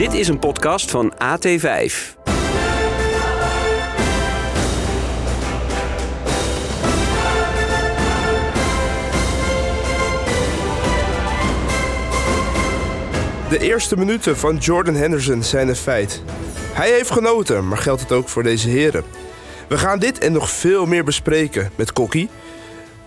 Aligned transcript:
Dit 0.00 0.14
is 0.14 0.28
een 0.28 0.38
podcast 0.38 0.90
van 0.90 1.12
AT5. 1.12 1.92
De 13.48 13.58
eerste 13.58 13.96
minuten 13.96 14.36
van 14.36 14.56
Jordan 14.56 14.94
Henderson 14.94 15.42
zijn 15.42 15.68
een 15.68 15.76
feit. 15.76 16.22
Hij 16.72 16.90
heeft 16.90 17.10
genoten, 17.10 17.68
maar 17.68 17.78
geldt 17.78 18.00
het 18.00 18.12
ook 18.12 18.28
voor 18.28 18.42
deze 18.42 18.68
heren? 18.68 19.04
We 19.68 19.78
gaan 19.78 19.98
dit 19.98 20.18
en 20.18 20.32
nog 20.32 20.50
veel 20.50 20.86
meer 20.86 21.04
bespreken 21.04 21.70
met 21.74 21.92
Kokkie. 21.92 22.28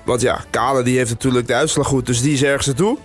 Want 0.03 0.21
ja, 0.21 0.43
Kale 0.49 0.83
die 0.83 0.97
heeft 0.97 1.09
natuurlijk 1.09 1.47
de 1.47 1.53
uitslag 1.53 1.87
goed, 1.87 2.05
dus 2.05 2.21
die 2.21 2.33
is 2.33 2.43
ergens 2.43 2.67
naartoe. 2.67 2.97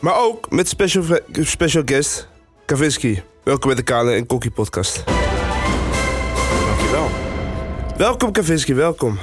Maar 0.00 0.16
ook 0.16 0.50
met 0.50 0.68
special, 0.68 1.04
special 1.32 1.82
guest 1.84 2.32
Kavinsky. 2.66 3.20
Welkom 3.44 3.66
bij 3.68 3.76
de 3.76 3.82
Kale 3.84 4.12
en 4.12 4.26
Kokkie 4.26 4.50
podcast. 4.50 5.04
Dankjewel. 6.66 7.08
Welkom 7.96 8.32
Kavinsky, 8.32 8.74
welkom. 8.74 9.18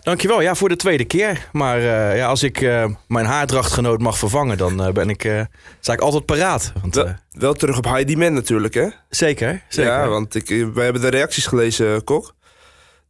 Dankjewel, 0.00 0.40
ja, 0.40 0.54
voor 0.54 0.68
de 0.68 0.76
tweede 0.76 1.04
keer. 1.04 1.48
Maar 1.52 1.78
eh, 1.78 2.16
ja, 2.16 2.26
als 2.26 2.42
ik 2.42 2.60
eh, 2.60 2.84
mijn 3.08 3.26
haardrachtgenoot 3.26 4.00
mag 4.00 4.18
vervangen, 4.18 4.58
dan 4.58 4.84
eh, 4.84 4.92
ben 4.92 5.08
ik, 5.08 5.46
sta 5.80 5.92
ik 5.92 6.00
altijd 6.00 6.24
paraat. 6.26 6.72
Want, 6.80 6.94
Wel, 6.94 7.14
wel 7.30 7.54
terug 7.54 7.78
op 7.78 7.84
Heidi 7.84 8.16
Man 8.16 8.32
natuurlijk, 8.32 8.74
hè? 8.74 8.86
zeker, 9.08 9.62
zeker. 9.68 9.92
Ja, 9.92 10.08
want 10.08 10.34
ik, 10.34 10.48
wij 10.74 10.84
hebben 10.84 11.02
de 11.02 11.08
reacties 11.08 11.46
gelezen, 11.46 12.04
Kok. 12.04 12.34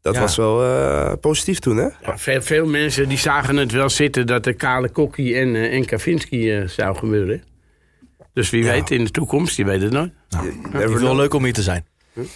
Dat 0.03 0.15
Ja. 0.15 0.21
was 0.21 0.37
wel 0.37 0.65
eh, 0.65 1.13
positief 1.21 1.59
toen, 1.59 1.77
hè? 1.77 1.89
Ja, 2.03 2.19
veel, 2.19 2.43
veel 2.43 2.67
mensen 2.67 3.09
die 3.09 3.19
zagen 3.19 3.57
het 3.57 3.73
wel 3.73 3.89
zitten 3.89 4.27
dat 4.27 4.45
de 4.45 4.53
Kale 4.53 4.89
Kokkie 4.89 5.37
en, 5.37 5.55
eh, 5.55 5.75
en 5.75 5.85
Kavinsky 5.85 6.51
eh, 6.51 6.69
zou 6.69 6.97
gebeuren. 6.97 7.43
Dus 8.33 8.51
wie 8.51 8.65
weet 8.65 8.91
in 8.91 9.05
de 9.05 9.11
toekomst, 9.11 9.57
je 9.57 9.65
weet 9.65 9.83
het 9.83 9.93
nooit. 9.93 10.13
Nou, 10.29 10.49
ik 10.49 10.55
Never 10.55 10.81
vind 10.81 10.93
het 10.93 11.03
wel 11.03 11.17
leuk 11.17 11.35
om 11.35 11.45
hier 11.45 11.53
te 11.53 11.63
zijn. 11.63 11.87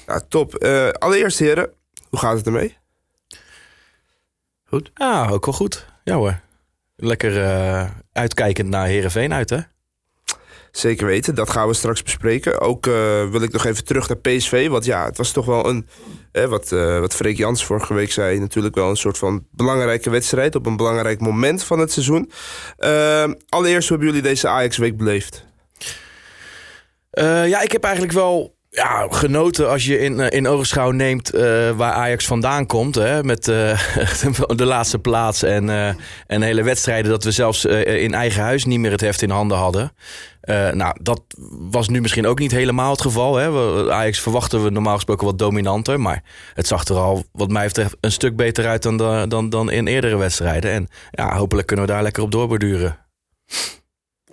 Ja, 0.07 0.21
top. 0.29 0.55
Eh, 0.55 0.89
allereerst, 0.89 1.39
heren, 1.39 1.71
hoe 2.09 2.19
gaat 2.19 2.37
het 2.37 2.47
ermee? 2.47 2.77
Ja, 4.95 5.29
ook 5.29 5.45
wel 5.45 5.55
goed. 5.55 5.87
Ja 6.05 6.15
hoor. 6.15 6.41
Lekker 6.97 7.43
eh, 7.43 7.91
uitkijkend 8.13 8.69
naar 8.69 8.87
Herenveen 8.87 9.33
uit, 9.33 9.51
hè? 9.51 9.59
Zeker 10.71 11.07
weten, 11.07 11.35
dat 11.35 11.51
gaan 11.51 11.69
we 11.69 11.75
straks 11.75 12.03
bespreken. 12.03 12.61
Ook 12.61 12.87
eh, 12.87 12.93
wil 13.31 13.43
ik 13.43 13.53
nog 13.53 13.65
even 13.65 13.85
terug 13.85 14.09
naar 14.09 14.19
PSV. 14.19 14.69
Want 14.69 14.85
ja, 14.85 15.05
het 15.05 15.17
was 15.17 15.33
toch 15.33 15.47
wel 15.47 15.69
een, 15.69 15.89
eh, 16.33 16.45
wat, 16.45 16.73
eh 16.73 17.01
wat 17.01 17.15
Freek 17.15 17.37
Jans 17.37 17.65
vorige 17.65 17.95
week 17.95 18.13
zei... 18.13 18.39
natuurlijk 18.39 18.75
wel 18.75 18.91
een 18.91 18.97
soort 18.97 19.19
van 19.19 19.47
belangrijke 19.51 20.11
wedstrijd... 20.11 20.55
op 20.55 20.67
een 20.67 20.77
belangrijk 20.77 21.21
moment 21.21 21.65
van 21.65 21.79
het 21.79 21.93
seizoen. 21.93 22.31
Allereerst, 23.49 23.89
hoe 23.89 23.97
hebben 23.99 24.07
jullie 24.07 24.23
deze 24.23 24.49
Ajax-week 24.49 24.97
beleefd? 24.97 25.45
Eh, 27.15 27.49
ja, 27.49 27.61
ik 27.61 27.73
heb 27.73 27.85
eigenlijk 27.85 28.15
wel 28.15 28.55
ja, 28.75 29.07
genoten 29.11 29.71
als 29.71 29.85
je 29.85 29.99
in, 29.99 30.21
eh, 30.21 30.39
in 30.39 30.49
ogenschouw 30.49 30.91
neemt 30.91 31.31
eh, 31.31 31.71
waar 31.71 31.93
Ajax 31.93 32.27
vandaan 32.27 32.67
komt. 32.67 32.95
Hè, 32.95 33.25
met 33.25 33.45
de 34.57 34.65
laatste 34.65 34.99
plaats 34.99 35.43
en, 35.43 35.71
eh, 35.71 35.95
en 36.27 36.43
hele 36.43 36.63
wedstrijden 36.63 37.11
dat 37.11 37.25
we 37.25 37.31
zelfs 37.31 37.65
in 37.65 38.15
eigen 38.15 38.43
huis 38.43 38.65
niet 38.65 38.79
meer 38.79 38.91
het 38.91 39.01
heft 39.01 39.23
in 39.23 39.31
handen 39.31 39.59
hadden. 39.59 39.93
Nou, 40.73 40.97
dat 41.03 41.23
was 41.51 41.89
nu 41.89 42.01
misschien 42.01 42.27
ook 42.27 42.39
niet 42.39 42.51
helemaal 42.51 42.91
het 42.91 43.01
geval. 43.01 43.37
Hè. 43.37 43.51
Ajax 43.93 44.21
verwachten 44.21 44.65
we 44.65 44.71
normaal 44.71 44.95
gesproken 44.95 45.27
wat 45.27 45.39
dominanter. 45.39 46.01
Maar 46.01 46.23
het 46.55 46.67
zag 46.67 46.85
er 46.85 46.97
al, 46.97 47.25
wat 47.33 47.51
mij 47.51 47.67
betreft, 47.67 47.97
een 48.01 48.13
stuk 48.13 48.37
beter 48.37 48.67
uit 48.67 48.83
dan, 48.83 49.29
dan, 49.29 49.49
dan 49.49 49.71
in 49.71 49.87
eerdere 49.87 50.17
wedstrijden. 50.17 50.71
En 50.71 50.89
ja, 51.11 51.37
hopelijk 51.37 51.67
kunnen 51.67 51.87
we 51.87 51.93
daar 51.93 52.03
lekker 52.03 52.23
op 52.23 52.31
doorborduren. 52.31 52.99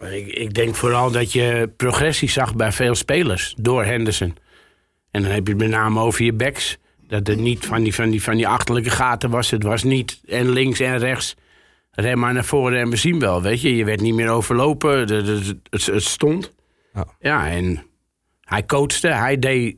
Ik, 0.02 0.28
ik 0.28 0.54
denk 0.54 0.76
vooral 0.76 1.12
dat 1.12 1.32
je 1.32 1.70
progressie 1.78 2.30
zag 2.30 2.56
bij 2.56 2.72
veel 2.72 2.96
spelers 2.96 3.54
door 3.58 3.86
Henderson. 3.86 4.38
En 5.12 5.22
dan 5.22 5.32
heb 5.32 5.48
je 5.48 5.54
het 5.54 5.62
met 5.62 5.72
name 5.72 6.00
over 6.00 6.24
je 6.24 6.34
backs. 6.34 6.78
Dat 7.08 7.28
het 7.28 7.40
niet 7.40 7.66
van 7.66 7.84
die, 7.84 7.96
van, 7.96 8.10
die, 8.10 8.24
van 8.24 8.36
die 8.36 8.48
achterlijke 8.48 8.90
gaten 8.90 9.30
was. 9.30 9.50
Het 9.52 9.64
was 9.64 9.84
niet 9.84 10.22
en 10.28 10.50
links 10.50 10.80
en 10.80 10.98
rechts. 10.98 11.36
Ren 11.92 12.20
maar 12.20 12.34
naar 12.34 12.46
voren 12.46 12.80
en 12.80 12.90
we 12.90 12.96
zien 12.96 13.20
wel. 13.20 13.42
Weet 13.42 13.62
je, 13.62 13.76
je 13.76 13.86
werd 13.86 14.02
niet 14.02 14.14
meer 14.14 14.30
overlopen. 14.30 15.08
De- 15.08 15.60
het, 15.70 15.86
het 15.86 16.04
stond. 16.04 16.54
Ja. 16.94 17.08
ja, 17.20 17.50
en 17.50 17.84
hij 18.42 18.66
coachte. 18.66 19.08
Hij 19.08 19.40
deed 19.40 19.76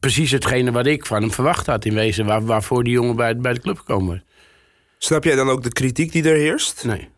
precies 0.00 0.30
hetgene 0.30 0.72
wat 0.72 0.86
ik 0.86 1.06
van 1.06 1.20
hem 1.20 1.32
verwacht 1.32 1.66
had. 1.66 1.84
In 1.84 1.94
wezen 1.94 2.26
waar, 2.26 2.44
waarvoor 2.44 2.84
die 2.84 2.92
jongen 2.92 3.16
bij, 3.16 3.36
bij 3.36 3.52
de 3.52 3.60
club 3.60 3.82
komen. 3.84 4.24
Snap 4.98 5.24
jij 5.24 5.34
dan 5.34 5.48
ook 5.48 5.62
de 5.62 5.72
kritiek 5.72 6.12
die 6.12 6.28
er 6.28 6.36
heerst? 6.36 6.84
Nee. 6.84 7.08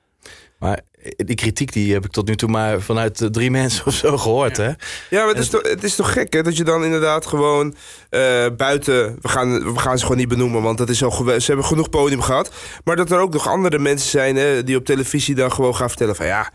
Maar 0.59 0.81
die 1.17 1.37
kritiek 1.37 1.73
die 1.73 1.93
heb 1.93 2.05
ik 2.05 2.11
tot 2.11 2.29
nu 2.29 2.37
toe 2.37 2.49
maar 2.49 2.81
vanuit 2.81 3.21
eh, 3.21 3.29
drie 3.29 3.51
mensen 3.61 3.87
of 3.87 3.95
zo 3.95 4.19
gehoord. 4.19 4.57
Hè? 4.57 4.67
Ja, 4.67 4.77
maar 5.11 5.29
het 5.29 5.39
is, 5.39 5.49
toch, 5.49 5.63
het 5.63 5.85
is 5.85 5.95
toch 5.95 6.13
gek, 6.13 6.33
hè? 6.33 6.43
Dat 6.43 6.57
je 6.57 6.65
dan 6.65 6.85
inderdaad 6.85 7.27
gewoon 7.27 7.75
eh, 8.11 8.47
buiten... 8.57 9.19
We 9.21 9.29
gaan, 9.29 9.73
we 9.75 9.79
gaan 9.79 9.97
ze 9.99 10.03
gewoon 10.03 10.19
niet 10.19 10.29
benoemen, 10.29 10.63
want 10.63 10.79
dat 10.79 10.89
is 10.89 11.05
al 11.05 11.13
ze 11.13 11.45
hebben 11.47 11.65
genoeg 11.65 11.89
podium 11.89 12.23
gehad. 12.23 12.51
Maar 12.85 12.97
dat 12.97 13.11
er 13.11 13.19
ook 13.19 13.33
nog 13.33 13.49
andere 13.49 13.79
mensen 13.79 14.11
zijn 14.11 14.37
hè, 14.37 14.65
die 14.65 14.77
op 14.77 14.85
televisie 14.85 15.35
dan 15.35 15.53
gewoon 15.53 15.75
gaan 15.75 15.89
vertellen 15.89 16.17
van... 16.17 16.27
Ja, 16.27 16.51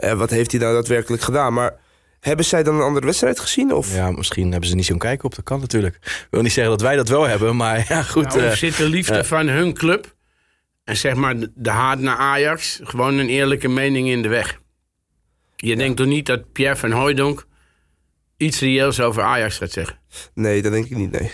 eh, 0.00 0.12
wat 0.12 0.30
heeft 0.30 0.50
hij 0.50 0.60
nou 0.60 0.74
daadwerkelijk 0.74 1.22
gedaan? 1.22 1.52
Maar 1.52 1.76
hebben 2.20 2.44
zij 2.44 2.62
dan 2.62 2.74
een 2.74 2.82
andere 2.82 3.06
wedstrijd 3.06 3.40
gezien? 3.40 3.74
Of? 3.74 3.94
Ja, 3.94 4.10
misschien 4.10 4.50
hebben 4.50 4.68
ze 4.68 4.74
niet 4.74 4.86
zo'n 4.86 4.98
kijk 4.98 5.24
op. 5.24 5.34
Dat 5.34 5.44
kan 5.44 5.60
natuurlijk. 5.60 5.94
Ik 6.02 6.26
wil 6.30 6.42
niet 6.42 6.52
zeggen 6.52 6.72
dat 6.72 6.82
wij 6.82 6.96
dat 6.96 7.08
wel 7.08 7.26
hebben, 7.26 7.56
maar 7.56 7.84
ja, 7.88 8.02
goed. 8.02 8.28
Nou, 8.28 8.42
eh, 8.42 8.50
zit 8.50 8.76
de 8.76 8.88
liefde 8.88 9.18
eh. 9.18 9.24
van 9.24 9.48
hun 9.48 9.74
club 9.74 10.14
en 10.90 10.96
zeg 10.96 11.14
maar 11.14 11.34
de- 11.54 11.70
haat 11.70 11.98
naar 11.98 12.16
Ajax 12.16 12.80
gewoon 12.82 13.18
een 13.18 13.28
eerlijke 13.28 13.68
mening 13.68 14.08
in 14.08 14.22
de 14.22 14.28
weg? 14.28 14.60
Je 15.56 15.76
denkt 15.76 15.96
toch 15.96 16.06
niet 16.06 16.26
dat 16.26 16.52
Pierre 16.52 16.76
van 16.76 16.90
Hooijdonk 16.90 17.46
iets 18.36 18.60
reëels 18.60 19.00
over 19.00 19.22
Ajax 19.22 19.56
gaat 19.56 19.70
zeggen? 19.70 19.98
Nee, 20.34 20.62
dat 20.62 20.72
denk 20.72 20.84
ik 20.84 20.96
niet, 20.96 21.10
nee. 21.10 21.30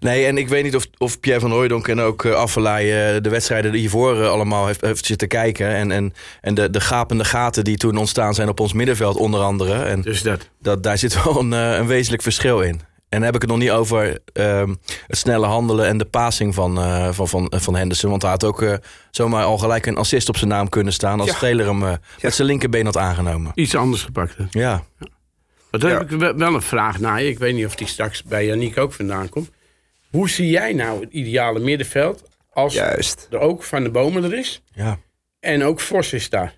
nee, 0.00 0.26
en 0.26 0.38
ik 0.38 0.48
weet 0.48 0.64
niet 0.64 0.74
of, 0.76 0.86
of 0.98 1.20
Pierre 1.20 1.40
van 1.40 1.50
Hooijdonk 1.50 1.88
en 1.88 2.00
ook 2.00 2.24
uh, 2.24 2.44
de 2.46 3.28
wedstrijden 3.30 3.72
die 3.72 3.80
hiervoor 3.80 4.22
eh, 4.22 4.28
allemaal 4.28 4.66
heeft, 4.66 4.80
heeft 4.80 5.06
zitten 5.06 5.28
kijken. 5.28 5.68
En, 5.68 5.90
en, 5.90 6.14
en 6.40 6.54
de, 6.54 6.70
de 6.70 6.80
gapende 6.80 7.24
gaten 7.24 7.64
die 7.64 7.76
toen 7.76 7.96
ontstaan 7.96 8.34
zijn 8.34 8.48
op 8.48 8.60
ons 8.60 8.72
middenveld 8.72 9.16
onder 9.16 9.40
andere. 9.40 9.82
En 9.82 10.00
Dus 10.00 10.22
dat. 10.22 10.48
dat, 10.60 10.82
daar 10.82 10.98
zit 10.98 11.22
wel 11.24 11.38
een, 11.40 11.52
een 11.52 11.86
wezenlijk 11.86 12.22
verschil 12.22 12.60
in. 12.60 12.80
En 13.14 13.20
dan 13.20 13.32
heb 13.32 13.34
ik 13.34 13.40
het 13.40 13.50
nog 13.50 13.58
niet 13.60 13.70
over 13.70 14.18
ehm, 14.32 14.74
het 15.06 15.18
snelle 15.18 15.46
handelen 15.46 15.86
en 15.86 15.98
de 15.98 16.04
passing 16.04 16.54
van, 16.54 16.78
eh, 16.78 17.12
van, 17.12 17.28
van, 17.28 17.52
van 17.56 17.76
Henderson. 17.76 18.10
Want 18.10 18.22
hij 18.22 18.30
had 18.30 18.44
ook 18.44 18.62
eh, 18.62 18.74
zomaar 19.10 19.44
al 19.44 19.58
gelijk 19.58 19.86
een 19.86 19.96
assist 19.96 20.28
op 20.28 20.36
zijn 20.36 20.50
naam 20.50 20.68
kunnen 20.68 20.92
staan... 20.92 21.20
als 21.20 21.30
Ja. 21.30 21.38
Taylor 21.38 21.66
hem 21.66 21.82
eh, 21.82 21.92
met 22.22 22.34
zijn 22.34 22.48
linkerbeen 22.48 22.84
had 22.84 22.96
aangenomen. 22.96 23.52
Iets 23.54 23.74
anders 23.74 24.02
gepakt. 24.02 24.36
hè. 24.36 24.44
Ja, 24.50 24.82
Maar 25.70 25.80
dan 25.80 25.90
Ja. 25.90 25.98
heb 25.98 26.10
ik 26.12 26.18
wel- 26.18 26.36
wel 26.36 26.54
een 26.54 26.62
vraag 26.62 26.98
naar 27.00 27.22
je. 27.22 27.28
Ik 27.28 27.38
weet 27.38 27.54
niet 27.54 27.66
of 27.66 27.74
die 27.74 27.86
straks 27.86 28.22
bij 28.22 28.46
Yannick 28.46 28.78
ook 28.78 28.92
vandaan 28.92 29.28
komt. 29.28 29.50
Hoe 30.10 30.28
zie 30.30 30.48
jij 30.50 30.72
nou 30.72 31.00
het 31.00 31.12
ideale 31.12 31.60
middenveld 31.60 32.22
als 32.52 32.74
Juist. 32.74 33.26
er 33.30 33.38
ook 33.38 33.62
Van 33.62 33.82
de 33.82 33.90
Bomen 33.90 34.24
er 34.24 34.38
is 34.38 34.62
ja. 34.72 34.98
en 35.40 35.64
ook 35.64 35.80
Vos 35.80 36.12
is 36.12 36.28
daar? 36.30 36.54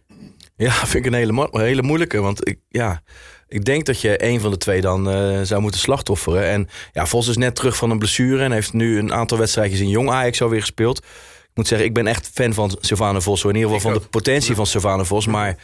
Ja, 0.56 0.70
vind 0.72 0.94
ik 0.94 1.06
een 1.06 1.18
hele, 1.18 1.32
mo- 1.32 1.48
hele 1.52 1.82
moeilijke. 1.82 2.20
Want 2.20 2.48
ik, 2.48 2.58
ja, 2.68 3.02
ik 3.48 3.64
denk 3.64 3.86
dat 3.86 4.00
je 4.00 4.24
een 4.24 4.40
van 4.40 4.50
de 4.50 4.56
twee 4.56 4.80
dan 4.80 5.10
eh, 5.10 5.40
zou 5.42 5.60
moeten 5.60 5.80
slachtofferen. 5.80 6.48
En 6.48 6.68
ja, 6.92 7.06
Vos 7.06 7.28
is 7.28 7.36
net 7.36 7.54
terug 7.54 7.76
van 7.76 7.90
een 7.90 7.98
blessure 7.98 8.42
en 8.42 8.52
heeft 8.52 8.72
nu 8.72 8.98
een 8.98 9.12
aantal 9.12 9.38
wedstrijdjes 9.38 9.80
in 9.80 9.88
Jong 9.88 10.10
Ajax 10.10 10.42
alweer 10.42 10.60
gespeeld. 10.60 10.98
Ik 10.98 11.62
moet 11.62 11.66
zeggen, 11.66 11.86
ik 11.86 11.94
ben 11.94 12.06
echt 12.06 12.30
fan 12.34 12.54
van 12.54 12.76
Sylvane 12.80 13.20
Vos. 13.20 13.42
Hoor. 13.42 13.50
In 13.50 13.56
ieder 13.56 13.74
geval 13.74 13.92
van 13.92 14.00
de 14.00 14.08
potentie 14.08 14.54
van 14.54 14.66
Sylvane 14.66 15.04
Vos. 15.04 15.26
Maar 15.26 15.56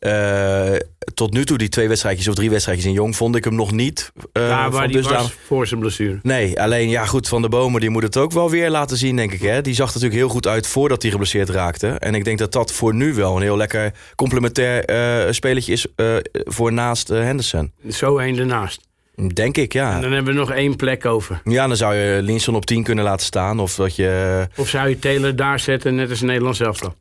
eh, 0.00 0.72
tot 1.14 1.32
nu 1.32 1.44
toe, 1.44 1.58
die 1.58 1.68
twee 1.68 1.88
wedstrijdjes 1.88 2.28
of 2.28 2.34
drie 2.34 2.50
wedstrijdjes 2.50 2.86
in 2.86 2.92
Jong, 2.92 3.16
vond 3.16 3.36
ik 3.36 3.44
hem 3.44 3.54
nog 3.54 3.72
niet. 3.72 4.12
Daar 4.32 4.62
van 4.62 4.72
waar 4.72 4.86
die 4.86 4.96
dusdanig- 4.96 5.22
was 5.22 5.32
voor 5.46 5.66
zijn 5.66 5.80
blessure. 5.80 6.18
Nee, 6.22 6.60
alleen 6.60 6.88
ja, 6.88 7.04
goed, 7.06 7.28
Van 7.28 7.42
de 7.42 7.48
Bomen 7.48 7.80
die 7.80 7.90
moet 7.90 8.02
het 8.02 8.16
ook 8.16 8.32
wel 8.32 8.50
weer 8.50 8.70
laten 8.70 8.96
zien, 8.96 9.16
denk 9.16 9.32
ik. 9.32 9.40
Hè? 9.40 9.60
Die 9.62 9.74
zag 9.74 9.88
er 9.88 9.94
natuurlijk 9.94 10.20
heel 10.20 10.30
goed 10.30 10.46
uit 10.46 10.66
voordat 10.66 11.02
hij 11.02 11.10
geblesseerd 11.10 11.48
raakte. 11.48 11.88
En 11.88 12.14
ik 12.14 12.24
denk 12.24 12.38
dat 12.38 12.52
dat 12.52 12.72
voor 12.72 12.94
nu 12.94 13.14
wel 13.14 13.36
een 13.36 13.42
heel 13.42 13.56
lekker 13.56 13.92
complementair 14.16 14.84
eh 14.84 15.32
spelletje 15.32 15.72
is 15.72 15.86
voor 16.32 16.72
naast 16.72 17.08
Henderson. 17.08 17.72
Zo 17.88 18.18
heen 18.18 18.38
ernaast. 18.38 18.88
Denk 19.34 19.56
ik, 19.56 19.74
En 19.74 19.80
ja. 19.80 20.00
dan 20.00 20.12
hebben 20.12 20.32
we 20.34 20.38
nog 20.40 20.50
één 20.50 20.76
plek 20.76 21.04
over. 21.06 21.40
Ja, 21.44 21.66
dan 21.66 21.76
zou 21.76 21.94
je 21.94 22.22
Linson 22.22 22.54
op 22.54 22.66
10 22.66 22.82
kunnen 22.82 23.04
laten 23.04 23.26
staan. 23.26 23.58
Of 23.60 23.74
dat 23.74 23.96
je. 23.96 24.46
Of 24.56 24.68
zou 24.68 24.88
je 24.88 24.98
Taylor 24.98 25.36
daar 25.36 25.60
zetten, 25.60 25.94
net 25.94 26.10
als 26.10 26.20
Nederland 26.20 26.56
zelf 26.56 26.78
dan? 26.78 26.94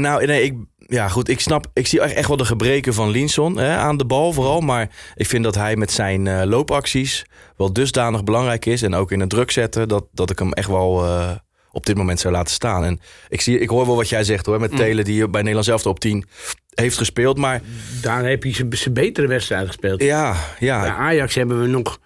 Nou, 0.00 0.26
nee, 0.26 0.42
ik, 0.42 0.54
ja, 0.88 1.08
goed. 1.08 1.28
Ik 1.28 1.40
snap, 1.40 1.66
ik 1.72 1.86
zie 1.86 2.00
echt 2.00 2.28
wel 2.28 2.36
de 2.36 2.44
gebreken 2.44 2.94
van 2.94 3.10
Linson 3.10 3.58
hè, 3.58 3.76
aan 3.76 3.96
de 3.96 4.04
bal 4.04 4.32
vooral. 4.32 4.60
Maar 4.60 4.88
ik 5.14 5.26
vind 5.26 5.44
dat 5.44 5.54
hij 5.54 5.76
met 5.76 5.90
zijn 5.92 6.26
eh, 6.26 6.42
loopacties 6.44 7.24
wel 7.56 7.72
dusdanig 7.72 8.24
belangrijk 8.24 8.66
is. 8.66 8.82
En 8.82 8.94
ook 8.94 9.12
in 9.12 9.20
het 9.20 9.30
druk 9.30 9.50
zetten, 9.50 9.88
dat, 9.88 10.06
dat 10.12 10.30
ik 10.30 10.38
hem 10.38 10.52
echt 10.52 10.68
wel 10.68 11.04
eh, 11.04 11.30
op 11.70 11.86
dit 11.86 11.96
moment 11.96 12.20
zou 12.20 12.34
laten 12.34 12.54
staan. 12.54 12.84
En 12.84 13.00
ik, 13.28 13.40
zie, 13.40 13.58
ik 13.58 13.68
hoor 13.68 13.86
wel 13.86 13.96
wat 13.96 14.08
jij 14.08 14.24
zegt 14.24 14.46
hoor, 14.46 14.60
met 14.60 14.76
Telen 14.76 15.04
die 15.04 15.28
bij 15.28 15.40
Nederland 15.40 15.66
zelf 15.66 15.86
op 15.86 16.00
10 16.00 16.24
heeft 16.74 16.96
gespeeld. 16.96 17.38
Maar 17.38 17.60
Daar 18.02 18.24
heb 18.24 18.44
je 18.44 18.54
zijn- 18.70 18.92
betere 18.94 19.26
wedstrijd 19.26 19.66
gespeeld. 19.66 20.02
ja, 20.02 20.36
ja, 20.58 20.80
Bij 20.80 20.90
Ajax 20.90 21.34
hebben 21.34 21.60
we 21.60 21.66
nog, 21.66 21.98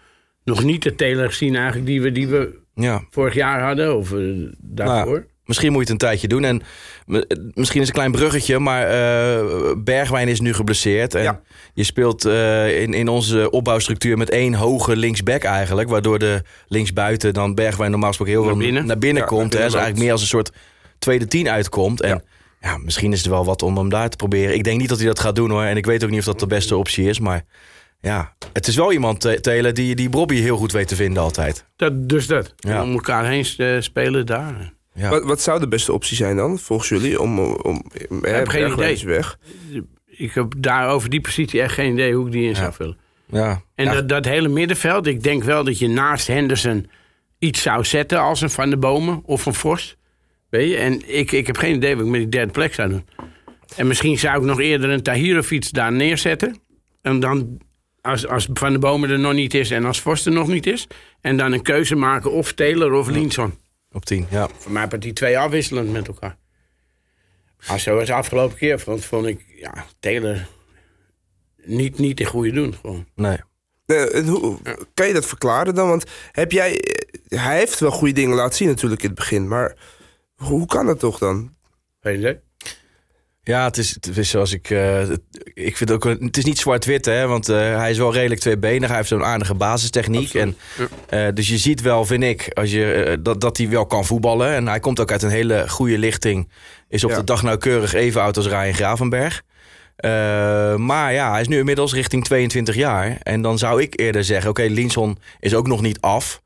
nog 0.44 0.62
niet 0.64 0.82
de 0.82 0.94
Taylor 0.94 1.28
gezien 1.28 1.54
eigenlijk 1.56 1.86
die 1.86 2.02
we, 2.02 2.12
die 2.12 2.28
we 2.28 2.58
ja. 2.74 3.02
vorig 3.10 3.34
jaar 3.34 3.62
hadden. 3.62 3.96
Of 3.96 4.12
eh, 4.12 4.20
daarvoor. 4.58 5.26
Misschien 5.50 5.72
moet 5.72 5.86
je 5.86 5.92
het 5.92 6.02
een 6.02 6.08
tijdje 6.08 6.28
doen. 6.28 6.44
En 6.44 6.62
m- 7.06 7.22
misschien 7.54 7.80
is 7.80 7.86
een 7.86 7.92
klein 7.94 8.12
bruggetje, 8.12 8.58
maar 8.58 8.86
eh, 8.86 9.44
Bergwijn 9.78 10.28
is 10.28 10.40
nu 10.40 10.54
geblesseerd. 10.54 11.14
En 11.14 11.22
Ja. 11.22 11.40
je 11.74 11.84
speelt 11.84 12.24
eh, 12.24 12.80
in, 12.82 12.94
in 12.94 13.08
onze 13.08 13.50
opbouwstructuur 13.50 14.16
met 14.18 14.30
één 14.30 14.54
hoge 14.54 14.96
linksback 14.96 15.42
eigenlijk. 15.42 15.88
Waardoor 15.88 16.18
de 16.18 16.42
linksbuiten 16.66 17.34
dan 17.34 17.54
Bergwijn 17.54 17.90
normaal 17.90 18.08
gesproken 18.08 18.34
heel 18.34 18.44
Naar 18.44 18.52
veel 18.54 18.62
binnen. 18.64 18.86
naar 18.86 18.98
binnen 18.98 19.22
Ja, 19.22 19.28
komt. 19.28 19.40
naar 19.40 19.48
binnen 19.50 19.66
hè. 19.68 19.72
Dus 19.72 19.80
eigenlijk 19.80 20.04
meer 20.04 20.12
als 20.12 20.20
een 20.22 20.36
soort 20.38 20.50
tweede 20.98 21.26
tien 21.26 21.48
uitkomt. 21.48 22.00
En 22.00 22.24
ja. 22.60 22.76
misschien 22.76 23.12
is 23.12 23.24
er 23.24 23.30
wel 23.30 23.44
wat 23.44 23.62
om 23.62 23.76
hem 23.76 23.88
daar 23.88 24.08
te 24.08 24.16
proberen. 24.16 24.54
Ik 24.54 24.64
denk 24.64 24.80
niet 24.80 24.88
dat 24.88 24.98
hij 24.98 25.06
dat 25.06 25.20
gaat 25.20 25.36
doen 25.36 25.50
hoor. 25.50 25.62
En 25.62 25.76
ik 25.76 25.86
weet 25.86 26.04
ook 26.04 26.10
niet 26.10 26.18
of 26.18 26.24
dat 26.24 26.40
de 26.40 26.46
beste 26.46 26.76
optie 26.76 27.08
is. 27.08 27.18
Maar 27.20 27.44
ja, 28.00 28.34
het 28.52 28.66
is 28.66 28.76
wel 28.76 28.92
iemand, 28.92 29.24
eh, 29.24 29.32
Telen, 29.38 29.74
die, 29.74 29.94
die 29.94 30.08
Bobby 30.08 30.40
heel 30.40 30.56
goed 30.56 30.72
weet 30.72 30.88
te 30.88 30.96
vinden 30.96 31.22
altijd. 31.22 31.64
Dat, 31.76 32.08
dus 32.08 32.26
dat. 32.26 32.54
Ja. 32.56 32.82
Om 32.82 32.92
elkaar 32.92 33.26
heen 33.26 33.46
eh, 33.56 33.76
spelen 33.80 34.26
daar. 34.26 34.72
Ja. 35.00 35.08
Wat, 35.10 35.24
wat 35.24 35.40
zou 35.40 35.60
de 35.60 35.68
beste 35.68 35.92
optie 35.92 36.16
zijn 36.16 36.36
dan, 36.36 36.58
volgens 36.58 36.88
jullie? 36.88 37.20
Om, 37.20 37.38
om, 37.38 37.84
om, 38.08 38.24
heb 38.24 38.48
geen 38.48 38.72
idee. 38.72 39.04
weg. 39.04 39.38
Ik 40.06 40.32
heb 40.32 40.54
daar 40.56 40.88
over 40.88 41.10
die 41.10 41.20
positie 41.20 41.60
echt 41.60 41.74
geen 41.74 41.92
idee 41.92 42.14
hoe 42.14 42.26
ik 42.26 42.32
die 42.32 42.48
in 42.48 42.56
zou 42.56 42.72
vullen. 42.72 42.96
Ja. 43.26 43.62
En 43.74 43.84
Ja. 43.84 43.92
dat, 43.92 44.08
dat 44.08 44.24
hele 44.24 44.48
middenveld, 44.48 45.06
ik 45.06 45.22
denk 45.22 45.42
wel 45.44 45.64
dat 45.64 45.78
je 45.78 45.88
naast 45.88 46.26
Henderson 46.26 46.90
iets 47.38 47.62
zou 47.62 47.84
zetten 47.84 48.20
als 48.20 48.40
een 48.40 48.50
Van 48.50 48.70
de 48.70 48.76
Bomen 48.76 49.22
of 49.24 49.46
een 49.46 49.54
Vos. 49.54 49.96
Weet 50.50 50.70
je? 50.70 50.76
En 50.76 51.16
ik, 51.18 51.32
ik 51.32 51.46
heb 51.46 51.56
geen 51.56 51.74
idee 51.74 51.96
wat 51.96 52.04
ik 52.04 52.10
met 52.10 52.20
die 52.20 52.28
derde 52.28 52.52
plek 52.52 52.74
zou 52.74 52.88
doen. 52.88 53.04
En 53.76 53.86
misschien 53.86 54.18
zou 54.18 54.36
ik 54.38 54.42
nog 54.44 54.60
eerder 54.60 54.90
een 54.90 55.02
Tahirovic 55.02 55.72
daar 55.72 55.92
neerzetten. 55.92 56.56
En 57.02 57.20
dan, 57.20 57.60
als, 58.00 58.26
als 58.26 58.48
Van 58.52 58.72
de 58.72 58.78
Bomen 58.78 59.10
er 59.10 59.18
nog 59.18 59.32
niet 59.32 59.54
is 59.54 59.70
en 59.70 59.84
als 59.84 60.00
Vos 60.00 60.26
er 60.26 60.32
nog 60.32 60.48
niet 60.48 60.66
is. 60.66 60.86
En 61.20 61.36
dan 61.36 61.52
een 61.52 61.62
keuze 61.62 61.94
maken 61.96 62.32
of 62.32 62.52
Taylor 62.52 62.92
of 62.92 63.08
Linson. 63.10 63.54
Op 63.92 64.04
tien, 64.04 64.26
ja. 64.30 64.48
Voor 64.58 64.72
mij 64.72 64.88
wordt 64.88 65.04
die 65.04 65.12
twee 65.12 65.38
afwisselend 65.38 65.92
met 65.92 66.08
elkaar. 66.08 66.36
Maar 67.68 67.80
zoals 67.80 68.06
de 68.06 68.14
afgelopen 68.14 68.56
keer 68.56 68.80
vond, 68.80 69.04
vond 69.04 69.26
ik 69.26 69.44
ja, 69.56 69.86
Taylor 70.00 70.48
niet, 71.64 71.98
niet 71.98 72.16
de 72.16 72.24
goede 72.24 72.52
doen. 72.52 72.74
Gewoon. 72.74 73.06
Nee. 73.14 73.38
Nee, 73.86 74.10
en 74.10 74.26
hoe, 74.26 74.58
kan 74.94 75.06
je 75.06 75.12
dat 75.12 75.26
verklaren 75.26 75.74
dan? 75.74 75.88
Want 75.88 76.04
heb 76.32 76.52
jij, 76.52 76.84
hij 77.28 77.58
heeft 77.58 77.80
wel 77.80 77.90
goede 77.90 78.14
dingen 78.14 78.36
laten 78.36 78.56
zien 78.56 78.68
natuurlijk 78.68 79.02
in 79.02 79.08
het 79.08 79.18
begin. 79.18 79.48
Maar 79.48 79.76
hoe 80.34 80.66
kan 80.66 80.86
dat 80.86 80.98
toch 80.98 81.18
dan? 81.18 81.54
Weet 82.00 82.20
je 82.20 82.22
dat? 82.22 82.36
Ja, 83.42 83.64
het 83.64 83.76
is, 83.78 83.90
het 84.00 84.16
is 84.16 84.30
zoals 84.30 84.52
ik. 84.52 84.70
eh, 84.70 85.02
ik 85.54 85.76
vind 85.76 85.90
ook. 85.90 86.04
een- 86.04 86.24
Het 86.24 86.36
is 86.36 86.44
niet 86.44 86.58
zwart-wit, 86.58 87.04
hè? 87.04 87.26
Want 87.26 87.48
eh, 87.48 87.56
hij 87.76 87.90
is 87.90 87.98
wel 87.98 88.12
redelijk 88.12 88.40
tweebenig. 88.40 88.88
Hij 88.88 88.96
heeft 88.96 89.08
zo'n 89.08 89.24
aardige 89.24 89.54
basistechniek. 89.54 90.34
En, 90.34 90.56
eh, 91.08 91.28
dus 91.34 91.48
je 91.48 91.58
ziet 91.58 91.80
wel, 91.80 92.04
vind 92.04 92.22
ik, 92.22 92.48
als 92.52 92.70
je, 92.70 93.18
dat, 93.22 93.40
dat 93.40 93.56
hij 93.56 93.68
wel 93.68 93.86
kan 93.86 94.04
voetballen. 94.04 94.54
En 94.54 94.66
hij 94.68 94.80
komt 94.80 95.00
ook 95.00 95.10
uit 95.10 95.22
een 95.22 95.30
hele 95.30 95.68
goede 95.68 95.98
lichting. 95.98 96.50
Is 96.88 97.04
op 97.04 97.10
Ja. 97.10 97.16
de 97.16 97.24
dag 97.24 97.42
nauwkeurig 97.42 97.92
even 97.94 98.22
oud 98.22 98.36
als 98.36 98.46
Ryan 98.48 98.74
Gravenberg. 98.74 99.42
Maar 100.76 101.12
ja, 101.12 101.30
hij 101.30 101.40
is 101.40 101.48
nu 101.48 101.58
inmiddels 101.58 101.94
richting 101.94 102.24
22 102.24 102.74
jaar. 102.74 103.18
En 103.22 103.42
dan 103.42 103.58
zou 103.58 103.82
ik 103.82 104.00
eerder 104.00 104.24
zeggen: 104.24 104.50
oké, 104.50 104.62
Linson 104.62 105.18
is 105.40 105.54
ook 105.54 105.66
nog 105.66 105.80
niet 105.82 106.00
af. 106.00 106.42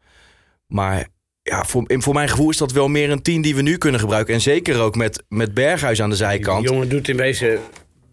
Maar 0.66 1.06
ja, 1.50 1.64
voor, 1.64 1.84
voor 1.86 2.14
mijn 2.14 2.28
gevoel 2.28 2.50
is 2.50 2.56
dat 2.56 2.72
wel 2.72 2.88
meer 2.88 3.10
een 3.10 3.22
team 3.22 3.42
die 3.42 3.54
we 3.54 3.62
nu 3.62 3.76
kunnen 3.76 4.00
gebruiken. 4.00 4.34
En 4.34 4.40
zeker 4.40 4.80
ook 4.80 4.96
met, 4.96 5.22
met 5.28 5.54
Berghuis 5.54 6.02
aan 6.02 6.10
de 6.10 6.16
Die 6.16 6.24
zijkant. 6.24 6.68
jongen 6.68 6.88
doet 6.88 7.08
in 7.08 7.16
wezen, 7.16 7.58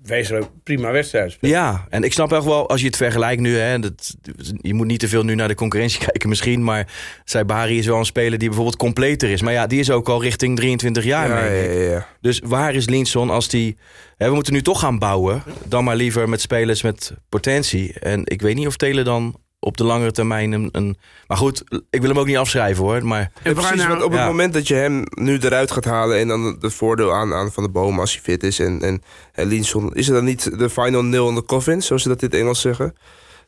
wezen 0.03 0.39
ook 0.39 0.49
prima 0.63 0.91
wedstrijd. 0.91 1.31
spelen. 1.31 1.55
Ja, 1.55 1.85
en 1.89 2.03
ik 2.03 2.13
snap 2.13 2.31
echt 2.33 2.43
wel, 2.43 2.69
als 2.69 2.79
je 2.81 2.87
het 2.87 2.95
vergelijkt 2.95 3.41
nu, 3.41 3.57
hè, 3.57 3.79
dat, 3.79 4.15
je 4.61 4.73
moet 4.73 4.87
niet 4.87 4.99
te 4.99 5.07
veel 5.07 5.23
nu 5.23 5.35
naar 5.35 5.47
de 5.47 5.55
concurrentie 5.55 5.99
kijken 6.09 6.29
misschien, 6.29 6.63
maar 6.63 6.87
Saibari 7.23 7.77
is 7.77 7.85
wel 7.85 7.97
een 7.97 8.05
speler 8.05 8.37
die 8.39 8.47
bijvoorbeeld 8.47 8.77
completer 8.77 9.29
is. 9.29 9.41
Maar 9.41 9.53
ja, 9.53 9.67
die 9.67 9.79
is 9.79 9.91
ook 9.91 10.09
al 10.09 10.21
richting 10.21 10.55
23 10.57 11.03
jaar. 11.03 11.53
Ja, 11.53 11.71
ja. 11.71 12.07
Dus 12.21 12.41
waar 12.43 12.73
is 12.75 12.87
Linson 12.89 13.29
als 13.29 13.47
die... 13.47 13.77
Hè, 14.17 14.27
we 14.27 14.33
moeten 14.33 14.53
nu 14.53 14.61
toch 14.61 14.79
gaan 14.79 14.99
bouwen, 14.99 15.43
dan 15.67 15.83
maar 15.83 15.95
liever 15.95 16.29
met 16.29 16.41
spelers 16.41 16.81
met 16.81 17.13
potentie. 17.29 17.93
En 17.99 18.21
ik 18.25 18.41
weet 18.41 18.55
niet 18.55 18.67
of 18.67 18.75
Telen 18.75 19.05
dan 19.05 19.35
op 19.63 19.77
de 19.77 19.83
langere 19.83 20.11
termijn 20.11 20.51
een, 20.51 20.69
een... 20.71 20.97
Maar 21.27 21.37
goed, 21.37 21.63
ik 21.89 22.01
wil 22.01 22.09
hem 22.09 22.19
ook 22.19 22.25
niet 22.25 22.37
afschrijven 22.37 22.83
hoor, 22.83 23.05
maar... 23.05 23.31
En 23.43 23.53
precies, 23.53 23.75
nou- 23.75 23.89
want 23.89 24.03
op 24.03 24.11
het 24.11 24.19
ja. 24.19 24.25
moment 24.25 24.53
dat 24.53 24.67
je 24.67 24.73
hem 24.73 25.03
nu 25.09 25.37
eruit 25.37 25.71
gaat 25.71 25.85
halen... 25.85 26.17
en 26.17 26.27
dan 26.27 26.57
het 26.59 26.73
voordeel 26.73 27.13
aan, 27.13 27.33
aan 27.33 27.51
Van 27.51 27.63
de 27.63 27.69
Boom 27.69 27.99
als 27.99 28.13
hij 28.13 28.21
fit 28.21 28.43
is 28.43 28.59
en, 28.59 28.81
en, 28.81 29.03
en 29.33 29.47
Linson... 29.47 29.93
is 29.93 30.07
het 30.07 30.15
dan 30.15 30.25
niet 30.25 30.59
de 30.59 30.69
final 30.69 31.03
nil 31.03 31.29
in 31.29 31.35
de 31.35 31.43
coffin, 31.43 31.81
zoals 31.81 32.01
ze 32.01 32.07
dat 32.07 32.21
in 32.21 32.27
het 32.27 32.37
Engels 32.37 32.61
zeggen? 32.61 32.95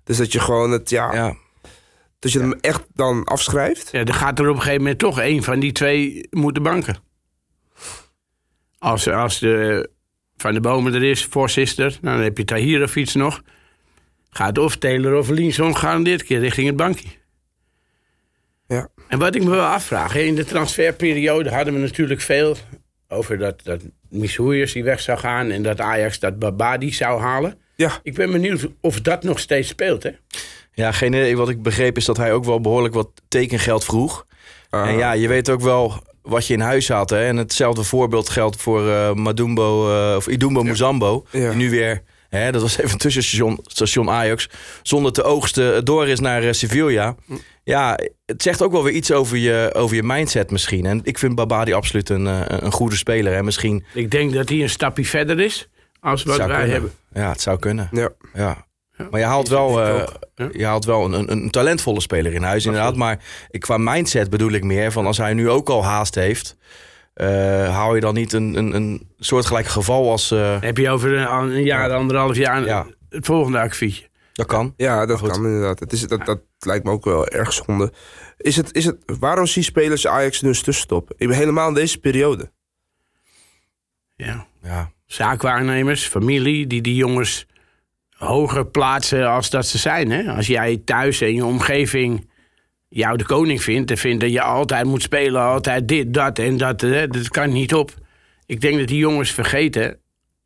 Dus 0.04 0.18
dat 0.18 0.32
je 0.32 0.40
gewoon 0.40 0.72
het, 0.72 0.90
ja... 0.90 1.14
Ja, 1.14 1.36
Dat 2.20 2.32
je 2.32 2.40
hem 2.40 2.54
echt 2.54 2.84
dan 2.94 3.24
afschrijft? 3.24 3.90
Ja, 3.92 4.04
dan 4.04 4.16
gaat 4.16 4.40
er 4.40 4.50
op 4.50 4.56
een 4.56 4.62
gegeven 4.62 4.82
moment 4.82 5.00
toch 5.00 5.20
één 5.20 5.44
van 5.44 5.60
die 5.60 5.72
twee 5.72 6.28
moeten 6.30 6.64
banken. 6.64 6.98
Als, 8.78 9.10
als 9.10 9.40
de 9.40 9.90
Van 10.38 10.54
de 10.54 10.60
Bomen 10.60 10.94
er 10.94 11.04
is, 11.04 11.26
Vos 11.26 11.58
is 11.58 11.78
er, 11.78 11.98
nou, 12.02 12.16
dan 12.16 12.24
heb 12.24 12.38
je 12.38 12.46
Tahirovic 12.46 13.14
nog. 13.14 13.42
Gaat 14.34 14.58
of 14.58 14.76
Taylor 14.76 15.18
of 15.18 15.30
Linson 15.30 15.78
gaan 15.78 16.04
dit 16.04 16.24
keer 16.24 16.40
richting 16.40 16.68
het 16.68 16.76
bankje. 16.76 17.08
Ja. 18.68 18.88
En 19.08 19.20
wat 19.20 19.36
ik 19.36 19.44
me 19.44 19.50
wel 19.50 19.66
afvraag, 19.66 20.14
hè, 20.14 20.20
in 20.20 20.36
de 20.36 20.46
transferperiode 20.46 21.50
hadden 21.50 21.74
we 21.74 21.80
natuurlijk 21.80 22.22
veel 22.22 22.58
over 23.08 23.38
dat, 23.38 23.64
dat 23.64 23.82
Mishoeiers 24.10 24.74
die 24.74 24.84
weg 24.84 25.00
zou 25.00 25.20
gaan 25.20 25.52
en 25.52 25.64
dat 25.64 25.80
Ajax 25.80 26.20
dat 26.20 26.40
Babadi 26.40 26.94
zou 26.94 27.22
halen. 27.22 27.58
Ja, 27.76 28.00
Ik 28.04 28.14
ben 28.14 28.32
benieuwd 28.32 28.68
of 28.82 29.02
dat 29.02 29.24
nog 29.24 29.40
steeds 29.40 29.68
speelt. 29.68 30.04
Hè? 30.04 30.12
ja 30.74 30.92
geen 30.92 31.14
idee. 31.14 31.38
Wat 31.38 31.50
ik 31.50 31.62
begreep 31.62 31.98
is 31.98 32.06
dat 32.06 32.18
hij 32.18 32.34
ook 32.34 32.46
wel 32.46 32.62
behoorlijk 32.62 32.94
wat 32.94 33.10
tekengeld 33.28 33.86
vroeg. 33.86 34.26
Ah. 34.70 34.90
En 34.90 34.98
ja, 34.98 35.12
je 35.12 35.28
weet 35.28 35.50
ook 35.50 35.62
wel 35.62 36.04
wat 36.22 36.48
je 36.48 36.54
in 36.54 36.60
huis 36.60 36.90
had. 36.90 37.10
Hè? 37.10 37.26
En 37.26 37.38
hetzelfde 37.38 37.84
voorbeeld 37.84 38.30
geldt 38.30 38.62
voor 38.62 38.90
eh 38.90 39.14
Madumbo, 39.14 39.96
eh, 39.96 40.16
of 40.16 40.28
Idumbo 40.28 40.64
Muzambo. 40.64 41.26
Ja. 41.30 41.50
Die 41.50 41.58
nu 41.58 41.70
weer, 41.70 42.02
hè, 42.38 42.52
dat 42.52 42.62
was 42.62 42.78
even 42.78 42.92
een 42.92 42.98
tussenstation 42.98 43.60
station 43.64 44.10
Ajax. 44.10 44.50
Zonder 44.82 45.12
te 45.12 45.24
oogsten 45.24 45.86
door 45.86 46.08
is 46.08 46.20
naar 46.20 46.44
eh, 46.44 46.52
Sevilla. 46.52 47.16
Ja, 47.64 48.00
het 48.26 48.42
zegt 48.42 48.62
ook 48.62 48.72
wel 48.72 48.84
weer 48.84 48.94
iets 48.94 49.12
over 49.12 49.38
je, 49.38 49.70
over 49.74 49.96
je 49.96 50.04
mindset 50.04 50.52
misschien. 50.52 50.86
En 50.86 51.00
ik 51.04 51.20
vind 51.20 51.36
Babadi 51.36 51.74
absoluut 51.74 52.10
een, 52.10 52.28
eh, 52.28 52.42
een 52.48 52.72
goede 52.72 52.96
speler. 52.96 53.34
Hè? 53.34 53.44
Misschien 53.44 53.86
Ik 53.94 54.12
denk 54.12 54.34
dat 54.34 54.50
hij 54.50 54.62
een 54.62 54.70
stapje 54.70 55.06
verder 55.06 55.40
is 55.40 55.68
als 56.00 56.24
wat 56.24 56.38
wij 56.38 56.48
kunnen. 56.48 56.70
hebben. 56.70 56.92
Ja, 57.14 57.30
het 57.30 57.42
zou 57.42 57.60
kunnen. 57.60 57.90
ja. 58.34 58.66
Ja. 58.98 59.08
Maar 59.12 59.20
je 59.20 59.26
haalt 59.26 59.48
wel, 59.48 59.82
eh, 59.82 60.04
je 60.52 60.66
haalt 60.66 60.86
wel 60.86 61.06
een, 61.06 61.14
een, 61.14 61.32
een 61.32 61.50
talentvolle 61.50 62.02
speler 62.02 62.34
in 62.34 62.44
huis, 62.44 62.66
inderdaad. 62.66 62.96
Maar 62.96 63.20
ik, 63.50 63.60
qua 63.60 63.78
mindset 63.78 64.30
bedoel 64.30 64.52
ik 64.52 64.64
meer 64.64 64.92
van 64.92 65.06
als 65.06 65.18
hij 65.18 65.34
nu 65.34 65.50
ook 65.50 65.70
al 65.70 65.84
haast 65.84 66.16
heeft, 66.16 66.58
eh, 67.14 67.28
haal 67.76 67.96
je 67.96 68.02
dan 68.02 68.14
niet 68.14 68.34
een, 68.34 68.56
een, 68.56 68.76
een 68.76 69.10
soortgelijk 69.18 69.68
geval 69.68 70.10
als. 70.12 70.32
eh, 70.32 70.62
Heb 70.62 70.78
je 70.78 70.90
over 70.90 71.14
een, 71.14 71.52
een 71.56 71.64
jaar, 71.64 71.92
anderhalf 71.92 72.36
jaar 72.36 72.66
Ja. 72.66 72.86
het 73.10 73.26
volgende 73.26 73.60
akkefietje. 73.60 74.08
dat 74.34 74.46
kan. 74.46 74.74
Ja, 74.78 75.06
dat 75.06 75.22
kan 75.22 75.46
inderdaad. 75.46 75.80
Het 75.80 75.94
is, 75.94 76.08
dat, 76.08 76.26
dat 76.26 76.40
lijkt 76.60 76.86
me 76.86 76.92
ook 76.92 77.06
wel 77.06 77.28
erg 77.28 77.54
zonde. 77.54 77.94
Is 78.38 78.56
het, 78.56 78.76
is 78.76 78.86
het, 78.86 78.98
waarom 79.20 79.46
zien 79.46 79.64
spelers 79.64 80.08
Ajax 80.08 80.42
nu 80.42 80.48
eens 80.48 80.62
tussenstop? 80.62 81.14
Ik 81.18 81.28
ben 81.28 81.38
helemaal 81.38 81.68
in 81.68 81.74
deze 81.74 81.98
periode. 82.00 82.52
Ja. 84.16 84.46
Ja. 84.62 84.92
Zaakwaarnemers, 85.06 86.08
familie, 86.08 86.68
die 86.68 86.82
die 86.82 86.96
jongens 86.96 87.46
hoger 88.10 88.66
plaatsen 88.66 89.30
als 89.30 89.50
dat 89.50 89.66
ze 89.66 89.78
zijn. 89.78 90.12
Hè? 90.12 90.32
Als 90.36 90.48
jij 90.48 90.82
thuis 90.86 91.22
in 91.22 91.34
je 91.36 91.46
omgeving 91.46 92.30
jou 92.94 93.18
de 93.18 93.26
koning 93.26 93.64
vindt... 93.64 93.92
en 93.92 93.98
vindt 93.98 94.22
dat 94.22 94.32
je 94.32 94.42
altijd 94.42 94.86
moet 94.86 95.02
spelen, 95.02 95.42
altijd 95.42 95.88
dit, 95.88 96.14
dat 96.14 96.40
en 96.40 96.58
dat... 96.58 96.82
Hè? 96.82 97.08
dat 97.08 97.30
kan 97.30 97.52
niet 97.52 97.74
op. 97.74 97.94
Ik 98.46 98.62
denk 98.62 98.78
dat 98.78 98.88
die 98.88 98.98
jongens 98.98 99.32
vergeten... 99.32 100.00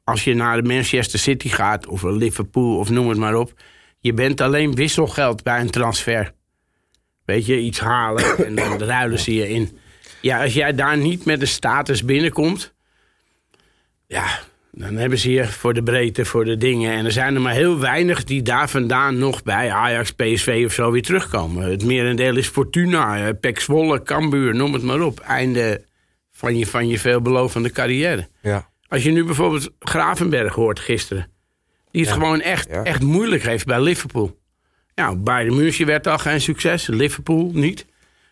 als 0.03 0.23
je 0.23 0.33
naar 0.33 0.61
de 0.61 0.67
Manchester 0.67 1.19
City 1.19 1.49
gaat 1.49 1.87
of 1.87 2.03
Liverpool 2.03 2.77
of 2.77 2.89
noem 2.89 3.09
het 3.09 3.17
maar 3.17 3.35
op... 3.35 3.53
je 3.99 4.13
bent 4.13 4.41
alleen 4.41 4.75
wisselgeld 4.75 5.43
bij 5.43 5.59
een 5.59 5.69
transfer. 5.69 6.31
Weet 7.25 7.45
je, 7.45 7.59
iets 7.59 7.79
halen 7.79 8.45
en 8.45 8.55
dan 8.55 8.81
ruilen 8.81 9.19
ze 9.19 9.33
je 9.33 9.49
in. 9.49 9.77
Ja, 10.21 10.43
als 10.43 10.53
jij 10.53 10.73
daar 10.73 10.97
niet 10.97 11.25
met 11.25 11.39
de 11.39 11.45
status 11.45 12.05
binnenkomt... 12.05 12.75
Ja, 14.07 14.39
dan 14.79 14.95
hebben 14.95 15.17
ze 15.17 15.31
je 15.31 15.45
voor 15.47 15.73
de 15.73 15.83
breedte, 15.83 16.25
voor 16.25 16.45
de 16.45 16.57
dingen. 16.57 16.91
En 16.93 17.05
er 17.05 17.11
zijn 17.11 17.35
er 17.35 17.41
maar 17.41 17.53
heel 17.53 17.79
weinig 17.79 18.23
die 18.23 18.41
daar 18.41 18.69
vandaan 18.69 19.17
nog 19.17 19.43
bij 19.43 19.71
Ajax, 19.71 20.11
PSV 20.11 20.63
of 20.65 20.73
zo 20.73 20.91
weer 20.91 21.01
terugkomen. 21.01 21.69
Het 21.69 21.83
merendeel 21.85 22.35
is 22.37 22.47
Fortuna, 22.47 23.27
eh, 23.27 23.33
Pek 23.39 23.59
Zwolle, 23.59 24.03
Cambuur, 24.03 24.55
noem 24.55 24.73
het 24.73 24.83
maar 24.83 25.01
op. 25.01 25.19
Einde 25.19 25.83
van 26.31 26.57
je, 26.57 26.65
van 26.67 26.87
je 26.87 26.99
veelbelovende 26.99 27.71
carrière. 27.71 28.27
Ja. 28.41 28.69
Als 28.87 29.03
je 29.03 29.11
nu 29.11 29.23
bijvoorbeeld 29.23 29.69
Gravenberg 29.79 30.53
hoort 30.53 30.79
gisteren. 30.79 31.31
Die 31.91 32.01
het 32.01 32.11
gewoon 32.13 32.41
echt, 32.41 32.67
Ja. 32.69 32.83
echt 32.83 33.01
moeilijk 33.01 33.43
heeft 33.43 33.65
bij 33.65 33.81
Liverpool. 33.81 34.39
Ja, 34.95 35.15
Bayern 35.15 35.55
München 35.55 35.85
werd 35.85 36.07
al 36.07 36.17
geen 36.17 36.41
succes. 36.41 36.87
Liverpool 36.87 37.51
niet. 37.53 37.85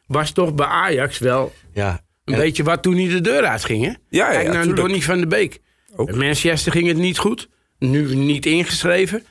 Was 0.08 0.32
toch 0.32 0.54
bij 0.56 0.66
Ajax 0.66 1.18
wel 1.20 1.54
ja. 1.74 2.02
een 2.26 2.34
En- 2.34 2.40
beetje 2.40 2.64
wat 2.64 2.84
toen 2.84 2.96
hij 2.96 3.08
de 3.08 3.22
deur 3.22 3.44
uitging. 3.46 3.84
Hè? 3.86 3.92
Ja, 4.10 4.30
Kijk 4.30 4.48
naar. 4.54 4.76
Donny 4.76 5.02
van 5.02 5.20
de 5.20 5.28
Beek. 5.28 5.60
Ook. 5.96 6.16
Manchester 6.16 6.72
ging 6.72 6.88
het 6.88 6.98
niet 6.98 7.18
goed. 7.18 7.50
Nu 7.80 8.16
niet 8.16 8.46
ingeschreven. 8.46 9.24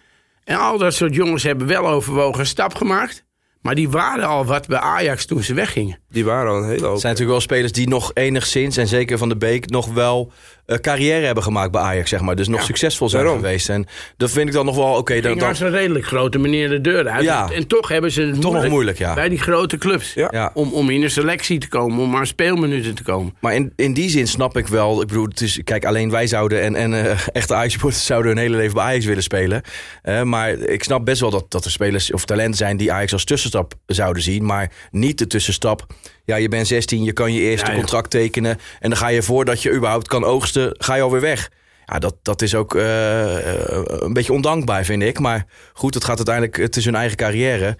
En 0.45 0.59
al 0.59 0.79
dat 0.79 0.95
soort 0.95 1.15
jongens 1.15 1.43
hebben 1.43 1.67
wel 1.67 1.89
overwogen 1.89 2.41
een 2.41 2.47
stap 2.47 2.75
gemaakt. 2.75 3.25
Maar 3.61 3.75
die 3.75 3.89
waren 3.89 4.25
al 4.25 4.45
wat 4.45 4.67
bij 4.67 4.79
Ajax 4.79 5.25
toen 5.25 5.43
ze 5.43 5.55
weggingen. 5.55 5.99
Die 6.09 6.25
waren 6.25 6.53
al 6.53 6.57
een 6.57 6.69
hele 6.69 6.83
hoop. 6.83 6.93
Het 6.93 7.01
zijn 7.01 7.13
natuurlijk 7.13 7.39
wel 7.39 7.41
spelers 7.41 7.73
die 7.73 7.89
nog 7.89 8.11
enigszins, 8.15 8.77
en 8.77 8.87
zeker 8.87 9.19
Van 9.19 9.29
de 9.29 9.37
Beek, 9.37 9.71
nog 9.71 9.93
wel 9.93 10.33
eh, 10.67 10.79
carrière 10.79 11.27
hebben 11.27 11.45
gemaakt 11.45 11.71
bij 11.71 11.81
Ajax, 11.81 12.11
zeg 12.11 12.21
maar. 12.21 12.37
Dus 12.37 12.49
nog 12.49 12.63
succesvol 12.63 13.09
zijn 13.09 13.23
daarom. 13.23 13.41
geweest. 13.43 13.69
En 13.69 13.87
dat 14.17 14.31
vind 14.31 14.47
ik 14.49 14.53
dan 14.55 14.67
nog 14.67 14.77
wel 14.77 14.95
oké. 14.97 15.15
dan, 15.15 15.23
Ging 15.23 15.41
dan, 15.41 15.49
als 15.49 15.61
een 15.61 15.71
redelijk 15.71 16.07
grote 16.07 16.39
meneer 16.39 16.69
de 16.69 16.81
deur 16.81 17.09
uit. 17.09 17.25
Ja. 17.25 17.51
En 17.51 17.67
toch 17.67 17.89
hebben 17.89 18.11
ze 18.11 18.23
het 18.23 18.41
Toch 18.41 18.53
nog 18.53 18.69
moeilijk, 18.69 18.99
ja. 18.99 19.15
bij 19.15 19.29
die 19.29 19.39
grote 19.39 19.79
clubs. 19.79 20.15
Ja. 20.15 20.51
Om, 20.55 20.73
om 20.73 20.91
in 20.91 21.03
een 21.03 21.11
selectie 21.11 21.59
te 21.59 21.69
komen, 21.69 21.99
om 21.99 22.17
aan 22.17 22.27
speelminuten 22.27 22.95
te 22.95 23.03
komen. 23.03 23.35
Maar 23.41 23.55
in, 23.55 23.73
in 23.77 23.95
die 23.95 24.11
zin 24.11 24.27
snap 24.27 24.57
ik 24.57 24.69
wel. 24.69 25.01
Ik 25.03 25.09
bedoel, 25.09 25.25
het 25.25 25.41
is, 25.41 25.61
kijk, 25.65 25.85
alleen 25.85 26.11
wij 26.11 26.27
zouden 26.27 26.61
en, 26.61 26.75
en 26.75 27.05
eh, 27.05 27.19
echte 27.33 27.55
Ajax-supporters 27.55 28.07
zouden 28.07 28.31
hun 28.31 28.41
hele 28.41 28.57
leven 28.57 28.75
bij 28.75 28.85
Ajax 28.85 29.05
willen 29.05 29.23
spelen. 29.23 29.63
Eh, 30.03 30.23
maar 30.23 30.51
ik 30.51 30.85
snap 30.85 31.05
best 31.05 31.21
wel 31.21 31.31
dat, 31.31 31.51
dat 31.51 31.65
er 31.65 31.71
spelers 31.71 32.13
of 32.13 32.25
talenten 32.25 32.57
zijn 32.57 32.77
die 32.77 32.93
Ajax 32.93 33.13
als 33.13 33.25
tussenstap 33.25 33.75
zouden 33.87 34.23
zien. 34.23 34.45
Maar 34.45 34.71
niet 34.91 35.19
de 35.19 35.27
tussenstap. 35.27 35.87
Ja, 36.27 36.37
je 36.37 36.49
bent 36.49 36.67
16, 36.67 37.05
je 37.05 37.13
kan 37.13 37.33
je 37.33 37.41
eerste 37.41 37.73
contract 37.73 38.11
tekenen. 38.11 38.59
En 38.81 38.91
dan 38.91 38.99
ga 38.99 39.09
je 39.09 39.23
voordat 39.23 39.63
je 39.63 39.73
überhaupt 39.73 40.09
kan 40.09 40.25
oogsten, 40.25 40.54
ga 40.79 40.95
je 40.95 41.03
alweer 41.03 41.21
weg. 41.21 41.51
Ja, 41.87 41.99
dat, 41.99 42.17
dat 42.23 42.43
is 42.43 42.55
ook 42.55 42.75
eh, 42.75 43.55
eh, 43.55 43.83
een 43.87 44.13
beetje 44.13 44.33
ondankbaar, 44.33 44.85
vind 44.85 45.03
ik. 45.03 45.19
Maar 45.19 45.47
goed, 45.73 45.95
het 45.95 46.05
gaat 46.05 46.17
uiteindelijk, 46.17 46.57
het 46.57 46.77
is 46.77 46.85
hun 46.85 46.95
eigen 46.95 47.17
carrière. 47.17 47.77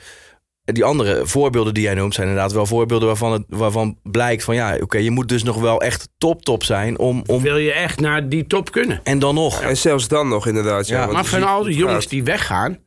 En 0.65 0.75
Die 0.75 0.85
andere 0.85 1.27
voorbeelden 1.27 1.75
die 1.75 1.83
jij 1.83 1.95
noemt 1.95 2.15
zijn 2.15 2.29
inderdaad 2.29 2.53
wel 2.53 2.67
voorbeelden 2.67 3.07
waarvan, 3.09 3.33
het, 3.33 3.43
waarvan 3.49 3.99
blijkt 4.03 4.45
van 4.45 4.55
ja, 4.55 4.77
oké, 4.81 4.99
je 4.99 5.11
moet 5.11 5.29
dus 5.29 5.43
nog 5.43 5.61
wel 5.61 5.81
echt 5.83 6.09
top 6.19 6.43
top 6.45 6.65
zijn 6.65 6.99
om, 6.99 7.23
om 7.27 7.43
Wil 7.43 7.57
je 7.57 7.73
echt 7.73 8.01
naar 8.01 8.29
die 8.29 8.47
top 8.47 8.71
kunnen? 8.73 9.01
en 9.03 9.19
dan 9.19 9.35
nog. 9.35 9.61
En 9.63 9.77
zelfs 9.77 10.09
dan 10.09 10.29
nog 10.29 10.47
inderdaad. 10.47 10.87
Ja, 10.89 11.07
Maar 11.07 11.25
van 11.25 11.43
al 11.43 11.63
die 11.63 11.77
jongens 11.77 12.01
gaat. 12.03 12.11
die 12.11 12.25
weggaan, 12.25 12.79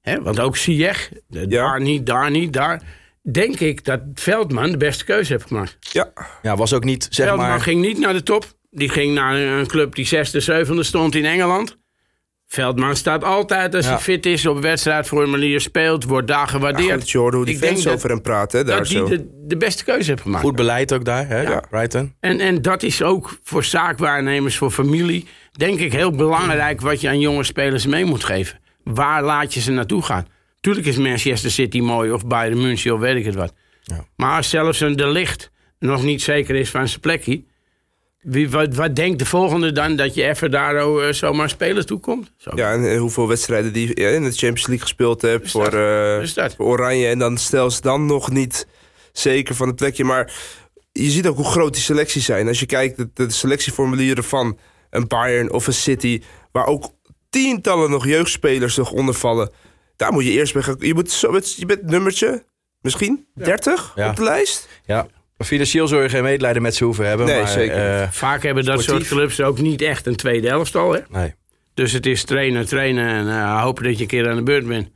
hè, 0.00 0.22
want 0.22 0.40
ook 0.40 0.56
Ja. 0.56 0.94
daar 1.28 1.80
niet, 1.80 2.06
daar 2.06 2.30
niet, 2.30 2.52
daar. 2.52 2.82
Denk 3.32 3.60
ik 3.60 3.84
dat 3.84 4.00
Veldman 4.14 4.70
de 4.70 4.76
beste 4.76 5.04
keuze 5.04 5.32
heeft 5.32 5.46
gemaakt. 5.46 5.76
Ja, 5.80 6.12
Ja, 6.42 6.56
was 6.56 6.72
ook 6.72 6.84
niet 6.84 7.06
zeg 7.10 7.26
Veldman 7.26 7.48
maar. 7.48 7.60
ging 7.60 7.80
niet 7.80 7.98
naar 7.98 8.12
de 8.12 8.22
top. 8.22 8.46
Die 8.74 8.88
ging 8.88 9.14
naar 9.14 9.36
een 9.36 9.66
club 9.66 9.94
die 9.94 10.06
zesde, 10.06 10.40
zevende 10.40 10.82
stond 10.82 11.14
in 11.14 11.24
Engeland. 11.24 11.76
Veldman 12.46 12.96
staat 12.96 13.24
altijd 13.24 13.74
als 13.74 13.84
Ja. 13.84 13.90
hij 13.90 14.00
fit 14.00 14.26
is 14.26 14.46
op 14.46 14.60
wedstrijdformulier, 14.60 15.60
speelt, 15.60 16.04
wordt 16.04 16.26
daar 16.28 16.38
ja 16.38 16.46
gewaardeerd. 16.46 17.00
goed, 17.00 17.10
je 17.10 17.18
hoorde 17.18 17.36
hoe 17.36 17.44
die 17.46 17.54
Ik 17.54 17.60
denk 17.60 17.72
fans 17.72 17.84
dat- 17.84 17.94
over 17.94 18.10
hem 18.10 18.22
praten. 18.22 18.66
Daar 18.66 18.78
dat 18.78 18.86
zo. 18.86 19.06
hij 19.08 19.16
de, 19.16 19.42
de 19.46 19.56
beste 19.56 19.84
keuze 19.84 20.10
heeft 20.10 20.22
gemaakt. 20.22 20.44
Goed 20.44 20.56
beleid 20.56 20.92
ook 20.92 21.04
daar, 21.04 21.28
hè? 21.28 21.40
Ja. 21.42 21.62
Brighton. 21.70 22.14
En, 22.20 22.40
en 22.40 22.62
dat 22.62 22.82
is 22.82 23.02
ook 23.02 23.38
voor 23.42 23.64
zaakwaarnemers, 23.64 24.56
voor 24.56 24.70
familie, 24.70 25.26
denk 25.52 25.78
ik 25.78 25.92
heel 25.92 26.10
belangrijk 26.10 26.80
wat 26.80 27.00
je 27.00 27.08
aan 27.08 27.20
jonge 27.20 27.44
spelers 27.44 27.86
mee 27.86 28.04
moet 28.04 28.24
geven. 28.24 28.60
Waar 28.84 29.22
laat 29.22 29.54
je 29.54 29.60
ze 29.60 29.70
naartoe 29.72 30.02
gaan? 30.02 30.26
Tuurlijk 30.60 30.86
is 30.86 30.96
Manchester 30.96 31.50
City 31.50 31.80
mooi 31.80 32.10
of 32.10 32.26
Bayern 32.26 32.60
München 32.60 32.94
of 32.94 33.00
weet 33.00 33.16
ik 33.16 33.24
het 33.24 33.34
wat. 33.34 33.52
Ja. 33.82 34.04
Maar 34.16 34.36
als 34.36 34.50
zelfs 34.50 34.80
een 34.80 34.96
De 34.96 35.08
Ligt 35.08 35.50
nog 35.78 36.02
niet 36.02 36.22
zeker 36.22 36.54
is 36.54 36.70
van 36.70 36.88
zijn 36.88 37.00
plekje, 37.00 37.44
wie, 38.24 38.50
wat, 38.50 38.74
wat 38.74 38.96
denkt 38.96 39.18
de 39.18 39.26
volgende 39.26 39.72
dan 39.72 39.96
dat 39.96 40.14
je 40.14 40.22
even 40.24 40.50
daar 40.50 40.76
eh, 40.76 41.12
zomaar 41.12 41.48
spelers 41.50 41.86
toekomt? 41.86 42.32
Zo. 42.36 42.50
Ja, 42.54 42.72
en 42.72 42.90
eh, 42.90 42.98
hoeveel 42.98 43.28
wedstrijden 43.28 43.72
die 43.72 44.00
ja, 44.00 44.08
in 44.08 44.22
de 44.22 44.30
Champions 44.30 44.66
League 44.66 44.80
gespeeld 44.86 45.22
hebt 45.22 45.50
voor, 45.50 45.72
eh, 45.72 46.26
voor 46.56 46.66
Oranje. 46.66 47.06
En 47.06 47.18
dan 47.18 47.36
stel 47.38 47.70
ze 47.70 47.80
dan 47.80 48.06
nog 48.06 48.30
niet 48.30 48.66
zeker 49.12 49.54
van 49.54 49.66
het 49.66 49.76
plekje. 49.76 50.04
Maar 50.04 50.32
je 50.92 51.10
ziet 51.10 51.26
ook 51.26 51.36
hoe 51.36 51.44
groot 51.44 51.72
die 51.72 51.82
selecties 51.82 52.24
zijn. 52.24 52.48
Als 52.48 52.60
je 52.60 52.66
kijkt, 52.66 52.96
de, 52.96 53.08
de 53.14 53.30
selectieformulieren 53.30 54.24
van 54.24 54.58
een 54.90 55.06
Bayern 55.08 55.52
of 55.52 55.66
een 55.66 55.72
City... 55.74 56.22
waar 56.52 56.66
ook 56.66 56.92
tientallen 57.30 57.90
nog 57.90 58.06
jeugdspelers 58.06 58.76
nog 58.76 58.90
onder 58.92 59.14
vallen... 59.14 59.50
daar 59.96 60.12
moet 60.12 60.24
je 60.24 60.30
eerst 60.30 60.54
mee 60.54 60.62
gaan... 60.62 60.76
Je, 60.78 60.94
moet 60.94 61.10
zo, 61.10 61.30
met- 61.30 61.54
je 61.54 61.66
bent 61.66 61.82
nummertje, 61.82 62.44
misschien 62.80 63.26
30 63.34 63.92
Ja. 63.94 64.08
op 64.10 64.16
de 64.16 64.22
lijst? 64.22 64.68
Ja. 64.84 65.06
Financieel 65.38 65.88
zul 65.88 66.02
je 66.02 66.08
geen 66.08 66.22
medelijden 66.22 66.62
met 66.62 66.74
ze 66.74 66.84
hoeven 66.84 67.06
hebben. 67.06 67.26
Nee, 67.26 67.38
maar, 67.38 67.48
zeker 67.48 68.00
eh, 68.00 68.10
Vaak 68.10 68.42
hebben 68.42 68.64
dat 68.64 68.82
Sportief. 68.82 69.06
soort 69.06 69.18
clubs 69.18 69.40
ook 69.40 69.58
niet 69.58 69.82
echt 69.82 70.06
een 70.06 70.16
tweede 70.16 70.48
elftal. 70.48 70.92
Hè? 70.92 71.00
nee. 71.08 71.34
Dus 71.74 71.92
het 71.92 72.06
is 72.06 72.24
trainen, 72.24 72.66
trainen 72.66 73.08
en 73.08 73.28
eh, 73.28 73.62
hopen 73.62 73.84
dat 73.84 73.96
je 73.96 74.02
een 74.02 74.08
keer 74.08 74.28
aan 74.28 74.36
de 74.36 74.42
beurt 74.42 74.66
bent. 74.66 74.88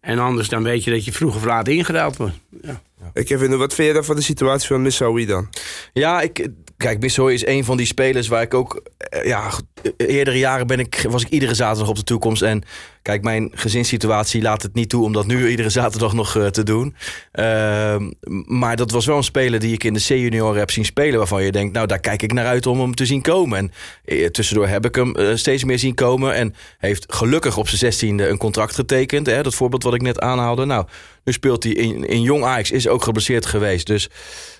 En 0.00 0.18
anders 0.18 0.48
dan 0.48 0.62
weet 0.62 0.84
je 0.84 0.90
dat 0.90 1.04
je 1.04 1.12
vroeg 1.12 1.36
of 1.36 1.44
laat 1.44 1.68
ingedaald 1.68 2.16
wordt. 2.16 2.34
Ja. 2.62 2.80
Ik 3.14 3.24
Kevin, 3.24 3.56
wat 3.58 3.74
vind 3.74 3.88
je 3.88 3.94
dan 3.94 4.04
van 4.04 4.16
de 4.16 4.22
situatie 4.22 4.68
van 4.68 4.82
Missaoui 4.82 5.26
dan? 5.26 5.48
Ja, 5.92 6.20
ik, 6.20 6.48
kijk, 6.76 7.00
Bissoy 7.00 7.32
is 7.32 7.46
een 7.46 7.64
van 7.64 7.76
die 7.76 7.86
spelers 7.86 8.28
waar 8.28 8.42
ik 8.42 8.54
ook... 8.54 8.82
eh, 8.96 9.24
Ja, 9.26 9.50
eh, 9.82 10.08
eerdere 10.08 10.38
jaren 10.38 10.66
ben 10.66 10.78
ik, 10.78 11.06
was 11.08 11.22
ik 11.22 11.28
iedere 11.28 11.54
zaterdag 11.54 11.88
op 11.88 11.96
de 11.96 12.04
toekomst. 12.04 12.42
En 12.42 12.62
kijk, 13.02 13.22
mijn 13.22 13.50
gezinssituatie 13.54 14.42
laat 14.42 14.62
het 14.62 14.74
niet 14.74 14.88
toe 14.88 15.04
om 15.04 15.12
dat 15.12 15.26
nu 15.26 15.48
iedere 15.48 15.70
zaterdag 15.70 16.12
nog 16.12 16.36
eh, 16.36 16.46
te 16.46 16.62
doen. 16.62 16.94
Ehm, 17.32 18.10
maar 18.46 18.76
dat 18.76 18.90
was 18.90 19.06
wel 19.06 19.16
een 19.16 19.24
speler 19.24 19.60
die 19.60 19.72
ik 19.72 19.84
in 19.84 19.92
de 19.94 20.00
C-junioren 20.00 20.58
heb 20.58 20.70
zien 20.70 20.84
spelen... 20.84 21.18
waarvan 21.18 21.44
je 21.44 21.52
denkt, 21.52 21.74
nou, 21.74 21.86
daar 21.86 22.00
kijk 22.00 22.22
ik 22.22 22.32
naar 22.32 22.46
uit 22.46 22.66
om 22.66 22.80
hem 22.80 22.94
te 22.94 23.06
zien 23.06 23.22
komen. 23.22 23.58
En 23.58 23.72
eh, 24.04 24.26
tussendoor 24.26 24.66
heb 24.68 24.84
ik 24.84 24.94
hem 24.94 25.14
eh, 25.16 25.34
steeds 25.34 25.64
meer 25.64 25.78
zien 25.78 25.94
komen. 25.94 26.34
En 26.34 26.54
heeft 26.78 27.04
gelukkig 27.14 27.56
op 27.56 27.66
zijn 27.66 27.78
zestiende 27.78 28.28
een 28.28 28.38
contract 28.38 28.74
getekend. 28.74 29.26
Hè, 29.26 29.42
dat 29.42 29.54
voorbeeld 29.54 29.82
wat 29.82 29.94
ik 29.94 30.02
net 30.02 30.20
aanhaalde. 30.20 30.64
Nou, 30.64 30.86
nu 31.24 31.32
speelt 31.32 31.62
hij 31.62 31.72
in, 31.72 32.06
in 32.06 32.22
Jong 32.22 32.44
Ajax, 32.44 32.70
is 32.70 32.88
ook 32.88 33.02
geblesseerd 33.02 33.46
geweest. 33.46 33.86
Dus, 33.86 34.08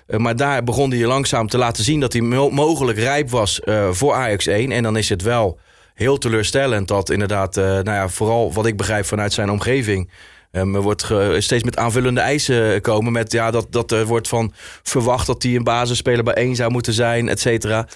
eh, 0.07 0.19
maar 0.19 0.35
daar 0.35 0.63
begon 0.63 0.91
hij 0.91 1.05
langzaam 1.05 1.47
te 1.47 1.57
laten 1.57 1.83
zien 1.83 1.99
dat 1.99 2.13
hij 2.13 2.21
mo- 2.21 2.49
mogelijk 2.49 2.97
rijp 2.97 3.29
was 3.29 3.59
eh, 3.59 3.91
voor 3.91 4.13
Ajax 4.13 4.45
1. 4.47 4.71
En 4.71 4.83
dan 4.83 4.97
is 4.97 5.09
het 5.09 5.21
wel 5.21 5.59
heel 5.93 6.17
teleurstellend 6.17 6.87
dat 6.87 7.09
inderdaad, 7.09 7.57
eh, 7.57 7.63
nou 7.63 7.83
ja, 7.83 8.09
vooral 8.09 8.53
wat 8.53 8.65
ik 8.65 8.77
begrijp 8.77 9.05
vanuit 9.05 9.33
zijn 9.33 9.49
omgeving. 9.49 10.09
Um, 10.55 10.75
er 10.75 10.81
wordt 10.81 11.05
steeds 11.37 11.63
met 11.63 11.77
aanvullende 11.77 12.21
eisen 12.21 12.81
komen. 12.81 13.11
Met 13.11 13.31
ja, 13.31 13.51
dat, 13.51 13.67
dat 13.69 13.91
er 13.91 14.05
wordt 14.05 14.27
van 14.27 14.53
verwacht 14.83 15.27
dat 15.27 15.43
hij 15.43 15.55
een 15.55 15.63
basisspeler 15.63 16.23
bij 16.23 16.33
één 16.33 16.55
zou 16.55 16.71
moeten 16.71 16.93
zijn, 16.93 17.29
et 17.29 17.39
cetera. 17.39 17.87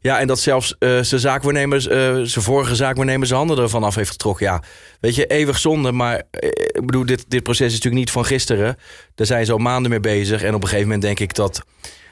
Ja, 0.00 0.20
en 0.20 0.26
dat 0.26 0.38
zelfs 0.38 0.74
eh, 0.78 0.98
zijn 1.00 1.20
zaakwaarnemers, 1.20 1.86
eh, 1.86 1.96
zijn 2.22 2.44
vorige 2.44 2.74
zaakwaarnemers 2.74 3.28
zijn 3.28 3.40
handen 3.40 3.58
ervan 3.64 3.84
af 3.84 3.94
heeft 3.94 4.10
getrokken. 4.10 4.46
Ja, 4.46 4.62
weet 5.00 5.14
je, 5.14 5.26
eeuwig 5.26 5.58
zonde. 5.58 5.92
Maar 5.92 6.22
eh, 6.30 6.48
ik 6.48 6.86
bedoel, 6.86 7.06
dit, 7.06 7.24
dit 7.28 7.42
proces 7.42 7.66
is 7.66 7.72
natuurlijk 7.72 8.00
niet 8.00 8.10
van 8.10 8.24
gisteren. 8.24 8.76
Daar 9.14 9.26
zijn 9.26 9.46
ze 9.46 9.52
al 9.52 9.58
maanden 9.58 9.90
mee 9.90 10.00
bezig. 10.00 10.42
En 10.42 10.54
op 10.54 10.62
een 10.62 10.68
gegeven 10.68 10.86
moment 10.86 11.02
denk 11.02 11.20
ik 11.20 11.34
dat, 11.34 11.62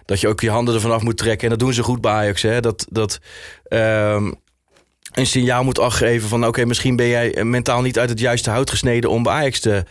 dat 0.05 0.21
je 0.21 0.29
ook 0.29 0.41
je 0.41 0.51
handen 0.51 0.75
ervan 0.75 0.93
af 0.93 1.03
moet 1.03 1.17
trekken. 1.17 1.45
En 1.45 1.51
dat 1.51 1.59
doen 1.59 1.75
ze 1.75 1.83
goed 1.83 2.01
bij 2.01 2.13
Ajax. 2.13 2.43
Hè? 2.43 2.61
Dat, 2.61 2.87
dat 2.91 3.19
ehm, 3.65 4.33
een 5.13 5.27
signaal 5.27 5.65
moet 5.65 5.79
afgeven 5.79 6.29
van... 6.29 6.47
oké, 6.47 6.65
misschien 6.65 6.97
ben 6.97 7.09
jij 7.09 7.45
mentaal 7.45 7.83
niet 7.83 7.99
uit 7.99 8.09
het 8.09 8.19
juiste 8.19 8.51
hout 8.51 8.71
gesneden... 8.71 9.11
om 9.11 9.23
bij 9.23 9.33
Ajax 9.33 9.61
te, 9.61 9.85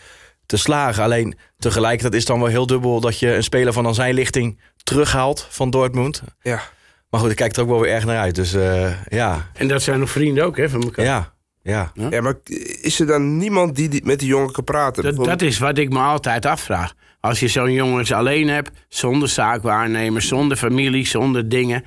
te 0.45 0.57
slagen. 0.57 1.03
Alleen 1.03 1.37
tegelijkertijd 1.57 2.13
is 2.13 2.19
het 2.19 2.27
dan 2.27 2.39
wel 2.39 2.49
heel 2.49 2.67
dubbel... 2.67 2.99
dat 2.99 3.19
je 3.19 3.35
een 3.35 3.43
speler 3.43 3.73
van 3.73 3.83
dan 3.83 3.95
zijn 3.95 4.13
lichting 4.13 4.59
terughaalt 4.83 5.47
van 5.49 5.69
Dortmund. 5.69 6.23
Ja. 6.41 6.61
Maar 7.09 7.19
goed, 7.19 7.29
ik 7.29 7.35
kijk 7.35 7.55
er 7.55 7.61
ook 7.61 7.69
wel 7.69 7.79
weer 7.79 7.93
erg 7.93 8.05
naar 8.05 8.17
uit. 8.17 8.35
Dus 8.35 8.53
eh, 8.53 8.91
ja, 9.07 9.49
En 9.53 9.67
dat 9.67 9.81
zijn 9.81 9.99
nog 9.99 10.09
vrienden 10.09 10.45
ook 10.45 10.57
hè, 10.57 10.69
van 10.69 10.83
elkaar. 10.83 11.05
ja, 11.05 11.33
ja. 11.63 11.91
ja, 12.09 12.21
maar 12.21 12.35
is 12.81 12.99
er 12.99 13.05
dan 13.05 13.37
niemand 13.37 13.75
die, 13.75 13.89
die 13.89 14.05
met 14.05 14.19
die 14.19 14.27
jongen 14.27 14.51
kan 14.51 14.63
praten? 14.63 15.03
Dat, 15.03 15.25
dat 15.25 15.41
is 15.41 15.57
wat 15.57 15.77
ik 15.77 15.89
me 15.89 15.99
altijd 15.99 16.45
afvraag. 16.45 16.93
Als 17.19 17.39
je 17.39 17.47
zo'n 17.47 17.71
jongens 17.71 18.11
alleen 18.11 18.47
hebt, 18.47 18.71
zonder 18.89 19.29
zaakwaarnemers, 19.29 20.27
zonder 20.27 20.57
familie, 20.57 21.07
zonder 21.07 21.49
dingen. 21.49 21.83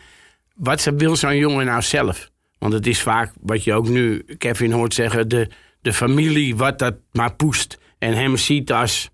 Wat 0.54 0.90
wil 0.96 1.16
zo'n 1.16 1.36
jongen 1.36 1.66
nou 1.66 1.82
zelf? 1.82 2.30
Want 2.64 2.76
het 2.76 2.86
is 2.86 3.02
vaak 3.02 3.32
wat 3.40 3.64
je 3.64 3.72
ook 3.72 3.88
nu, 3.88 4.24
Kevin 4.38 4.72
hoort 4.72 4.94
zeggen, 4.94 5.28
de, 5.28 5.48
de 5.80 5.92
familie 5.92 6.56
wat 6.56 6.78
dat 6.78 6.94
maar 7.12 7.34
poest. 7.34 7.78
En 7.98 8.14
hem 8.14 8.36
ziet 8.36 8.72
als, 8.72 9.10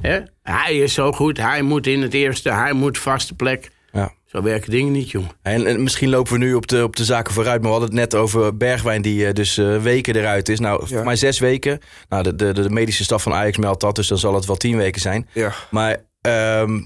hè, 0.00 0.20
hij 0.42 0.78
is 0.78 0.94
zo 0.94 1.12
goed, 1.12 1.38
hij 1.38 1.62
moet 1.62 1.86
in 1.86 2.02
het 2.02 2.14
eerste, 2.14 2.52
hij 2.52 2.72
moet 2.72 2.98
vaste 2.98 3.34
plek. 3.34 3.70
ja. 3.92 4.12
Zo 4.24 4.42
werken 4.42 4.70
dingen 4.70 4.92
niet, 4.92 5.10
jongen. 5.10 5.30
En, 5.42 5.66
en 5.66 5.82
misschien 5.82 6.08
lopen 6.08 6.32
we 6.32 6.38
nu 6.38 6.54
op 6.54 6.66
de, 6.66 6.82
op 6.82 6.96
de 6.96 7.04
zaken 7.04 7.34
vooruit. 7.34 7.60
Maar 7.62 7.70
we 7.70 7.78
hadden 7.78 7.98
het 7.98 8.10
net 8.10 8.20
over 8.20 8.56
Bergwijn, 8.56 9.02
die 9.02 9.26
eh, 9.26 9.32
dus 9.32 9.58
eh, 9.58 9.82
weken 9.82 10.16
eruit 10.16 10.48
is. 10.48 10.60
Nou, 10.60 10.86
voor 10.86 11.04
mij 11.04 11.16
zes 11.16 11.38
weken. 11.38 11.78
Nou, 12.08 12.22
de, 12.22 12.34
de, 12.34 12.52
de 12.52 12.70
medische 12.70 13.04
staf 13.04 13.22
van 13.22 13.32
Ajax 13.32 13.56
meldt 13.56 13.80
dat, 13.80 13.96
dus 13.96 14.08
dan 14.08 14.18
zal 14.18 14.34
het 14.34 14.46
wel 14.46 14.56
tien 14.56 14.76
weken 14.76 15.00
zijn. 15.00 15.28
Ja. 15.32 15.52
Maar 15.70 16.04
ehm 16.20 16.80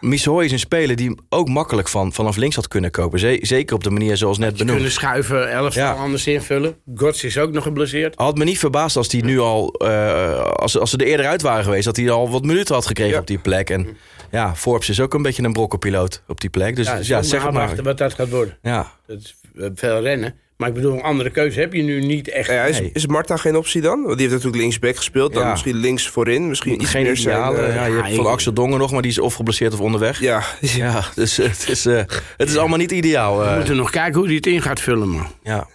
Missouri 0.00 0.44
is 0.44 0.52
een 0.52 0.58
speler 0.58 0.96
die 0.96 1.14
ook 1.28 1.48
makkelijk 1.48 1.88
van, 1.88 2.12
vanaf 2.12 2.36
links 2.36 2.56
had 2.56 2.68
kunnen 2.68 2.90
kopen. 2.90 3.18
Ze- 3.18 3.38
zeker 3.42 3.74
op 3.74 3.84
de 3.84 3.90
manier 3.90 4.16
zoals 4.16 4.38
net 4.38 4.52
benoemd. 4.52 4.70
Kunnen 4.70 4.90
schuiven, 4.92 5.50
elftal 5.50 5.82
Ja. 5.82 5.92
anders 5.92 6.26
invullen. 6.26 6.76
Gods 6.94 7.24
is 7.24 7.38
ook 7.38 7.52
nog 7.52 7.62
geblesseerd. 7.62 8.14
Had 8.16 8.36
me 8.36 8.44
niet 8.44 8.58
verbaasd 8.58 8.96
als 8.96 9.12
hij 9.12 9.20
nu 9.20 9.38
al, 9.38 9.72
eh, 9.74 10.40
als, 10.44 10.78
als 10.78 10.90
ze 10.90 10.96
er 10.96 11.06
eerder 11.06 11.26
uit 11.26 11.42
waren 11.42 11.64
geweest, 11.64 11.84
dat 11.84 11.96
hij 11.96 12.10
al 12.10 12.30
wat 12.30 12.44
minuten 12.44 12.74
had 12.74 12.86
gekregen 12.86 13.12
Ja. 13.14 13.20
op 13.20 13.26
die 13.26 13.38
plek. 13.38 13.70
En 13.70 13.96
ja, 14.30 14.54
Forbes 14.56 14.88
is 14.88 15.00
ook 15.00 15.14
een 15.14 15.22
beetje 15.22 15.42
een 15.42 15.52
brokkenpiloot 15.52 16.22
op 16.28 16.40
die 16.40 16.50
plek. 16.50 16.76
Dus 16.76 16.86
ja, 16.86 16.98
Ja, 17.02 17.22
zeg 17.22 17.50
maar. 17.50 17.82
wat 17.82 17.98
dat 17.98 18.14
gaat 18.14 18.28
worden. 18.28 18.58
Ja. 18.62 18.92
Dat 19.06 19.18
is 19.18 19.34
eh, 19.56 19.66
veel 19.74 20.00
rennen. 20.00 20.34
Maar 20.60 20.68
ik 20.68 20.74
bedoel, 20.74 20.92
een 20.92 21.02
andere 21.02 21.30
keuze 21.30 21.60
heb 21.60 21.72
je 21.72 21.82
nu 21.82 22.00
niet 22.00 22.28
echt. 22.28 22.50
Ja, 22.50 22.64
is, 22.64 22.80
is 22.92 23.06
Marta 23.06 23.36
geen 23.36 23.56
optie 23.56 23.80
dan? 23.80 24.02
Want 24.02 24.06
die 24.18 24.20
heeft 24.20 24.30
natuurlijk 24.32 24.62
linksback 24.62 24.96
gespeeld. 24.96 25.32
Dan 25.32 25.42
Ja. 25.42 25.50
misschien 25.50 25.76
links 25.76 26.08
voorin. 26.08 26.48
Misschien 26.48 26.80
iets 26.80 26.90
Geen 26.90 27.02
meer 27.02 27.16
zijn... 27.16 27.36
ideale. 27.36 27.58
eh, 27.58 27.74
ja, 27.74 27.84
je 27.84 27.92
hebt 28.02 28.14
van 28.14 28.26
Axel 28.26 28.52
Dongen 28.52 28.78
nog, 28.78 28.92
maar 28.92 29.02
die 29.02 29.10
is 29.10 29.18
of 29.18 29.34
geblesseerd 29.34 29.72
of 29.72 29.80
onderweg. 29.80 30.20
ja. 30.20 30.42
Ja, 30.60 31.04
dus 31.14 31.36
het 31.36 31.68
is, 31.68 31.86
eh, 31.86 32.02
het 32.36 32.48
is 32.48 32.56
allemaal 32.56 32.78
niet 32.78 32.90
ideaal. 32.90 33.38
We 33.38 33.44
eh. 33.44 33.56
moeten 33.56 33.76
nog 33.76 33.90
kijken 33.90 34.14
hoe 34.18 34.26
hij 34.26 34.34
het 34.36 34.46
in 34.46 34.62
gaat 34.62 34.80
vullen, 34.80 35.08
man. 35.08 35.26
ja. 35.42 35.68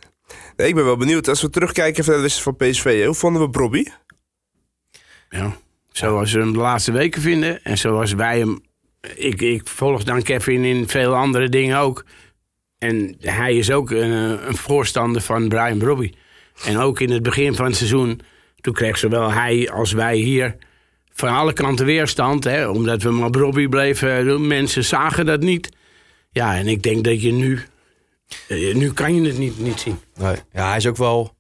Nee, 0.56 0.68
ik 0.68 0.75
ben 0.75 0.86
wel 0.86 0.98
benieuwd. 0.98 1.27
Als 1.27 1.42
we 1.42 1.50
terugkijken 1.50 2.04
naar 2.06 2.15
de 2.15 2.22
wedstrijd 2.22 2.58
van 2.58 2.70
PSV. 2.70 3.06
Hoe 3.06 3.13
vonden 3.15 3.42
we 3.42 3.50
Bobby? 3.50 3.84
Ja. 5.30 5.56
Zoals 5.92 6.32
we 6.34 6.39
hem 6.39 6.54
de 6.54 6.60
laatste 6.60 6.92
weken 6.92 7.22
vinden. 7.22 7.63
En 7.63 7.77
zoals 7.77 8.13
wij 8.13 8.39
hem... 8.39 8.62
Ik, 9.15 9.42
ik 9.42 9.62
volg 9.68 10.04
dan 10.04 10.22
Kevin 10.22 10.63
in 10.63 10.88
veel 10.88 11.15
andere 11.15 11.50
dingen 11.50 11.77
ook. 11.77 12.06
En 12.88 13.15
hij 13.20 13.56
is 13.56 13.72
ook 13.72 13.92
een, 13.92 14.12
een 14.48 14.56
voorstander 14.56 15.22
van 15.22 15.48
Brian 15.48 15.77
Brobby. 15.77 16.12
En 16.65 16.77
ook 16.77 17.00
in 17.00 17.10
het 17.10 17.24
begin 17.24 17.56
van 17.56 17.65
het 17.65 17.75
seizoen... 17.75 18.22
toen 18.62 18.74
kreeg 18.74 18.98
zowel 18.98 19.32
hij 19.32 19.70
als 19.72 19.92
wij 19.92 20.15
hier 20.15 20.56
van 21.13 21.30
alle 21.30 21.54
kanten 21.54 21.86
weerstand. 21.86 22.44
Hè, 22.44 22.68
omdat 22.68 23.01
we 23.01 23.10
maar 23.12 23.30
Brobby 23.30 23.68
bleven 23.68 24.25
doen. 24.25 24.48
Mensen 24.48 24.84
zagen 24.84 25.25
dat 25.25 25.39
niet. 25.42 25.70
Ja, 26.30 26.56
en 26.56 26.68
ik 26.68 26.84
denk 26.84 27.04
dat 27.04 27.22
je 27.22 27.32
nu... 27.32 27.60
eh, 28.48 28.75
Nu 28.75 28.94
kan 28.94 29.15
je 29.15 29.27
het 29.27 29.38
niet, 29.38 29.60
niet 29.60 29.80
zien. 29.80 30.00
Nee. 30.15 30.36
Ja, 30.51 30.68
hij 30.68 30.77
is 30.77 30.88
ook 30.88 30.98
wel 30.98 31.36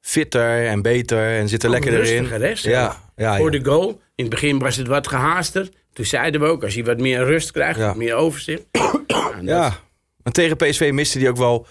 fitter 0.00 0.66
en 0.66 0.82
beter 0.82 1.38
en 1.38 1.48
zit 1.48 1.62
er 1.62 1.70
lekker 1.70 1.92
erin. 1.92 2.04
Rustiger, 2.18 2.40
hè, 2.42 2.54
zeg 2.54 2.72
Ja, 2.72 3.00
ja, 3.16 3.36
Voor 3.36 3.52
ja. 3.52 3.58
de 3.58 3.64
goal. 3.70 3.88
In 4.14 4.24
het 4.24 4.28
begin 4.34 4.58
was 4.58 4.76
het 4.76 4.86
wat 4.86 5.08
gehaaster. 5.08 5.68
Toen 5.92 6.04
zeiden 6.04 6.40
we 6.40 6.46
ook, 6.46 6.62
als 6.64 6.74
hij 6.74 6.84
wat 6.84 6.98
meer 7.00 7.24
rust 7.24 7.50
krijgt, 7.52 7.78
Ja. 7.78 7.86
wat 7.86 7.96
meer 7.96 8.14
overzicht. 8.14 8.62
Ja, 8.72 8.92
en 9.38 9.46
dat- 9.46 9.48
Ja, 9.56 9.76
maar 10.24 10.32
tegen 10.32 10.56
PSV 10.56 10.90
miste 10.92 11.18
hij 11.18 11.28
ook 11.28 11.36
wel 11.36 11.66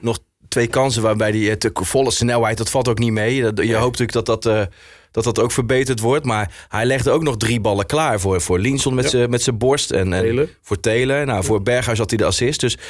nog 0.00 0.18
twee 0.48 0.66
kansen 0.66 1.02
waarbij 1.02 1.30
hij 1.30 1.56
te 1.56 1.70
volle 1.72 2.10
snelheid, 2.10 2.56
dat 2.58 2.70
valt 2.70 2.88
ook 2.88 2.98
niet 2.98 3.12
mee. 3.12 3.42
Dat- 3.42 3.58
Je 3.66 3.74
hoopt 3.74 3.98
natuurlijk 3.98 4.26
dat 4.26 4.42
dat, 4.42 4.46
eh, 4.46 4.62
dat 5.10 5.24
dat 5.24 5.38
ook 5.40 5.52
verbeterd 5.52 6.00
wordt. 6.00 6.24
Maar 6.24 6.66
hij 6.68 6.84
legde 6.86 7.10
ook 7.10 7.22
nog 7.22 7.36
drie 7.36 7.60
ballen 7.60 7.86
klaar 7.86 8.20
voor, 8.20 8.40
voor 8.40 8.58
Linson 8.58 8.94
met 8.94 9.10
met 9.28 9.42
zijn 9.42 9.58
borst 9.58 9.90
en, 9.90 10.12
en 10.12 10.22
voor 10.62 10.80
Taylor. 10.80 11.26
Nou, 11.26 11.44
voor 11.44 11.62
Berghuis 11.62 11.98
had 11.98 12.08
hij 12.10 12.18
de 12.18 12.24
assist. 12.24 12.60
Dus 12.60 12.74
eh, 12.76 12.80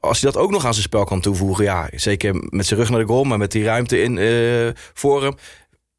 als 0.00 0.20
hij 0.20 0.30
dat 0.32 0.42
ook 0.42 0.50
nog 0.50 0.64
aan 0.66 0.72
zijn 0.72 0.84
spel 0.86 1.04
kan 1.04 1.20
toevoegen, 1.20 1.64
ja, 1.64 1.88
zeker 1.94 2.34
met 2.50 2.66
zijn 2.66 2.80
rug 2.80 2.90
naar 2.90 3.00
de 3.00 3.06
goal, 3.06 3.24
maar 3.24 3.38
met 3.38 3.52
die 3.52 3.64
ruimte 3.64 4.02
in 4.02 4.18
eh, 4.18 4.82
voor 4.94 5.22
hem. 5.22 5.34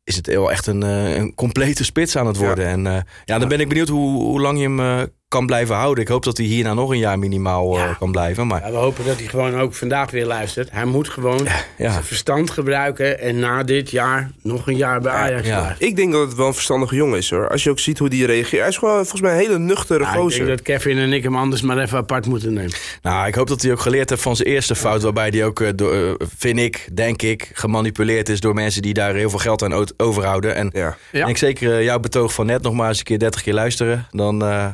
Is 0.03 0.15
het 0.15 0.27
wel 0.27 0.51
echt 0.51 0.67
een, 0.67 0.83
eh, 0.83 1.15
een 1.15 1.35
complete 1.35 1.83
spits 1.83 2.15
aan 2.15 2.27
het 2.27 2.37
worden. 2.37 2.65
En 2.67 2.87
eh, 2.87 3.01
ja, 3.25 3.39
dan 3.39 3.47
ben 3.47 3.59
ik 3.59 3.67
benieuwd 3.69 3.87
hoe, 3.87 4.21
hoe 4.23 4.41
lang 4.41 4.57
je 4.57 4.63
hem 4.63 4.79
eh, 4.79 5.01
kan 5.33 5.45
blijven 5.45 5.75
houden. 5.75 6.03
Ik 6.03 6.09
hoop 6.09 6.23
dat 6.23 6.37
hij 6.37 6.45
hierna 6.45 6.73
nog 6.73 6.89
een 6.89 6.97
jaar 6.97 7.19
minimaal 7.19 7.77
eh, 7.77 7.97
kan 7.99 8.11
blijven. 8.11 8.47
Maar 8.47 8.61
Ja, 8.65 8.71
we 8.71 8.77
hopen 8.77 9.05
dat 9.05 9.17
hij 9.19 9.27
gewoon 9.27 9.59
ook 9.59 9.73
vandaag 9.73 10.11
weer 10.11 10.25
luistert. 10.25 10.71
Hij 10.71 10.85
moet 10.85 11.09
gewoon 11.09 11.47
ja. 11.77 11.91
zijn 11.91 12.03
verstand 12.03 12.49
gebruiken. 12.51 13.19
En 13.19 13.39
na 13.39 13.63
dit 13.63 13.89
jaar 13.91 14.31
nog 14.41 14.67
een 14.67 14.77
jaar 14.77 15.01
bij 15.01 15.11
Ajax 15.11 15.47
ja. 15.47 15.59
blijven. 15.61 15.87
Ik 15.87 15.95
denk 15.95 16.11
dat 16.11 16.27
het 16.27 16.35
wel 16.35 16.47
een 16.47 16.53
verstandige 16.53 16.95
jongen 16.95 17.17
is 17.17 17.29
hoor. 17.29 17.49
Als 17.49 17.63
je 17.63 17.69
ook 17.69 17.79
ziet 17.79 17.99
hoe 17.99 18.09
die 18.09 18.25
reageert. 18.25 18.61
Hij 18.61 18.69
is 18.69 18.77
gewoon 18.77 18.95
volgens 18.95 19.21
mij 19.21 19.31
een 19.31 19.37
hele 19.37 19.59
nuchtere 19.59 20.03
Ja, 20.03 20.09
ik 20.09 20.15
gozer. 20.19 20.45
denk 20.45 20.57
dat 20.57 20.61
Kevin 20.61 20.97
en 20.97 21.13
ik 21.13 21.23
hem 21.23 21.35
anders 21.35 21.61
maar 21.61 21.77
even 21.77 21.97
apart 21.97 22.25
moeten 22.25 22.53
nemen. 22.53 22.71
Nou, 23.01 23.27
ik 23.27 23.35
hoop 23.35 23.47
dat 23.47 23.61
hij 23.61 23.71
ook 23.71 23.79
geleerd 23.79 24.09
heeft 24.09 24.21
van 24.21 24.35
zijn 24.35 24.47
eerste 24.47 24.75
fout. 24.75 25.01
Waarbij 25.01 25.27
hij 25.29 25.45
ook, 25.45 25.59
eh, 25.61 25.69
door, 25.75 25.93
eh, 25.93 26.27
vind 26.37 26.59
ik, 26.59 26.87
denk 26.93 27.21
ik, 27.21 27.51
gemanipuleerd 27.53 28.29
is 28.29 28.39
door 28.39 28.53
mensen 28.53 28.81
die 28.81 28.93
daar 28.93 29.13
heel 29.15 29.29
veel 29.29 29.39
geld 29.39 29.63
aan 29.63 29.85
overhouden. 29.97 30.55
En 30.55 30.69
Ja. 30.73 30.97
Ja. 31.11 31.19
ik 31.19 31.25
denk 31.25 31.37
zeker 31.37 31.83
jouw 31.83 31.99
betoog 31.99 32.33
van 32.33 32.45
net 32.45 32.61
nog 32.61 32.73
maar 32.73 32.87
eens 32.87 32.97
een 32.97 33.03
keer 33.03 33.19
30 33.19 33.41
keer 33.41 33.53
luisteren. 33.53 34.07
Dan, 34.11 34.43
eh, 34.45 34.67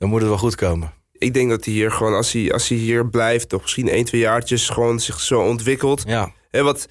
dan 0.00 0.08
moet 0.08 0.20
het 0.20 0.28
wel 0.28 0.38
goed 0.38 0.54
komen. 0.54 0.92
Ik 1.12 1.34
denk 1.34 1.50
dat 1.50 1.64
hij 1.64 1.74
hier 1.74 1.90
gewoon, 1.92 2.14
als 2.14 2.32
hij, 2.32 2.52
als 2.52 2.68
hij 2.68 2.78
hier 2.78 3.08
blijft, 3.08 3.48
toch 3.48 3.62
misschien 3.62 3.88
1, 3.88 4.04
2 4.04 4.20
jaartjes, 4.20 4.68
gewoon 4.68 5.00
zich 5.00 5.20
zo 5.20 5.40
ontwikkelt. 5.40 6.02
Ja, 6.06 6.32
Hè, 6.50 6.62
wat, 6.62 6.88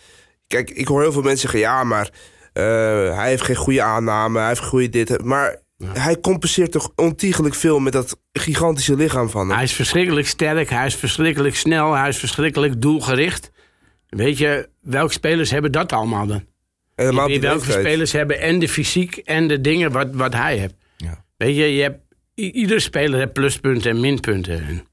kijk, 0.47 0.69
ik 0.69 0.87
hoor 0.87 1.01
heel 1.01 1.11
veel 1.11 1.21
mensen 1.21 1.39
zeggen, 1.39 1.59
ja, 1.59 1.83
maar 1.83 2.09
eh, 2.53 2.63
hij 3.17 3.29
heeft 3.29 3.41
geen 3.41 3.55
goede 3.55 3.81
aanname, 3.81 4.39
hij 4.39 4.47
heeft 4.47 4.59
geen 4.59 4.69
goede 4.69 4.89
dit. 4.89 5.23
Maar 5.23 5.61
hij 5.93 6.19
compenseert 6.19 6.71
toch 6.71 6.91
ontiegelijk 6.95 7.55
veel 7.55 7.79
met 7.79 7.93
dat 7.93 8.19
gigantische 8.31 8.95
lichaam 8.95 9.29
van 9.29 9.47
hem. 9.47 9.55
Hij 9.55 9.63
is 9.63 9.73
verschrikkelijk 9.73 10.27
sterk, 10.27 10.69
hij 10.69 10.85
is 10.85 10.95
verschrikkelijk 10.95 11.55
snel, 11.55 11.93
hij 11.93 12.07
is 12.07 12.17
verschrikkelijk 12.17 12.81
doelgericht. 12.81 13.51
Weet 14.09 14.37
je, 14.37 14.69
welke 14.81 15.13
spelers 15.13 15.51
hebben 15.51 15.71
dat 15.71 15.91
allemaal 15.91 16.27
dan? 16.27 16.45
Welke 16.95 17.39
leeftijd. 17.39 17.63
spelers 17.63 18.11
hebben 18.11 18.39
en 18.39 18.59
de 18.59 18.69
fysiek 18.69 19.17
en 19.17 19.47
de 19.47 19.61
dingen 19.61 19.91
wat, 19.91 20.07
wat 20.11 20.33
hij 20.33 20.57
heeft. 20.57 20.75
Ja. 20.97 21.23
Weet 21.37 21.55
je, 21.55 21.75
je 21.75 21.81
hebt, 21.81 21.99
ieder 22.39 22.81
speler 22.81 23.19
heeft 23.19 23.33
pluspunten 23.33 23.91
en 23.91 23.99
minpunten. 23.99 24.65
En 24.65 24.85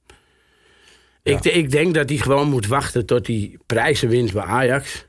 ik, 1.23 1.45
ik 1.45 1.71
denk 1.71 1.95
dat 1.95 2.09
hij 2.09 2.19
gewoon 2.19 2.49
moet 2.49 2.67
wachten 2.67 3.07
tot 3.07 3.27
hij 3.27 3.59
prijzen 3.67 4.09
wint 4.09 4.33
bij 4.33 4.43
Ajax. 4.43 5.07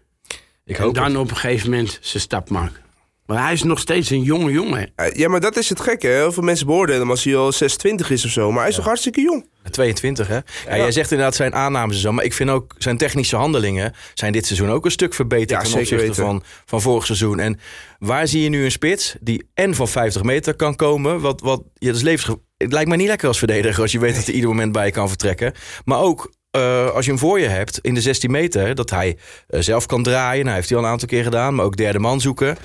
ik 0.66 0.78
En 0.78 0.84
hoop 0.84 0.96
dan 0.96 1.04
het. 1.04 1.18
op 1.18 1.30
een 1.30 1.36
gegeven 1.36 1.70
moment 1.70 1.98
zijn 2.02 2.24
stap 2.24 2.50
maken. 2.50 2.87
Maar 3.28 3.44
hij 3.44 3.54
is 3.54 3.64
nog 3.64 3.80
steeds 3.80 4.10
een 4.10 4.22
jonge 4.22 4.52
jongen. 4.52 4.92
Eh, 4.96 5.12
Ja, 5.12 5.30
maar 5.30 5.40
dat 5.40 5.58
is 5.58 5.70
het 5.70 5.80
gekke. 5.80 6.08
hè. 6.08 6.14
Heel 6.14 6.32
veel 6.32 6.44
mensen 6.44 6.66
beoordelen 6.66 7.02
hem 7.02 7.10
als 7.10 7.24
hij 7.24 7.36
al 7.36 7.52
26 7.52 8.10
is 8.10 8.26
of 8.26 8.32
zo. 8.32 8.52
Maar 8.52 8.60
hij 8.60 8.70
is 8.70 8.76
toch 8.76 8.86
hartstikke 8.86 9.22
jong. 9.22 9.50
22, 9.72 10.28
hè? 10.28 10.36
Ja, 10.36 10.44
Jij 10.78 10.92
zegt 10.92 11.12
inderdaad 11.12 11.36
zijn 11.36 11.56
aannames 11.56 11.96
en 11.96 12.02
zo. 12.02 12.12
Maar 12.12 12.24
ik 12.24 12.34
vind 12.34 12.50
ook 12.50 12.74
zijn 12.78 12.98
technische 12.98 13.36
handelingen 13.36 13.94
zijn 14.14 14.32
dit 14.32 14.46
seizoen 14.46 14.70
ook 14.70 14.86
een 14.86 14.92
stuk 14.92 15.14
verbeterd 15.14 15.50
Ja, 15.50 15.58
ten 15.60 15.68
zeker 15.68 15.82
opzichte 15.82 16.06
weten. 16.08 16.24
van, 16.24 16.44
van 16.66 16.82
vorig 16.82 17.06
seizoen. 17.06 17.40
En 17.40 17.60
waar 18.00 18.28
zie 18.28 18.44
je 18.44 18.50
nu 18.50 18.64
een 18.64 18.72
spits 18.72 19.16
die 19.20 19.50
en 19.54 19.76
van 19.76 19.88
50 19.88 20.24
meter 20.24 20.56
kan 20.56 20.76
komen? 20.76 21.20
Wat, 21.20 21.42
wat, 21.42 21.62
ja, 21.74 21.88
dat 21.88 21.96
is 21.96 22.02
levensge- 22.02 22.40
het 22.58 22.72
lijkt 22.72 22.88
mij 22.88 22.98
niet 22.98 23.08
lekker 23.08 23.28
als 23.28 23.38
verdediger 23.38 23.82
als 23.82 23.92
je 23.92 24.00
weet 24.00 24.16
dat 24.16 24.26
hij 24.26 24.34
ieder 24.34 24.50
moment 24.50 24.72
bij 24.72 24.86
je 24.86 24.92
kan 24.92 25.08
vertrekken. 25.08 25.54
Maar 25.86 26.00
ook 26.00 26.32
eh, 26.52 26.90
als 26.90 27.06
je 27.06 27.12
hem 27.12 27.20
voor 27.20 27.40
je 27.40 27.48
hebt 27.48 27.80
in 27.82 27.94
de 27.94 28.02
16 28.02 28.32
meter, 28.32 28.76
dat 28.76 28.90
hij 28.90 29.18
eh, 29.48 29.60
zelf 29.62 29.86
kan 29.86 30.04
draaien. 30.04 30.44
Nou, 30.44 30.56
heeft 30.56 30.70
hij 30.70 30.78
al 30.78 30.84
een 30.84 30.90
aantal 30.90 31.08
keer 31.08 31.24
gedaan, 31.24 31.56
maar 31.56 31.66
ook 31.66 31.78
derde 31.78 32.00
man 32.00 32.22
zoeken. 32.22 32.58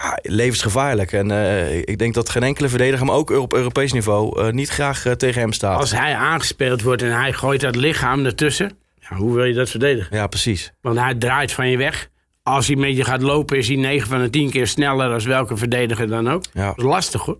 Ah, 0.00 0.12
levensgevaarlijk. 0.22 1.12
En 1.12 1.30
eh, 1.30 1.78
ik 1.78 1.98
denk 1.98 2.14
dat 2.14 2.28
geen 2.28 2.42
enkele 2.42 2.68
verdediger, 2.68 3.06
maar 3.06 3.14
ook 3.14 3.30
op 3.30 3.52
Europees 3.54 3.92
niveau, 3.92 4.40
eh, 4.42 4.52
niet 4.52 4.68
graag 4.68 5.06
eh, 5.06 5.12
tegen 5.12 5.40
hem 5.40 5.52
staat. 5.52 5.78
Als 5.78 5.90
hij 5.92 6.14
aangespeeld 6.14 6.82
wordt 6.82 7.02
en 7.02 7.12
hij 7.12 7.32
gooit 7.32 7.60
dat 7.60 7.76
lichaam 7.76 8.24
ertussen. 8.24 8.78
Ja, 9.10 9.16
hoe 9.16 9.34
wil 9.34 9.44
je 9.44 9.54
dat 9.54 9.70
verdedigen? 9.70 10.16
Ja, 10.16 10.26
precies. 10.26 10.72
Want 10.80 10.98
hij 10.98 11.14
draait 11.14 11.52
van 11.52 11.68
je 11.70 11.76
weg. 11.76 12.08
Als 12.42 12.66
hij 12.66 12.76
met 12.76 12.96
je 12.96 13.04
gaat 13.04 13.22
lopen, 13.22 13.56
is 13.58 13.68
hij 13.68 13.76
9 13.76 14.08
van 14.08 14.20
de 14.22 14.30
10 14.30 14.50
keer 14.50 14.66
sneller 14.66 15.08
dan 15.08 15.28
welke 15.28 15.56
verdediger 15.56 16.08
dan 16.08 16.30
ook. 16.30 16.44
Ja. 16.52 16.66
Dat 16.66 16.78
is 16.78 16.84
lastig 16.84 17.24
hoor. 17.24 17.38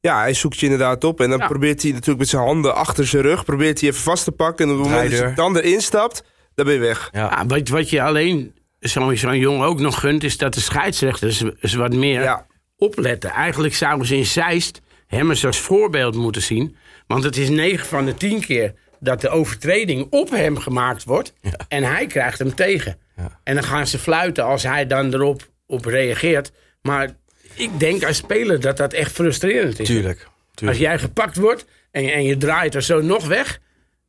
Ja, 0.00 0.20
hij 0.20 0.34
zoekt 0.34 0.58
je 0.58 0.64
inderdaad 0.66 1.04
op. 1.04 1.20
En 1.20 1.30
dan 1.30 1.38
Ja. 1.38 1.46
probeert 1.46 1.82
hij 1.82 1.90
natuurlijk 1.90 2.18
met 2.18 2.28
zijn 2.28 2.42
handen 2.42 2.74
achter 2.74 3.06
zijn 3.06 3.22
rug... 3.22 3.44
probeert 3.44 3.80
hij 3.80 3.88
even 3.88 4.02
vast 4.02 4.24
te 4.24 4.32
pakken. 4.32 4.66
En 4.66 4.72
op 4.72 4.78
het 4.78 4.88
moment 4.88 5.10
dat 5.10 5.20
hij 5.20 5.34
dan 5.34 5.56
erin 5.56 5.80
stapt, 5.80 6.24
dan 6.54 6.64
ben 6.64 6.74
je 6.74 6.80
weg. 6.80 7.08
Ja. 7.12 7.20
Ja, 7.20 7.46
wat, 7.46 7.68
wat 7.68 7.90
je 7.90 8.02
alleen 8.02 8.54
zo'n 8.80 9.16
zo'n 9.16 9.38
jongen 9.38 9.66
ook 9.66 9.80
nog 9.80 10.00
gunt, 10.00 10.24
is 10.24 10.36
dat 10.36 10.54
de 10.54 10.60
scheidsrechters 10.60 11.42
wat 11.76 11.94
meer 11.94 12.22
Ja. 12.22 12.46
opletten. 12.76 13.30
Eigenlijk 13.30 13.74
zouden 13.74 14.06
ze 14.06 14.16
in 14.16 14.26
Zeist 14.26 14.80
hem 15.06 15.30
eens 15.30 15.44
als 15.46 15.58
voorbeeld 15.60 16.14
moeten 16.14 16.42
zien. 16.42 16.76
Want 17.06 17.24
het 17.24 17.36
is 17.36 17.48
9 17.48 17.86
van 17.86 18.04
de 18.06 18.14
10 18.14 18.40
keer 18.40 18.74
dat 19.00 19.20
de 19.20 19.28
overtreding 19.28 20.06
op 20.10 20.30
hem 20.30 20.58
gemaakt 20.58 21.04
wordt. 21.04 21.32
En 21.68 21.82
hij 21.84 22.06
krijgt 22.06 22.38
hem 22.38 22.54
tegen. 22.54 22.98
Ja. 23.16 23.40
En 23.44 23.54
dan 23.54 23.64
gaan 23.64 23.86
ze 23.86 23.98
fluiten 23.98 24.44
als 24.44 24.62
hij 24.62 24.86
dan 24.86 25.14
erop 25.14 25.48
op 25.66 25.84
reageert. 25.84 26.52
Maar 26.82 27.10
ik 27.54 27.70
denk 27.80 28.04
als 28.04 28.16
speler 28.16 28.60
dat 28.60 28.76
dat 28.76 28.92
echt 28.92 29.12
frustrerend 29.12 29.78
is. 29.80 29.86
Tuurlijk. 29.86 30.28
Als 30.66 30.78
jij 30.78 30.98
gepakt 30.98 31.36
wordt 31.36 31.64
en, 31.90 32.02
je- 32.02 32.10
en 32.10 32.22
je 32.24 32.36
draait 32.36 32.74
er 32.74 32.82
zo 32.82 33.00
nog 33.02 33.26
weg. 33.26 33.58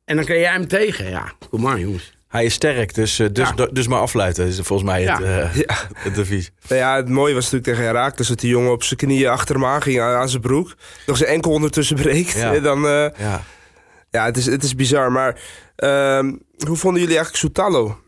En 0.05 0.15
dan 0.15 0.25
krijg 0.25 0.41
jij 0.41 0.51
hem 0.51 0.67
tegen. 0.67 1.09
Ja, 1.09 1.31
kom 1.49 1.61
maar 1.61 1.79
jongens. 1.79 2.16
Hij 2.27 2.45
is 2.45 2.53
sterk, 2.53 2.93
dus, 2.93 3.19
eh, 3.19 3.27
dus, 3.31 3.51
Ja. 3.55 3.65
dus 3.71 3.87
maar 3.87 3.99
afluiten. 3.99 4.47
is 4.47 4.55
volgens 4.55 4.89
mij 4.89 5.03
het, 5.03 5.19
Ja. 5.19 5.41
eh, 5.41 5.77
het 5.95 6.15
devies. 6.15 6.51
Nou 6.67 6.81
ja, 6.81 6.95
het 6.95 7.09
mooie 7.09 7.33
was 7.33 7.43
natuurlijk 7.43 7.71
tegen 7.71 7.85
Herakles... 7.85 8.27
dat 8.27 8.39
die 8.39 8.49
jongen 8.49 8.71
op 8.71 8.83
zijn 8.83 8.99
knieën 8.99 9.29
achter 9.29 9.55
hem 9.55 9.65
aan 9.65 9.81
ging 9.81 10.01
aan, 10.01 10.15
aan 10.15 10.29
zijn 10.29 10.41
broek. 10.41 10.75
Nog 11.05 11.17
zijn 11.17 11.29
enkel 11.29 11.51
ondertussen 11.51 11.95
breekt. 11.95 12.33
Ja. 12.33 12.53
En 12.53 12.63
dan, 12.63 12.85
eh, 12.87 13.05
Ja. 13.17 13.41
ja, 14.09 14.25
het 14.25 14.37
is, 14.37 14.45
het 14.45 14.63
is 14.63 14.75
bizar. 14.75 15.11
Maar 15.11 15.39
ehm, 15.75 16.25
hoe 16.65 16.75
vonden 16.77 17.01
jullie 17.01 17.17
eigenlijk 17.17 17.35
Soutalo? 17.35 17.99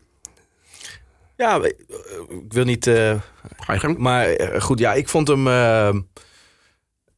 ja, 1.36 1.60
ik 1.64 2.52
wil 2.52 2.64
niet... 2.64 2.86
eh, 2.86 3.14
maar 3.96 4.26
eh, 4.26 4.60
goed, 4.60 4.78
ja, 4.78 4.92
ik 4.94 5.08
vond 5.08 5.28
hem... 5.28 5.44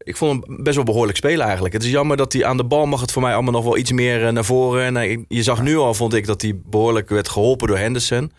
ik 0.05 0.17
vond 0.17 0.47
hem 0.47 0.63
best 0.63 0.77
wel 0.77 0.85
behoorlijk 0.85 1.17
spelen 1.17 1.45
eigenlijk. 1.45 1.75
Het 1.75 1.85
is 1.85 1.91
jammer 1.91 2.17
dat 2.17 2.33
hij 2.33 2.45
aan 2.45 2.57
de 2.57 2.65
bal 2.65 2.87
mag 2.87 3.01
het 3.01 3.13
voor 3.13 3.23
mij 3.23 3.35
allemaal 3.35 3.53
nog 3.53 3.65
wel 3.65 3.77
iets 3.77 3.93
meer 3.93 4.27
eh, 4.27 4.33
naar 4.33 4.45
voren. 4.45 4.85
En 4.85 4.97
eh, 4.97 5.19
je 5.29 5.43
zag 5.43 5.63
nu 5.63 5.77
al, 5.77 5.95
vond 5.95 6.15
ik, 6.15 6.27
dat 6.27 6.43
hij 6.43 6.61
behoorlijk 6.65 7.09
werd 7.09 7.29
geholpen 7.29 7.69
door 7.69 7.79
Henderson. 7.79 8.33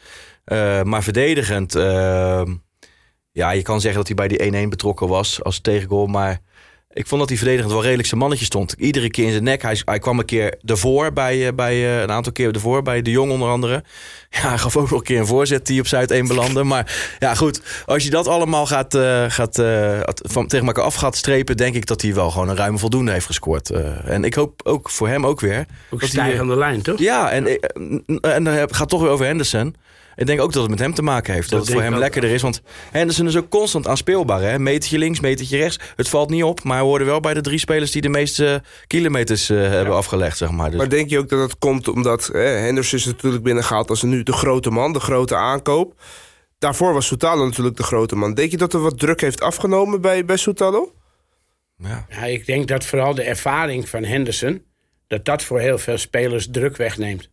Eh, 0.43 0.81
maar 0.83 1.03
verdedigend, 1.03 1.73
ja, 3.31 3.51
je 3.51 3.61
kan 3.61 3.81
zeggen 3.81 4.05
dat 4.05 4.07
hij 4.07 4.27
bij 4.27 4.51
die 4.51 4.65
1-1 4.65 4.69
betrokken 4.69 5.07
was 5.07 5.43
als 5.43 5.59
tegengoal. 5.59 6.07
Maar 6.07 6.41
ik 6.93 7.07
vond 7.07 7.19
dat 7.19 7.29
hij 7.29 7.37
verdedigend 7.37 7.73
wel 7.73 7.81
redelijk 7.81 8.07
zijn 8.07 8.19
mannetje 8.19 8.45
stond. 8.45 8.75
Iedere 8.77 9.09
keer 9.09 9.25
in 9.25 9.31
zijn 9.31 9.43
nek. 9.43 9.61
Hij, 9.61 9.81
hij 9.85 9.99
kwam 9.99 10.19
een 10.19 10.25
keer 10.25 10.55
ervoor, 10.65 11.13
bij, 11.13 11.47
eh, 11.47 11.53
bij, 11.53 11.73
eh, 11.73 12.01
een 12.01 12.11
aantal 12.11 12.31
keer 12.31 12.53
ervoor, 12.53 12.81
bij 12.81 13.01
de 13.01 13.11
Jong 13.11 13.31
onder 13.31 13.49
andere. 13.49 13.83
Ja, 14.41 14.49
hij 14.49 14.57
gaf 14.57 14.77
ook 14.77 14.89
nog 14.89 14.99
een 14.99 15.05
keer 15.05 15.19
een 15.19 15.25
voorzet 15.25 15.65
die 15.65 15.79
op 15.79 15.87
Zuid 15.87 16.11
1 16.11 16.27
belandde. 16.27 16.63
Maar 16.63 17.15
ja, 17.19 17.35
goed, 17.35 17.61
als 17.85 18.03
je 18.03 18.09
dat 18.09 18.27
allemaal 18.27 18.65
gaat, 18.65 18.95
eh, 18.95 19.25
gaat, 19.27 19.61
van, 20.15 20.47
tegen 20.47 20.67
elkaar 20.67 20.83
af 20.83 20.95
gaat 20.95 21.15
strepen... 21.15 21.57
denk 21.57 21.75
ik 21.75 21.85
dat 21.85 22.01
hij 22.01 22.13
wel 22.13 22.31
gewoon 22.31 22.49
een 22.49 22.55
ruime 22.55 22.77
voldoende 22.77 23.11
heeft 23.11 23.25
gescoord. 23.25 23.69
En 24.05 24.23
ik 24.23 24.33
hoop 24.33 24.61
ook 24.63 24.89
voor 24.89 25.07
hem 25.07 25.25
ook 25.25 25.39
weer. 25.39 25.59
Ook 25.59 25.99
dat 25.99 25.99
hij, 25.99 26.09
stijgende 26.09 26.57
lijn, 26.57 26.81
toch? 26.81 26.99
ja, 26.99 27.31
en, 27.31 27.47
eh, 27.47 28.35
en 28.35 28.43
dan 28.43 28.67
gaat 28.69 28.89
toch 28.89 29.01
weer 29.01 29.09
over 29.09 29.25
Henderson. 29.25 29.75
Ik 30.15 30.25
denk 30.25 30.41
ook 30.41 30.53
dat 30.53 30.61
het 30.61 30.71
met 30.71 30.79
hem 30.79 30.93
te 30.93 31.01
maken 31.01 31.33
heeft. 31.33 31.49
Dat, 31.49 31.59
Dat 31.59 31.67
het 31.67 31.77
voor 31.77 31.85
hem 31.85 31.95
lekkerder 31.95 32.29
is. 32.29 32.41
Want 32.41 32.61
Henderson 32.91 33.27
is 33.27 33.37
ook 33.37 33.49
constant 33.49 33.87
aanspeelbaar. 33.87 34.41
Hè? 34.41 34.59
Metertje 34.59 34.97
links, 34.97 35.19
metertje 35.19 35.57
rechts. 35.57 35.79
Het 35.95 36.09
valt 36.09 36.29
niet 36.29 36.43
op. 36.43 36.63
Maar 36.63 36.77
hij 36.77 36.85
hoorde 36.85 37.05
wel 37.05 37.19
bij 37.19 37.33
de 37.33 37.41
drie 37.41 37.57
spelers 37.59 37.91
die 37.91 38.01
de 38.01 38.09
meeste 38.09 38.63
kilometers 38.87 39.49
eh, 39.49 39.57
hebben 39.57 39.95
afgelegd. 39.95 40.37
Zeg 40.37 40.51
maar. 40.51 40.69
Dus, 40.69 40.79
Maar 40.79 40.89
denk 40.89 41.09
je 41.09 41.17
ook 41.19 41.29
dat 41.29 41.39
dat 41.39 41.57
komt 41.57 41.87
omdat... 41.87 42.29
Hè, 42.33 42.39
Henderson 42.39 42.99
is 42.99 43.05
natuurlijk 43.05 43.43
binnengehaald 43.43 43.89
als 43.89 44.01
nu 44.01 44.23
de 44.23 44.33
grote 44.33 44.69
man, 44.69 44.93
de 44.93 44.99
grote 44.99 45.35
aankoop. 45.35 45.93
daarvoor 46.57 46.93
was 46.93 47.07
Soutalo 47.07 47.45
natuurlijk 47.45 47.77
de 47.77 47.83
grote 47.83 48.15
man. 48.15 48.33
Denk 48.33 48.51
je 48.51 48.57
dat 48.57 48.73
er 48.73 48.79
wat 48.79 48.99
druk 48.99 49.21
heeft 49.21 49.41
afgenomen 49.41 50.01
bij, 50.01 50.25
bij 50.25 50.37
Soutalo? 50.37 50.93
Ja. 51.77 52.05
Ja, 52.09 52.23
ik 52.25 52.45
denk 52.45 52.67
dat 52.67 52.85
vooral 52.85 53.15
de 53.15 53.23
ervaring 53.23 53.89
van 53.89 54.03
Henderson... 54.03 54.63
dat 55.07 55.25
dat 55.25 55.43
voor 55.43 55.59
heel 55.59 55.77
veel 55.77 55.97
spelers 55.97 56.47
druk 56.51 56.77
wegneemt. 56.77 57.31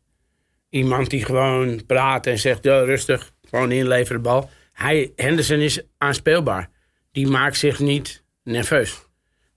Iemand 0.71 1.11
die 1.11 1.25
gewoon 1.25 1.87
praat 1.87 2.27
en 2.27 2.39
zegt, 2.39 2.65
ja, 2.65 2.81
rustig, 2.81 3.33
gewoon 3.49 3.73
inleveren 3.73 4.23
de 4.23 4.29
bal. 4.29 4.51
Hij, 4.73 5.13
Henderson 5.17 5.59
is 5.59 5.83
aanspeelbaar. 5.99 6.69
Die 7.13 7.27
maakt 7.29 7.57
zich 7.57 7.79
niet 7.79 8.23
nerveus. 8.45 9.09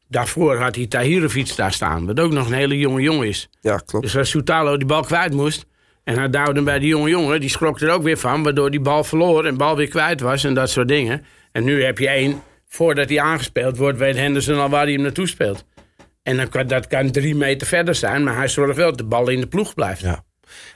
Daarvoor 0.08 0.58
had 0.58 0.76
hij 0.76 0.88
Tahirovic 0.88 1.56
daar 1.56 1.73
staan, 1.73 2.06
wat 2.06 2.19
ook 2.19 2.32
nog 2.32 2.47
een 2.47 2.54
hele 2.54 2.78
jonge 2.78 3.02
jongen 3.02 3.28
is. 3.28 3.49
Ja, 3.62 3.78
klopt. 3.86 4.06
Dus 4.06 4.17
als 4.17 4.30
Soutalo 4.30 4.78
die 4.78 4.88
bal 4.88 5.04
kwijt 5.04 5.34
moest... 5.34 5.65
en 6.04 6.17
hij 6.17 6.30
duwde 6.30 6.54
hem 6.54 6.63
bij 6.63 6.80
die 6.80 6.88
jonge 6.88 7.10
jongen, 7.10 7.39
die 7.39 7.49
schrok 7.49 7.82
er 7.82 7.89
ook 7.89 8.04
weer 8.04 8.17
van... 8.17 8.43
waardoor 8.43 8.71
die 8.71 8.80
bal 8.80 9.04
verloor 9.04 9.45
en 9.45 9.52
de 9.52 9.58
bal 9.58 9.76
weer 9.76 9.88
kwijt 9.88 10.21
was 10.21 10.43
en 10.43 10.54
dat 10.54 10.69
soort 10.69 10.88
dingen. 10.88 11.26
En 11.52 11.63
nu 11.63 11.84
heb 11.84 11.97
je 11.97 12.08
één, 12.08 12.41
voordat 12.67 13.10
hij 13.10 13.19
aangespeeld 13.19 13.78
wordt... 13.78 13.97
weet 13.97 14.15
Henderson 14.15 14.60
al 14.60 14.69
waar 14.69 14.84
hij 14.84 14.93
hem 14.93 15.02
naartoe 15.02 15.28
speelt. 15.28 15.65
En 16.23 16.38
dan 16.38 16.49
kan, 16.49 16.67
dat 16.67 16.88
kan 16.88 17.12
drie 17.12 17.36
meter 17.36 17.67
verder 17.67 17.95
zijn... 17.95 18.23
maar 18.23 18.36
hij 18.36 18.47
zorgt 18.47 18.78
wel 18.78 18.89
dat 18.89 18.97
de 18.97 19.04
bal 19.04 19.30
in 19.30 19.39
de 19.39 19.47
ploeg 19.47 19.73
blijft. 19.73 20.02
Ja. 20.02 20.23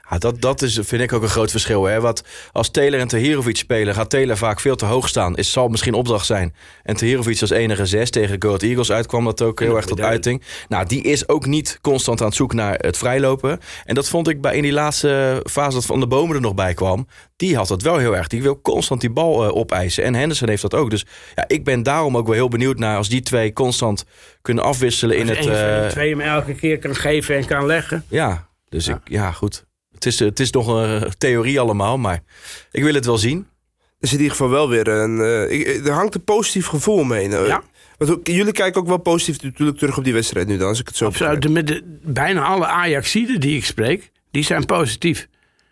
Ja, 0.10 0.18
dat, 0.18 0.42
dat 0.42 0.62
is, 0.62 0.80
vind 0.82 1.02
ik 1.02 1.14
ook 1.14 1.22
een 1.22 1.30
groot 1.30 1.52
verschil. 1.52 1.86
Hè? 1.86 2.02
Wat 2.02 2.24
als 2.52 2.70
Taylor 2.70 3.00
en 3.00 3.08
Tahirovic 3.08 3.58
spelen, 3.58 3.94
gaat 3.94 4.10
Taylor 4.10 4.38
vaak 4.38 4.60
veel 4.60 4.76
te 4.76 4.86
hoog 4.86 5.08
staan. 5.08 5.36
Is, 5.36 5.52
zal 5.52 5.68
misschien 5.68 5.94
opdracht 5.94 6.26
zijn. 6.26 6.56
En 6.84 6.96
Tahirovic 6.96 7.42
als 7.42 7.50
enige 7.50 7.86
zes 7.86 8.10
tegen 8.10 8.36
Goat 8.40 8.62
Eagles 8.62 8.92
uitkwam 8.92 9.24
dat 9.24 9.42
ook 9.42 9.60
heel 9.60 9.76
erg 9.76 9.86
tot 9.86 10.02
uiting. 10.02 10.44
Nou, 10.68 10.88
die 10.88 11.02
is 11.02 11.30
ook 11.30 11.46
niet 11.46 11.80
constant 11.82 12.22
aan 12.22 12.28
het 12.28 12.36
zoeken 12.36 12.58
naar 12.58 12.76
het 12.78 12.98
vrijlopen. 12.98 13.60
En 13.86 13.96
dat 13.96 14.10
vond 14.10 14.28
ik 14.28 14.42
bij 14.42 14.56
in 14.56 14.62
die 14.62 14.72
laatste 14.72 15.42
fase 15.50 15.74
dat 15.76 15.86
Van 15.86 16.00
de 16.00 16.08
Bomen 16.08 16.36
er 16.36 16.42
nog 16.42 16.54
bij 16.54 16.74
kwam. 16.74 17.08
Die 17.36 17.56
had 17.56 17.68
dat 17.68 17.82
wel 17.82 17.98
heel 17.98 18.16
erg. 18.16 18.28
Die 18.28 18.42
wil 18.42 18.62
constant 18.62 19.02
die 19.02 19.10
bal 19.10 19.44
eh, 19.44 19.56
opeisen. 19.56 20.04
En 20.04 20.16
Henderson 20.16 20.50
heeft 20.50 20.62
dat 20.62 20.74
ook. 20.74 20.90
Dus 20.90 21.06
ja, 21.36 21.44
ik 21.48 21.64
ben 21.64 21.84
daarom 21.84 22.18
ook 22.18 22.26
wel 22.26 22.36
heel 22.36 22.48
benieuwd 22.48 22.80
naar 22.80 22.98
als 22.98 23.10
die 23.10 23.22
twee 23.22 23.54
constant 23.54 24.06
kunnen 24.42 24.64
afwisselen 24.64 25.18
in 25.18 25.30
Als 25.30 25.38
het... 25.38 25.48
één 25.48 25.56
van 25.56 25.84
eh, 25.84 25.90
twee 25.90 26.10
hem 26.10 26.22
elke 26.22 26.54
keer 26.54 26.80
kan 26.80 26.96
geven 26.96 27.36
en 27.36 27.46
kan 27.46 27.66
leggen. 27.66 28.06
ja, 28.10 28.48
dus 28.70 28.88
Ik, 28.88 28.98
ja, 29.04 29.32
goed. 29.32 29.66
Het 29.98 30.06
is, 30.06 30.20
het 30.20 30.40
is 30.40 30.52
nog 30.52 30.68
een 30.68 31.12
theorie 31.18 31.60
allemaal, 31.60 31.98
maar 31.98 32.24
ik 32.72 32.84
wil 32.84 32.94
het 32.94 33.06
wel 33.06 33.18
zien. 33.18 33.38
Er 33.78 34.04
is 34.04 34.12
in 34.12 34.18
ieder 34.18 34.32
geval 34.32 34.50
wel 34.50 34.70
weer 34.70 34.88
een... 34.88 35.20
eh, 35.22 35.60
ik- 35.60 35.86
er 35.88 35.94
hangt 35.94 36.16
een 36.16 36.24
positief 36.24 36.68
gevoel 36.68 37.04
mee. 37.04 37.30
Ja. 37.30 37.64
Want 37.98 38.20
jullie 38.28 38.52
kijken 38.52 38.82
ook 38.82 38.88
wel 38.88 38.98
positief 38.98 39.42
natuurlijk 39.42 39.78
terug 39.78 39.98
op 39.98 40.04
die 40.04 40.14
wedstrijd 40.14 40.48
nu 40.48 40.58
dan, 40.58 40.68
als 40.68 40.80
ik 40.80 40.88
het 40.88 40.96
zo 40.98 41.06
Absoluut. 41.06 41.50
Met 41.50 41.68
de, 41.68 42.00
bijna 42.04 42.44
alle 42.46 42.66
Ajaxiden 42.66 43.40
die 43.40 43.58
ik 43.58 43.66
spreek, 43.66 44.12
die 44.32 44.44
zijn 44.44 44.66
positief. 44.66 45.28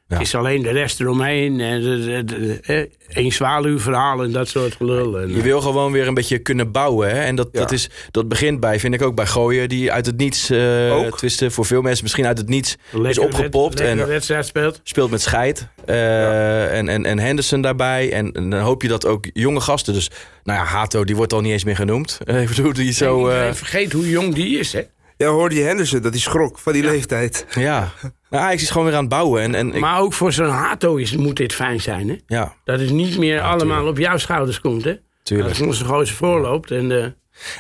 Ja. 0.08 0.18
Het 0.18 0.26
is 0.28 0.36
alleen 0.36 0.62
de 0.62 0.70
rest 0.72 1.00
eromheen. 1.00 1.60
En 1.60 1.82
de, 1.82 2.04
de, 2.06 2.24
de, 2.24 2.60
eh, 2.62 3.24
een 3.24 3.32
zwaluwverhaal 3.32 4.24
en 4.24 4.32
dat 4.32 4.48
soort 4.48 4.76
gelul. 4.76 5.20
En, 5.20 5.36
Je 5.36 5.42
wil 5.42 5.62
gewoon 5.62 5.92
weer 5.92 6.08
een 6.08 6.14
beetje 6.14 6.38
kunnen 6.40 6.72
bouwen. 6.72 7.10
Hè? 7.10 7.20
En 7.22 7.36
dat, 7.36 7.50
Ja. 7.52 7.60
dat, 7.60 7.72
is, 7.72 7.90
dat 8.12 8.28
begint 8.28 8.60
bij, 8.60 8.80
vind 8.80 8.94
ik 8.94 9.02
ook 9.02 9.16
bij 9.16 9.26
gooien, 9.26 9.70
die 9.70 9.92
uit 9.92 10.06
het 10.06 10.18
niets, 10.18 10.50
eh 10.50 10.94
Ook. 11.06 11.18
twisten, 11.18 11.52
voor 11.52 11.66
veel 11.66 11.82
mensen 11.82 12.04
misschien 12.04 12.26
uit 12.26 12.38
het 12.38 12.48
niets 12.50 12.78
is 13.04 13.20
opgepopt. 13.20 13.80
en 13.80 14.08
wedstrijd 14.08 14.46
speelt. 14.46 14.80
speelt 14.84 15.12
met 15.12 15.22
Scheid. 15.22 15.68
eh, 15.86 16.78
en, 16.78 16.90
en, 16.90 17.06
en 17.06 17.20
Henderson 17.20 17.62
daarbij. 17.62 18.12
En, 18.12 18.32
en 18.32 18.50
dan 18.50 18.60
hoop 18.60 18.82
je 18.82 18.88
dat 18.88 19.06
ook 19.06 19.26
jonge 19.34 19.60
gasten. 19.62 19.94
Dus, 19.94 20.10
nou 20.44 20.60
ja, 20.60 20.66
Hato, 20.66 21.04
die 21.04 21.16
wordt 21.16 21.34
al 21.34 21.42
niet 21.42 21.52
eens 21.52 21.64
meer 21.64 21.76
genoemd. 21.76 22.20
Eh, 22.26 22.42
ik 22.42 22.48
bedoel, 22.48 22.74
die 22.74 22.92
zo. 22.94 23.28
Eh, 23.28 23.54
vergeet 23.54 23.92
hoe 23.92 24.10
jong 24.10 24.34
die 24.36 24.60
is, 24.60 24.74
hè? 24.74 24.82
Ja, 25.18 25.28
hoorde 25.28 25.56
je 25.56 25.62
Henderson, 25.62 26.02
dat 26.02 26.12
hij 26.12 26.22
schrok 26.22 26.60
van 26.60 26.74
die 26.74 26.84
leeftijd. 26.84 27.46
ja. 27.54 27.92
Nou, 28.30 28.44
Ajax 28.44 28.62
is 28.62 28.70
gewoon 28.70 28.86
weer 28.88 28.96
aan 28.96 29.00
het 29.00 29.10
bouwen. 29.10 29.42
En, 29.42 29.56
en 29.56 29.74
ik- 29.74 29.80
Maar 29.82 30.00
ook 30.00 30.14
voor 30.14 30.32
zo'n 30.34 30.50
Hato 30.50 30.96
is, 30.96 31.16
moet 31.16 31.36
dit 31.36 31.54
fijn 31.54 31.82
zijn, 31.82 32.10
hè? 32.10 32.16
ja, 32.28 32.56
Dat 32.64 32.80
het 32.80 32.90
niet 32.90 33.18
meer 33.18 33.42
allemaal 33.42 33.88
op 33.88 33.98
jouw 33.98 34.18
schouders 34.18 34.62
komt, 34.62 34.84
hè? 34.84 34.94
tuurlijk. 35.24 35.58
Dat 35.58 35.68
onze 35.68 35.86
gozer 35.86 36.16
voorloopt. 36.16 36.72
En, 36.72 36.92
eh, 37.02 37.06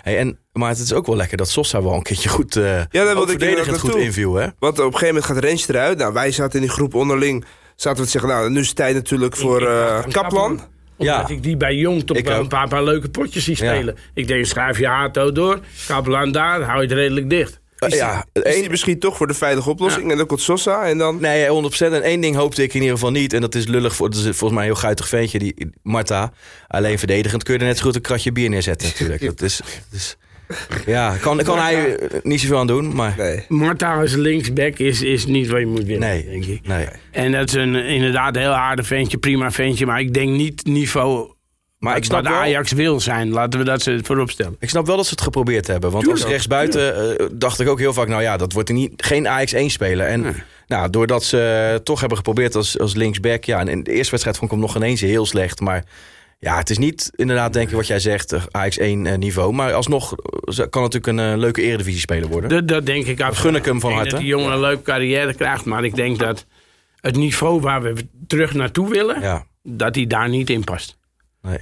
Hey, 0.01 0.17
en, 0.17 0.39
maar 0.53 0.69
het 0.69 0.77
is 0.79 0.93
ook 0.93 1.05
wel 1.05 1.15
lekker 1.15 1.37
dat 1.37 1.49
Sosa 1.49 1.83
wel 1.83 1.93
een 1.93 2.01
keertje 2.03 2.29
goed, 2.29 2.55
eh 2.55 2.63
wilde 2.63 2.79
ook 2.81 2.87
ik 2.89 2.91
inderdaad 2.91 3.29
verdedigend 3.29 3.79
goed 3.79 3.83
naartoe. 3.89 4.01
inviel. 4.05 4.33
Hè? 4.35 4.47
Want 4.59 4.79
op 4.79 4.85
een 4.85 4.91
gegeven 4.91 5.07
moment 5.07 5.25
gaat 5.25 5.37
Rens 5.37 5.67
eruit. 5.67 5.97
Nou, 5.97 6.13
wij 6.13 6.31
zaten 6.31 6.55
in 6.59 6.65
die 6.65 6.75
groep 6.75 6.93
onderling. 6.93 7.45
Zaten 7.75 7.99
we 7.99 8.05
te 8.05 8.11
zeggen, 8.11 8.29
nou, 8.29 8.49
nu 8.49 8.59
is 8.59 8.67
het 8.67 8.75
tijd 8.75 8.95
natuurlijk 8.95 9.35
voor 9.35 9.61
ik 9.61 9.67
eh, 9.67 9.95
aan 9.95 10.11
Kaplan. 10.11 10.61
Omdat 10.97 11.15
Ja. 11.15 11.27
ik 11.35 11.43
die 11.43 11.57
bij 11.57 11.75
Jong 11.75 12.03
toch 12.05 12.17
Ik 12.17 12.25
wel 12.25 12.35
ook. 12.35 12.41
een 12.41 12.47
paar, 12.47 12.67
paar 12.67 12.83
leuke 12.83 13.09
potjes 13.09 13.43
zie 13.43 13.57
Ja. 13.63 13.73
spelen. 13.73 13.97
Ik 14.13 14.27
denk, 14.27 14.45
schrijf 14.45 14.79
je 14.79 14.87
Hato 14.87 15.31
door. 15.31 15.59
Kaplan 15.87 16.31
daar, 16.31 16.61
hou 16.61 16.75
je 16.81 16.87
het 16.87 16.91
redelijk 16.97 17.29
dicht. 17.29 17.59
Eh, 17.75 17.89
ja, 17.89 18.25
Is 18.33 18.41
één- 18.41 18.59
die 18.61 18.69
misschien 18.69 18.99
toch 18.99 19.17
voor 19.17 19.27
de 19.27 19.33
veilige 19.33 19.69
oplossing? 19.69 20.11
En 20.11 20.17
dan 20.17 20.25
komt 20.25 20.41
Sosa 20.41 20.85
en 20.85 20.97
dan... 20.97 21.17
Nee, 21.21 21.47
100%. 21.47 21.93
En 21.93 22.01
één 22.01 22.21
ding 22.21 22.35
hoopte 22.35 22.63
ik 22.63 22.73
in 22.73 22.79
ieder 22.79 22.93
geval 22.95 23.11
niet. 23.11 23.33
En 23.33 23.41
dat 23.41 23.55
is 23.55 23.65
lullig 23.67 23.95
voor. 23.95 24.09
Dat 24.09 24.19
is 24.19 24.23
volgens 24.23 24.51
mij 24.51 24.59
een 24.59 24.65
heel 24.71 24.75
guitig 24.81 25.07
ventje, 25.07 25.39
die 25.39 25.69
Marta. 25.83 26.31
Alleen 26.67 26.97
verdedigend 26.99 27.43
kun 27.43 27.53
je 27.53 27.59
er 27.59 27.65
net 27.65 27.77
zo 27.77 27.83
goed 27.83 27.95
een 27.95 28.01
kratje 28.01 28.31
bier 28.31 28.49
neerzetten, 28.49 28.87
natuurlijk. 28.87 29.25
Dat 29.25 29.41
is. 29.41 29.57
Dat 29.57 29.99
is 29.99 30.17
ja, 30.85 31.15
kan, 31.21 31.43
kan 31.43 31.59
hij 31.59 31.97
niet 32.23 32.41
zoveel 32.41 32.57
aan 32.57 32.67
doen, 32.67 32.95
maar. 32.95 33.13
Nee. 33.17 33.45
Marta 33.47 33.99
als 33.99 34.13
linksback 34.13 34.77
is, 34.77 35.01
is 35.01 35.25
niet 35.25 35.47
wat 35.47 35.59
je 35.59 35.65
moet 35.65 35.83
willen, 35.83 35.99
Nee, 35.99 36.25
denk 36.29 36.45
ik. 36.45 36.67
nee. 36.67 36.87
En 37.11 37.31
dat 37.31 37.47
is 37.47 37.53
een, 37.53 37.75
inderdaad 37.75 38.35
een 38.35 38.41
heel 38.41 38.51
aardig 38.51 38.87
ventje, 38.87 39.17
prima 39.17 39.51
ventje. 39.51 39.85
Maar 39.85 39.99
ik 39.99 40.13
denk 40.13 40.29
niet 40.29 40.65
niveau 40.65 41.33
Maar 41.79 41.97
ik 41.97 42.05
wat 42.05 42.05
snap, 42.05 42.23
wel, 42.33 42.41
Ajax 42.41 42.71
wil 42.71 42.99
zijn. 42.99 43.29
Laten 43.29 43.59
we 43.59 43.65
dat 43.65 43.81
ze 43.81 43.99
voorop 44.03 44.29
stellen. 44.29 44.55
ik 44.59 44.69
snap 44.69 44.85
wel 44.85 44.95
dat 44.95 45.05
ze 45.05 45.11
het 45.11 45.21
geprobeerd 45.21 45.67
hebben. 45.67 45.91
Want 45.91 46.07
als 46.07 46.25
rechtsbuiten 46.25 47.17
eh, 47.17 47.25
dacht 47.31 47.59
ik 47.59 47.67
ook 47.67 47.79
heel 47.79 47.93
vaak... 47.93 48.07
nou 48.07 48.21
ja, 48.21 48.37
dat 48.37 48.53
wordt 48.53 48.69
er 48.69 48.75
niet, 48.75 48.91
geen 48.97 49.27
Ajax 49.27 49.53
1 49.53 49.69
spelen. 49.69 50.07
En 50.07 50.43
nou, 50.67 50.89
doordat 50.89 51.23
ze 51.23 51.81
toch 51.83 51.99
hebben 51.99 52.17
geprobeerd 52.17 52.55
als, 52.55 52.79
als 52.79 52.95
linksback... 52.95 53.43
ja, 53.43 53.59
en 53.59 53.67
in 53.67 53.83
de 53.83 53.91
eerste 53.91 54.09
wedstrijd 54.09 54.37
vond 54.37 54.51
ik 54.51 54.57
hem 54.57 54.65
nog 54.65 54.75
ineens 54.75 55.01
heel 55.01 55.25
slecht. 55.25 55.59
Maar 55.59 55.83
ja, 56.45 56.57
het 56.57 56.69
is 56.69 56.77
niet 56.77 57.11
inderdaad 57.15 57.53
denk 57.53 57.69
ik 57.69 57.75
wat 57.75 57.87
jij 57.87 57.99
zegt... 57.99 58.31
eh, 58.31 58.43
Ajax 58.51 58.77
1 58.77 59.05
eh, 59.05 59.17
niveau. 59.17 59.53
Maar 59.53 59.73
alsnog 59.73 60.13
eh, 60.13 60.55
kan 60.69 60.83
het 60.83 60.93
natuurlijk 60.93 61.07
een 61.07 61.37
leuke 61.39 61.61
eredivisie 61.61 61.99
speler 61.99 62.29
worden. 62.29 62.49
Dat, 62.49 62.67
dat 62.67 62.85
denk 62.85 63.05
ik 63.05 63.21
absoluut. 63.21 63.37
gun 63.37 63.55
ik 63.55 63.65
hem 63.65 63.79
van 63.79 63.89
denk 63.89 64.01
harte. 64.01 64.15
dat 64.15 64.19
die 64.19 64.29
jongen 64.29 64.51
een 64.51 64.59
leuke 64.59 64.81
carrière 64.81 65.33
krijgt. 65.33 65.65
Maar 65.65 65.83
ik 65.83 65.95
denk 65.95 66.19
dat 66.19 66.45
het 66.95 67.15
niveau 67.15 67.61
waar 67.61 67.81
we 67.81 68.07
terug 68.27 68.53
naartoe 68.53 68.89
willen... 68.89 69.21
Ja, 69.21 69.45
dat 69.63 69.95
hij 69.95 70.07
daar 70.07 70.29
niet 70.29 70.49
in 70.49 70.63
past. 70.63 70.97
nee. 71.41 71.59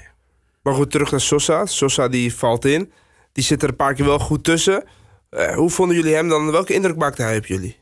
Maar 0.64 0.74
goed, 0.74 0.92
terug 0.92 1.12
naar 1.12 1.22
Sosa. 1.22 1.66
Sosa 1.66 2.08
die 2.08 2.36
valt 2.36 2.66
in. 2.66 2.92
Die 3.32 3.44
zit 3.44 3.64
er 3.64 3.70
een 3.70 3.76
paar 3.76 3.94
keer 3.94 4.06
wel 4.06 4.20
goed 4.20 4.44
tussen. 4.44 4.84
Hoe 5.56 5.70
vonden 5.70 5.96
jullie 5.96 6.14
hem 6.14 6.30
dan? 6.30 6.52
Welke 6.52 6.74
indruk 6.74 6.96
maakte 6.96 7.22
hij 7.22 7.38
op 7.38 7.46
jullie? 7.46 7.78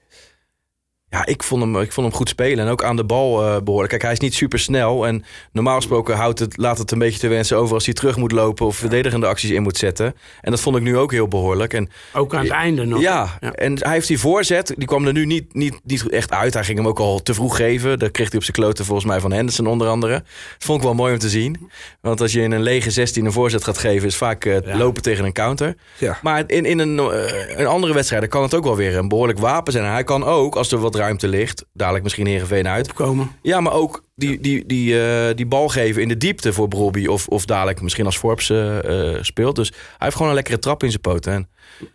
Ja, 1.12 1.26
ik 1.26 1.43
vond, 1.43 1.62
hem, 1.62 1.80
ik 1.80 1.91
vond 1.91 2.08
hem 2.08 2.15
goed 2.15 2.30
spelen. 2.30 2.65
En 2.65 2.71
ook 2.71 2.84
aan 2.84 2.95
de 2.95 3.04
bal 3.04 3.43
eh 3.45 3.62
behoorlijk. 3.62 3.89
Kijk, 3.89 4.02
hij 4.02 4.12
is 4.12 4.19
niet 4.19 4.34
super 4.34 4.60
snel. 4.60 5.08
En 5.08 5.24
normaal 5.52 5.76
gesproken 5.76 6.15
houdt 6.15 6.39
het, 6.39 6.58
laat 6.58 6.78
het 6.78 6.91
een 6.91 7.00
beetje 7.00 7.19
te 7.19 7.28
wensen 7.28 7.58
over 7.58 7.74
als 7.76 7.86
hij 7.86 7.93
terug 7.93 8.15
moet 8.17 8.32
lopen 8.32 8.65
of 8.65 8.76
verdedigende 8.76 9.28
acties 9.28 9.50
in 9.50 9.62
moet 9.62 9.78
zetten. 9.78 10.15
En 10.41 10.52
dat 10.52 10.60
vond 10.60 10.76
ik 10.76 10.82
nu 10.82 10.97
ook 10.97 11.12
heel 11.12 11.28
behoorlijk. 11.28 11.74
En 11.74 11.89
Ook 12.13 12.34
aan 12.36 12.41
het 12.43 12.52
einde 12.52 12.86
nog. 12.86 13.02
ja, 13.02 13.38
Ja. 13.39 13.52
en 13.52 13.80
hij 13.84 13.91
heeft 13.93 14.08
die 14.08 14.19
voorzet. 14.19 14.74
Die 14.78 14.88
kwam 14.88 15.06
er 15.08 15.13
nu 15.13 15.26
niet, 15.26 15.54
niet, 15.54 15.80
niet 15.84 16.10
echt 16.10 16.32
uit. 16.32 16.54
Hij 16.54 16.63
ging 16.63 16.78
hem 16.78 16.88
ook 16.88 17.00
al 17.00 17.21
te 17.21 17.34
vroeg 17.34 17.56
geven. 17.56 18.00
Daar 18.00 18.12
kreeg 18.12 18.28
hij 18.28 18.38
op 18.38 18.43
zijn 18.43 18.56
kloten 18.56 18.86
volgens 18.86 19.08
mij 19.08 19.19
van 19.19 19.32
Henderson 19.32 19.67
onder 19.67 19.88
andere. 19.88 20.13
Dat 20.13 20.24
vond 20.65 20.78
ik 20.80 20.84
wel 20.86 20.93
mooi 20.95 21.13
om 21.13 21.19
te 21.19 21.30
zien. 21.30 21.69
Want 22.02 22.21
als 22.21 22.32
je 22.34 22.41
in 22.41 22.52
een 22.52 22.62
lege 22.63 22.91
16 22.91 23.26
een 23.26 23.32
voorzet 23.32 23.63
gaat 23.63 23.78
geven, 23.78 24.08
is 24.08 24.15
vaak 24.15 24.45
eh, 24.45 24.58
Ja. 24.65 24.78
lopen 24.78 25.02
tegen 25.02 25.26
een 25.26 25.34
counter. 25.34 25.76
Ja. 25.97 26.17
Maar 26.21 26.43
in, 26.47 26.65
in 26.65 26.80
een, 26.80 27.00
eh, 27.00 27.60
een 27.60 27.65
andere 27.67 27.93
wedstrijd 27.93 28.28
kan 28.28 28.41
het 28.43 28.54
ook 28.54 28.63
wel 28.63 28.76
weer 28.76 28.97
een 28.97 29.08
behoorlijk 29.08 29.39
wapen 29.39 29.71
zijn. 29.71 29.86
En 29.86 29.91
hij 29.91 30.04
kan 30.04 30.24
ook, 30.24 30.56
als 30.56 30.71
er 30.71 30.78
wat 30.80 30.95
ruimte 31.01 31.27
ligt, 31.27 31.65
dadelijk 31.73 32.03
misschien 32.03 32.25
Heerenveen 32.27 32.67
uit. 32.67 32.93
Komen. 32.93 33.31
Ja, 33.41 33.61
maar 33.61 33.73
ook 33.73 34.03
die, 34.15 34.39
die, 34.39 34.65
die, 34.65 35.01
eh, 35.03 35.35
die 35.35 35.45
bal 35.45 35.67
geven 35.67 36.01
in 36.01 36.07
de 36.07 36.17
diepte 36.17 36.53
voor 36.53 36.67
Brobby. 36.67 37.05
Of, 37.05 37.27
of 37.27 37.45
dadelijk 37.45 37.81
misschien 37.81 38.05
als 38.05 38.17
Forbes 38.17 38.49
eh, 38.49 39.13
eh, 39.13 39.17
speelt. 39.23 39.55
Dus 39.55 39.69
hij 39.69 39.77
heeft 39.97 40.15
gewoon 40.15 40.29
een 40.29 40.35
lekkere 40.37 40.59
trap 40.59 40.83
in 40.83 40.89
zijn 40.89 41.01
poten. 41.01 41.33
En, 41.33 41.49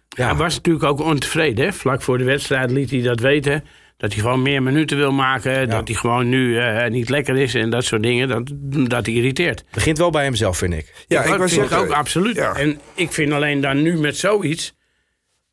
ja, 0.09 0.27
Hij 0.27 0.37
was 0.37 0.55
natuurlijk 0.55 0.85
ook 0.85 1.01
ontevreden. 1.01 1.65
Hè? 1.65 1.73
Vlak 1.73 2.03
voor 2.03 2.19
de 2.19 2.25
wedstrijd 2.25 2.71
liet 2.71 2.91
hij 2.91 3.01
dat 3.01 3.21
weten. 3.21 3.65
Dat 3.97 4.13
hij 4.13 4.23
gewoon 4.23 4.43
meer 4.43 4.63
minuten 4.63 4.97
wil 4.97 5.13
maken. 5.13 5.69
Dat 5.69 5.89
hij 5.89 5.97
gewoon 5.97 6.29
nu 6.29 6.59
eh, 6.59 6.91
niet 6.91 7.09
lekker 7.09 7.37
is 7.37 7.55
en 7.55 7.71
dat 7.71 7.85
soort 7.85 8.03
dingen. 8.03 8.29
Dat, 8.29 8.51
dat 8.91 9.07
irriteert. 9.07 9.65
begint 9.71 9.99
wel 9.99 10.11
bij 10.11 10.25
hemzelf, 10.25 10.59
vind 10.59 10.75
ik. 10.75 11.05
Ja, 11.07 11.23
ik 11.23 11.29
was 11.29 11.37
vind 11.37 11.63
ik 11.63 11.69
zeggen, 11.69 11.79
ook 11.79 11.93
absoluut. 11.95 12.37
ja. 12.37 12.55
En 12.55 12.81
ik 12.95 13.13
vind 13.13 13.33
alleen 13.33 13.61
dan 13.61 13.83
nu 13.83 13.99
met 13.99 14.17
zoiets... 14.17 14.75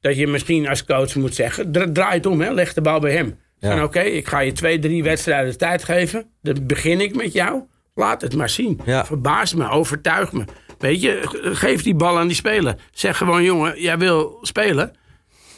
dat 0.02 0.16
je 0.18 0.28
misschien 0.28 0.68
als 0.68 0.86
coach 0.86 1.16
moet 1.16 1.36
zeggen... 1.36 1.72
dra- 1.72 1.92
draai 1.92 2.14
het 2.16 2.26
om, 2.26 2.42
hè? 2.42 2.54
leg 2.54 2.74
de 2.74 2.82
bal 2.82 3.00
bij 3.00 3.12
hem. 3.12 3.40
Ja. 3.64 3.72
En 3.72 3.84
oké, 3.84 4.00
ik 4.00 4.28
ga 4.28 4.40
je 4.40 4.52
twee, 4.52 4.80
drie 4.80 5.04
wedstrijden 5.04 5.58
tijd 5.58 5.84
geven. 5.84 6.26
Dan 6.42 6.66
begin 6.66 7.02
ik 7.02 7.16
met 7.16 7.34
jou. 7.34 7.62
Laat 7.96 8.22
het 8.22 8.36
maar 8.36 8.50
zien. 8.50 8.80
Ja. 8.86 9.06
Verbaas 9.06 9.54
me, 9.54 9.70
overtuig 9.70 10.32
me. 10.32 10.44
Weet 10.80 11.02
je, 11.02 11.20
ge- 11.24 11.56
geef 11.56 11.84
die 11.84 11.96
bal 11.96 12.20
aan 12.20 12.28
die 12.28 12.36
speler. 12.36 12.76
Zeg 12.92 13.18
gewoon, 13.18 13.44
jongen, 13.44 13.82
jij 13.82 13.98
wil 13.98 14.38
spelen. 14.42 14.94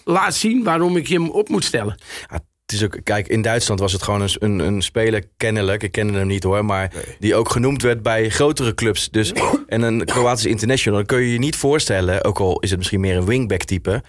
Laat 0.03 0.35
zien 0.35 0.63
waarom 0.63 0.97
ik 0.97 1.07
je 1.07 1.13
hem 1.13 1.29
op 1.29 1.49
moet 1.49 1.63
stellen. 1.63 1.95
Ja, 2.29 2.35
het 2.65 2.73
is 2.75 2.83
ook, 2.83 2.97
kijk, 3.03 3.27
in 3.27 3.41
Duitsland 3.41 3.79
was 3.79 3.93
het 3.93 4.03
gewoon 4.03 4.21
een, 4.21 4.29
een, 4.39 4.59
een 4.59 4.81
speler 4.81 5.23
kennelijk. 5.37 5.83
Ik 5.83 5.91
kende 5.91 6.17
hem 6.17 6.27
niet 6.27 6.43
hoor, 6.43 6.65
maar 6.65 6.91
die 7.19 7.35
ook 7.35 7.49
genoemd 7.49 7.81
werd 7.81 8.01
bij 8.03 8.29
grotere 8.29 8.73
clubs. 8.75 9.09
Dus, 9.09 9.31
en 9.67 9.81
een 9.81 10.05
Kroatisch 10.05 10.45
international. 10.45 10.97
Dan 10.99 11.07
kun 11.07 11.19
je 11.25 11.31
je 11.31 11.39
niet 11.39 11.55
voorstellen, 11.55 12.23
ook 12.23 12.39
al 12.39 12.59
is 12.59 12.69
het 12.69 12.77
misschien 12.79 12.99
meer 12.99 13.17
een 13.17 13.25
wingback 13.25 13.63
type. 13.63 14.03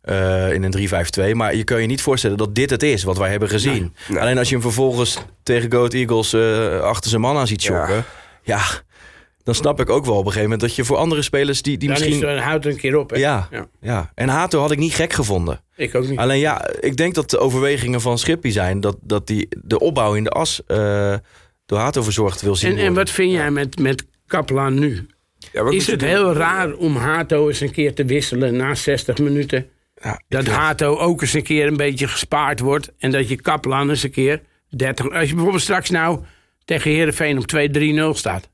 Eh, 0.00 0.52
in 0.52 0.62
een 0.62 0.72
3-5-2. 1.32 1.34
Maar 1.34 1.54
je 1.56 1.64
kan 1.64 1.80
je 1.80 1.86
niet 1.86 2.02
voorstellen 2.02 2.36
dat 2.36 2.54
dit 2.54 2.70
het 2.70 2.82
is 2.82 3.02
wat 3.02 3.18
wij 3.18 3.30
hebben 3.30 3.48
gezien. 3.48 3.94
Nee. 4.08 4.20
Alleen 4.20 4.38
als 4.38 4.48
je 4.48 4.54
hem 4.54 4.62
vervolgens 4.62 5.18
tegen 5.42 5.72
Goat 5.72 5.94
Eagles 5.94 6.32
eh, 6.32 6.80
achter 6.80 7.10
zijn 7.10 7.22
man 7.22 7.36
aan 7.36 7.46
ziet 7.46 7.62
Ja. 7.62 7.78
chokken. 7.78 8.04
ja, 8.42 8.60
dan 9.42 9.54
snap 9.54 9.80
ik 9.80 9.90
ook 9.90 10.04
wel 10.04 10.14
op 10.14 10.18
een 10.20 10.32
gegeven 10.32 10.42
moment 10.50 10.60
dat 10.60 10.74
je 10.76 10.84
voor 10.84 10.96
andere 10.96 11.22
spelers 11.22 11.62
die, 11.62 11.78
die 11.78 11.88
Dan 11.88 11.98
misschien. 11.98 12.16
is 12.16 12.22
er, 12.22 12.40
houdt 12.40 12.66
een 12.66 12.76
keer 12.76 12.96
op. 12.96 13.10
Hè? 13.10 13.16
ja, 13.16 13.48
Ja. 13.50 13.66
ja. 13.80 14.10
en 14.14 14.28
Hato 14.28 14.60
had 14.60 14.70
ik 14.70 14.78
niet 14.78 14.94
gek 14.94 15.12
gevonden. 15.12 15.60
Ik 15.76 15.94
ook 15.94 16.08
niet. 16.08 16.18
Alleen 16.18 16.38
ja, 16.38 16.68
ik 16.80 16.96
denk 16.96 17.14
dat 17.14 17.30
de 17.30 17.38
overwegingen 17.38 18.00
van 18.00 18.18
Schippie 18.18 18.52
zijn 18.52 18.80
dat, 18.80 18.96
dat 19.00 19.26
die 19.26 19.48
de 19.62 19.78
opbouw 19.78 20.14
in 20.14 20.24
de 20.24 20.30
as 20.30 20.62
eh, 20.66 21.14
door 21.66 21.78
Hato 21.78 22.02
verzorgd 22.02 22.42
wil 22.42 22.56
zien. 22.56 22.78
En, 22.78 22.84
en 22.84 22.94
wat 22.94 23.10
vind 23.10 23.32
jij 23.32 23.50
met, 23.50 23.78
met 23.78 24.04
Kaplan 24.26 24.78
nu? 24.78 25.06
Ja, 25.52 25.70
Is 25.70 25.86
het 25.86 26.00
doen? 26.00 26.08
heel 26.08 26.32
raar 26.32 26.72
om 26.72 26.96
Hato 26.96 27.48
eens 27.48 27.60
een 27.60 27.70
keer 27.70 27.94
te 27.94 28.04
wisselen 28.04 28.56
na 28.56 28.74
60 28.74 29.18
minuten? 29.18 29.66
Ja, 30.02 30.20
Dat 30.28 30.44
vind- 30.44 30.56
Hato 30.56 30.96
ook 30.96 31.20
eens 31.20 31.32
een 31.32 31.42
keer 31.42 31.66
een 31.66 31.76
beetje 31.76 32.08
gespaard 32.08 32.60
wordt. 32.60 32.92
En 32.98 33.10
dat 33.10 33.28
je 33.28 33.36
Kaplan 33.36 33.88
eens 33.90 34.02
een 34.02 34.10
keer 34.10 34.40
30... 34.68 35.10
Als 35.10 35.28
je 35.28 35.34
bijvoorbeeld 35.34 35.62
straks 35.62 35.90
nou 35.90 36.20
tegen 36.64 36.90
Heerenveen 36.90 37.38
op 37.38 37.44
2-3-0 38.14 38.18
staat. 38.18 38.48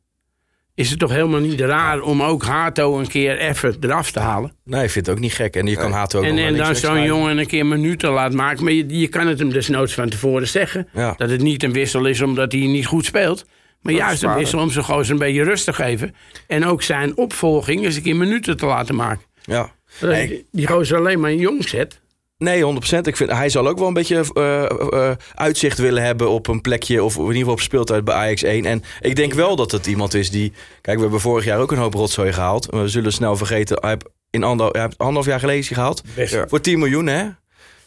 Is 0.74 0.90
het 0.90 0.98
toch 0.98 1.10
helemaal 1.10 1.40
niet 1.40 1.60
raar 1.60 2.00
om 2.00 2.22
ook 2.22 2.44
Hato 2.44 2.98
een 2.98 3.06
keer 3.08 3.38
even 3.38 3.76
eraf 3.80 4.10
te 4.10 4.20
halen? 4.20 4.52
Nee, 4.64 4.84
ik 4.84 4.90
vind 4.90 5.06
het 5.06 5.14
ook 5.14 5.20
niet 5.20 5.32
gek. 5.32 5.56
En 5.56 5.66
je 5.66 5.76
kan 5.76 5.92
Hato 5.92 6.18
ook 6.18 6.24
En, 6.24 6.38
en 6.38 6.56
dan 6.56 6.76
zo'n 6.76 7.02
jongen 7.02 7.38
een 7.38 7.46
keer 7.46 7.66
minuten 7.66 8.10
laat 8.10 8.32
maken. 8.32 8.64
Maar 8.64 8.72
je, 8.72 8.98
je 9.00 9.08
kan 9.08 9.26
het 9.26 9.38
hem 9.38 9.50
desnoods 9.50 9.94
van 9.94 10.08
tevoren 10.08 10.48
zeggen. 10.48 10.88
Ja. 10.92 11.14
Dat 11.16 11.30
het 11.30 11.40
niet 11.42 11.62
een 11.62 11.72
wissel 11.72 12.04
is 12.06 12.20
omdat 12.20 12.52
hij 12.52 12.60
niet 12.60 12.86
goed 12.86 13.04
speelt. 13.04 13.46
Maar 13.80 13.92
juist 13.92 14.22
een 14.22 14.34
wissel 14.34 14.58
om 14.60 14.70
zijn 14.70 14.84
gozer 14.84 15.12
een 15.12 15.18
beetje 15.18 15.42
rust 15.42 15.64
te 15.64 15.72
geven. 15.72 16.14
En 16.46 16.64
ook 16.64 16.82
zijn 16.82 17.16
opvolging 17.16 17.84
eens 17.84 17.96
een 17.96 18.02
keer 18.02 18.16
minuten 18.16 18.56
te 18.56 18.66
laten 18.66 18.94
maken. 18.94 19.24
Ja. 19.42 19.74
Dat 20.00 20.10
Nee. 20.10 20.46
Die 20.52 20.66
gozer 20.66 20.98
alleen 20.98 21.20
maar 21.20 21.30
een 21.30 21.38
jong 21.38 21.68
zet. 21.68 22.00
Nee, 22.38 22.62
100%. 22.96 22.98
Ik 23.00 23.16
vind, 23.16 23.30
hij 23.30 23.48
zal 23.48 23.68
ook 23.68 23.78
wel 23.78 23.88
een 23.88 23.94
beetje 23.94 24.24
eh, 24.34 25.10
eh, 25.10 25.16
uitzicht 25.34 25.78
willen 25.78 26.02
hebben 26.02 26.30
op 26.30 26.46
een 26.46 26.60
plekje. 26.60 27.04
Of 27.04 27.14
in 27.14 27.20
ieder 27.20 27.36
geval 27.36 27.52
op 27.52 27.60
speeltijd 27.60 28.04
bij 28.04 28.14
Ajax 28.14 28.42
1. 28.42 28.64
En 28.64 28.82
ik 29.00 29.16
denk 29.16 29.32
wel 29.32 29.56
dat 29.56 29.70
het 29.70 29.86
iemand 29.86 30.14
is 30.14 30.30
die. 30.30 30.52
Kijk, 30.80 30.96
we 30.96 31.02
hebben 31.02 31.20
vorig 31.20 31.44
jaar 31.44 31.60
ook 31.60 31.72
een 31.72 31.78
hoop 31.78 31.94
rotzooi 31.94 32.32
gehaald. 32.32 32.66
We 32.66 32.88
zullen 32.88 33.12
snel 33.12 33.36
vergeten. 33.36 33.78
Hij 33.80 33.90
heeft 33.90 34.04
in 34.30 34.42
ander, 34.42 34.70
hij 34.70 34.80
heeft 34.80 34.98
anderhalf 34.98 35.26
jaar 35.26 35.40
geleden 35.40 35.60
is 35.60 35.68
hij 35.68 35.76
gehaald. 35.76 36.02
Best. 36.14 36.36
Voor 36.46 36.60
10 36.60 36.78
miljoen, 36.78 37.06
hè? 37.06 37.28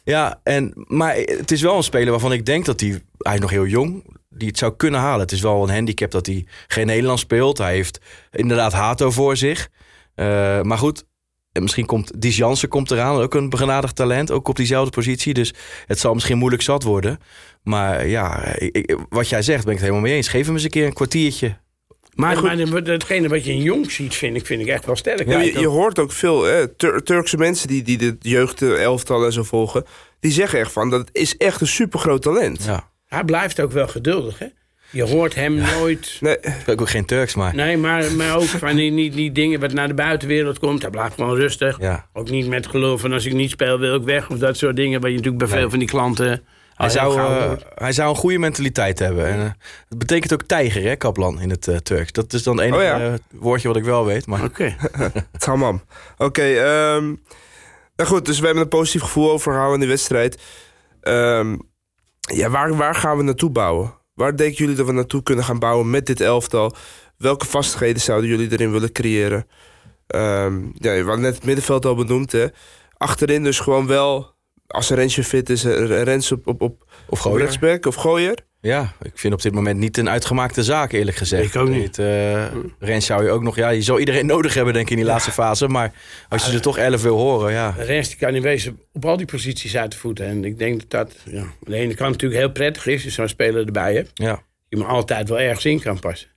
Ja, 0.04 0.39
en, 0.43 0.74
maar 0.76 1.15
het 1.15 1.52
is 1.52 1.62
wel 1.62 1.78
een 1.78 1.84
speler 1.84 2.12
waarvan 2.12 2.34
ik 2.34 2.45
denk 2.45 2.65
dat 2.65 2.80
hij... 2.80 3.02
Hij 3.17 3.34
is 3.34 3.39
nog 3.39 3.50
heel 3.50 3.65
jong, 3.65 4.04
die 4.30 4.48
het 4.48 4.58
zou 4.58 4.76
kunnen 4.76 5.00
halen. 5.00 5.19
Het 5.19 5.32
is 5.32 5.41
wel 5.41 5.63
een 5.63 5.74
handicap 5.74 6.12
dat 6.12 6.26
hij 6.26 6.45
geen 6.67 6.86
Nederlands 6.86 7.22
speelt. 7.22 7.58
Hij 7.58 7.74
heeft 7.74 8.00
inderdaad 8.32 8.74
Hato 8.74 9.12
voor 9.12 9.38
zich. 9.38 9.69
Eh, 10.15 10.62
maar 10.62 10.78
goed, 10.78 11.06
en 11.51 11.62
misschien 11.62 11.85
komt 11.85 12.21
Dies 12.21 12.38
Jansen 12.38 12.69
komt 12.69 12.91
eraan. 12.91 13.15
Ook 13.15 13.33
een 13.33 13.49
begenadigd 13.49 13.95
talent, 13.95 14.31
ook 14.31 14.47
op 14.47 14.55
diezelfde 14.55 14.91
positie. 14.91 15.33
Dus 15.33 15.53
het 15.85 15.99
zal 15.99 16.13
misschien 16.13 16.38
moeilijk 16.38 16.62
zat 16.63 16.83
worden. 16.83 17.19
Maar 17.63 18.07
ja, 18.07 18.45
ik- 18.55 18.75
ik- 18.77 18.97
wat 19.09 19.29
jij 19.29 19.41
zegt, 19.41 19.63
ben 19.63 19.73
ik 19.73 19.79
het 19.79 19.88
helemaal 19.88 20.07
mee 20.09 20.15
eens. 20.15 20.27
Geef 20.27 20.45
hem 20.45 20.55
eens 20.55 20.63
een 20.63 20.69
keer 20.69 20.85
een 20.85 20.93
kwartiertje. 20.93 21.57
Maar, 22.15 22.43
maar 22.43 22.57
de- 22.57 22.81
datgene 22.81 23.27
wat 23.27 23.45
je 23.45 23.51
in 23.51 23.62
jong 23.62 23.91
ziet, 23.91 24.15
vind 24.15 24.35
ik, 24.35 24.45
vind 24.45 24.62
ik 24.62 24.67
echt 24.67 24.85
wel 24.85 24.95
sterk. 24.95 25.25
Ja, 25.27 25.31
Ja, 25.31 25.39
je, 25.39 25.59
je 25.59 25.67
hoort 25.67 25.99
ook 25.99 26.12
veel 26.12 26.43
hè, 26.43 26.67
Tur- 26.67 27.03
Turkse 27.03 27.38
mensen 27.38 27.67
die, 27.67 27.83
die 27.83 27.97
de 27.97 28.15
jeugdelftal 28.19 29.25
en 29.25 29.33
zo 29.33 29.43
volgen. 29.43 29.83
Die 30.19 30.31
zeggen 30.31 30.59
echt 30.59 30.71
van, 30.71 30.89
dat 30.89 30.99
het 30.99 31.09
is 31.12 31.38
echt 31.38 31.62
een 31.62 31.67
supergroot 31.67 32.21
talent. 32.21 32.63
Ja. 32.63 32.89
Hij 33.05 33.23
blijft 33.23 33.59
ook 33.59 33.71
wel 33.71 33.88
geduldig, 33.88 34.39
hè? 34.39 34.45
Je 34.91 35.04
hoort 35.04 35.36
hem 35.36 35.56
nooit... 35.56 36.17
Nee, 36.19 36.38
Ik 36.39 36.56
spreek 36.62 36.82
ook 36.82 36.89
geen 36.89 37.06
Turks, 37.06 37.36
maar... 37.36 37.56
Nee, 37.56 37.78
maar, 37.78 38.12
maar 38.12 38.36
ook 38.36 38.43
van 38.43 38.75
die, 38.75 38.95
die, 38.95 39.12
die 39.12 39.32
dingen 39.32 39.60
wat 39.60 39.73
naar 39.73 39.88
de 39.88 39.93
buitenwereld 39.93 40.60
komt. 40.60 40.82
Hij 40.82 40.91
blijft 40.91 41.13
gewoon 41.13 41.36
rustig. 41.36 41.78
Ja. 41.80 42.08
Ook 42.13 42.30
niet 42.30 42.47
met 42.47 42.67
geloof 42.67 43.02
van 43.02 43.13
als 43.13 43.25
ik 43.25 43.34
niet 43.34 43.49
speel 43.49 43.80
wil 43.80 43.95
ik 43.95 44.04
weg. 44.04 44.30
Of 44.30 44.38
dat 44.38 44.58
soort 44.58 44.75
dingen. 44.75 45.02
Waar 45.02 45.10
je 45.10 45.15
natuurlijk 45.15 45.43
bij 45.49 45.60
veel 45.60 45.69
van 45.69 45.80
die 45.80 45.88
klanten... 45.88 46.43
Hij 46.75 46.89
zou, 46.89 47.17
eh, 47.19 47.52
hij 47.75 47.91
zou 47.91 48.10
een 48.10 48.15
goede 48.15 48.38
mentaliteit 48.38 48.99
hebben. 48.99 49.25
En, 49.28 49.39
eh, 49.39 49.52
dat 49.89 49.97
betekent 49.97 50.34
ook 50.34 50.43
tijger, 50.43 50.84
hè, 50.84 50.95
Kaplan, 50.95 51.41
in 51.41 51.49
het 51.49 51.67
eh, 51.67 51.75
Turks. 51.75 52.12
Dat 52.12 52.34
is 52.34 52.43
dan 52.43 52.58
het 52.58 52.65
enige 52.65 52.80
Oh 52.82 52.88
ja. 52.88 53.06
eh, 53.06 53.13
woordje 53.32 53.67
wat 53.67 53.78
ik 53.78 53.84
wel 53.84 54.06
weet. 54.06 54.25
Maar 54.25 54.43
Oké. 54.43 54.75
tamam. 55.38 55.82
Oké, 56.17 56.41
ehm, 56.43 57.06
nou 57.95 58.10
goed, 58.10 58.25
dus 58.25 58.39
we 58.39 58.45
hebben 58.45 58.63
een 58.63 58.69
positief 58.69 59.02
gevoel 59.02 59.32
overgehouden 59.32 59.73
in 59.73 59.80
die 59.80 59.89
wedstrijd. 59.89 60.41
Ehm, 61.02 61.58
ja, 62.19 62.49
waar, 62.49 62.75
waar 62.75 62.95
gaan 62.95 63.17
we 63.17 63.23
naartoe 63.23 63.49
bouwen? 63.49 63.93
Waar 64.19 64.36
denken 64.36 64.58
jullie 64.58 64.75
dat 64.75 64.86
we 64.86 64.91
naartoe 64.91 65.23
kunnen 65.23 65.45
gaan 65.45 65.60
bouwen 65.60 65.89
met 65.89 66.05
dit 66.05 66.21
elftal? 66.21 66.75
Welke 67.17 67.45
vastigheden 67.45 68.01
zouden 68.01 68.29
jullie 68.29 68.51
erin 68.51 68.71
willen 68.71 68.91
creëren? 68.91 69.47
Ehm, 70.08 70.63
ja, 70.73 70.91
we 70.91 71.03
hadden 71.03 71.21
net 71.21 71.36
het 71.36 71.45
middenveld 71.45 71.86
al 71.86 71.95
benoemd, 71.95 72.32
hè. 72.32 72.47
Achterin 72.97 73.43
dus 73.43 73.60
gewoon 73.60 73.88
wel, 73.88 74.36
als 74.67 74.89
Rensje 74.89 75.23
fit 75.23 75.49
is, 75.49 75.63
eh, 75.63 76.03
Rens 76.03 76.32
op, 76.32 76.47
op, 76.47 76.62
op, 76.62 76.86
of 77.08 77.19
Gooier. 77.19 77.39
rechtsback 77.39 77.86
of 77.86 77.95
gooier. 77.95 78.38
Ja, 78.62 78.93
ik 79.02 79.12
vind 79.13 79.34
op 79.34 79.41
dit 79.41 79.54
moment 79.54 79.80
niet 79.80 79.98
een 79.98 80.10
uitgemaakte 80.10 80.63
zaak, 80.63 80.91
eerlijk 80.91 81.17
gezegd. 81.17 81.56
Ik 81.56 81.62
ook 81.62 81.69
niet. 81.69 82.00
Eh, 82.00 82.45
Rens 82.80 83.06
zou 83.06 83.24
je 83.24 83.30
ook 83.30 83.43
nog... 83.43 83.56
Ja, 83.56 83.69
je 83.69 83.82
zou 83.82 84.00
iedereen 84.00 84.26
nodig 84.36 84.54
hebben, 84.54 84.74
denk 84.74 84.86
ik, 84.86 84.91
in 84.91 84.98
die 84.98 85.06
laatste 85.06 85.32
fase. 85.32 85.67
Maar 85.67 85.93
als 86.30 86.45
je 86.45 86.52
er 86.52 86.62
toch 86.62 86.78
elf 86.78 87.02
wil 87.02 87.17
horen, 87.17 87.52
ja. 87.52 87.72
De 87.72 87.84
rest 87.84 88.10
die 88.10 88.19
kan 88.19 88.36
in 88.36 88.41
wezen 88.41 88.80
op 88.93 89.06
al 89.06 89.17
die 89.17 89.26
posities 89.26 89.78
uit 89.78 89.91
de 89.91 89.98
voeten. 89.98 90.26
En 90.26 90.45
ik 90.45 90.58
denk 90.58 90.80
dat 90.80 90.89
dat 90.89 91.15
ja, 91.26 91.41
aan 91.41 91.54
de 91.60 91.76
ene 91.76 91.93
kant 91.93 92.12
natuurlijk 92.12 92.39
heel 92.39 92.52
prettig 92.52 92.86
is. 92.88 92.93
Als 92.93 93.04
je 93.04 93.10
zo'n 93.10 93.28
speler 93.28 93.65
erbij 93.65 93.93
hebt. 93.93 94.12
ja. 94.13 94.43
Je 94.67 94.78
me 94.78 94.84
altijd 94.84 95.30
wel 95.30 95.39
ergens 95.39 95.65
in 95.65 95.80
kan 95.82 96.00
passen. 96.00 96.30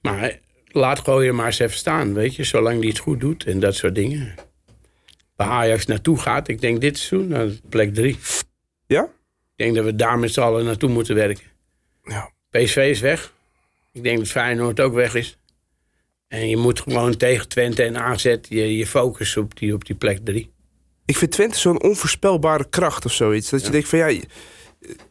Maar 0.00 0.38
laat 0.66 0.98
Gooier 0.98 1.34
maar 1.34 1.46
eens 1.46 1.58
even 1.58 1.76
staan, 1.76 2.14
weet 2.14 2.34
je. 2.36 2.44
Zolang 2.44 2.78
hij 2.78 2.88
het 2.88 2.98
goed 2.98 3.20
doet 3.20 3.44
en 3.44 3.60
dat 3.60 3.74
soort 3.74 3.94
dingen. 3.94 4.34
Waar 5.36 5.48
Ajax 5.48 5.86
naartoe 5.86 6.18
gaat, 6.18 6.48
ik 6.48 6.60
denk 6.60 6.80
dit 6.80 6.98
seizoen, 6.98 7.28
naar 7.28 7.48
plek 7.68 7.94
drie. 7.94 8.18
Ja? 8.86 9.02
Ik 9.02 9.64
denk 9.64 9.74
dat 9.74 9.84
we 9.84 9.96
daar 9.96 10.18
met 10.18 10.32
z'n 10.32 10.40
allen 10.40 10.64
naartoe 10.64 10.90
moeten 10.90 11.14
werken. 11.14 11.44
Ja. 12.02 12.30
PSV 12.50 12.76
is 12.76 13.00
weg. 13.00 13.32
Ik 13.92 14.02
denk 14.02 14.18
dat 14.18 14.28
Feyenoord 14.28 14.80
ook 14.80 14.94
weg 14.94 15.14
is. 15.14 15.38
En 16.28 16.48
je 16.48 16.56
moet 16.56 16.80
gewoon 16.80 17.16
tegen 17.16 17.48
Twente 17.48 17.82
en 17.82 17.96
AZ 17.98 18.22
je, 18.48 18.76
je 18.76 18.86
focus 18.86 19.36
op 19.36 19.58
die, 19.58 19.74
op 19.74 19.84
die 19.84 19.96
plek 19.96 20.18
drie. 20.24 20.50
Ik 21.04 21.16
vind 21.16 21.30
Twente 21.30 21.58
zo'n 21.58 21.82
onvoorspelbare 21.82 22.68
kracht 22.68 23.04
of 23.04 23.12
zoiets. 23.12 23.50
Dat 23.50 23.64
je 23.64 23.70
denkt 23.70 23.88
van 23.88 23.98
ja, 23.98 24.20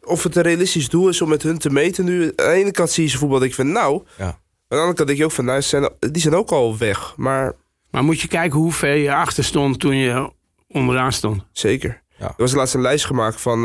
of 0.02 0.22
het 0.22 0.36
een 0.36 0.42
realistisch 0.42 0.88
doel 0.88 1.08
is 1.08 1.22
om 1.22 1.28
met 1.28 1.42
hun 1.42 1.58
te 1.58 1.70
meten 1.70 2.04
nu. 2.04 2.22
Aan 2.24 2.32
de 2.36 2.52
ene 2.52 2.70
kant 2.70 2.90
zie 2.90 3.04
je 3.04 3.10
ze 3.10 3.18
voetbal, 3.18 3.38
denk 3.38 3.50
ik 3.50 3.56
van 3.56 3.72
nou. 3.72 4.02
Ja. 4.18 4.24
Aan 4.24 4.38
de 4.68 4.76
andere 4.76 4.94
kant 4.94 5.06
denk 5.08 5.18
je 5.18 5.24
ook 5.24 5.32
van 5.32 5.44
nou, 5.44 5.62
zijn, 5.62 5.88
die 5.98 6.22
zijn 6.22 6.34
ook 6.34 6.50
al 6.50 6.78
weg. 6.78 7.16
Maar 7.16 7.54
Maar 7.90 8.04
moet 8.04 8.20
je 8.20 8.28
kijken 8.28 8.58
hoeveel 8.58 8.94
je 8.94 9.14
achter 9.14 9.44
stond 9.44 9.80
toen 9.80 9.96
je 9.96 10.32
onderaan 10.68 11.12
stond. 11.12 11.42
zeker. 11.52 12.02
Ja. 12.18 12.26
Er 12.28 12.34
was 12.36 12.52
laatst 12.52 12.74
een 12.74 12.80
lijst 12.80 13.04
gemaakt 13.04 13.40
van 13.40 13.58
eh, 13.58 13.62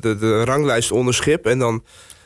de, 0.00 0.16
de 0.20 0.44
ranglijst 0.44 0.92
onder 0.92 1.14
schip. 1.14 1.46
En 1.46 1.58
dan, 1.58 1.84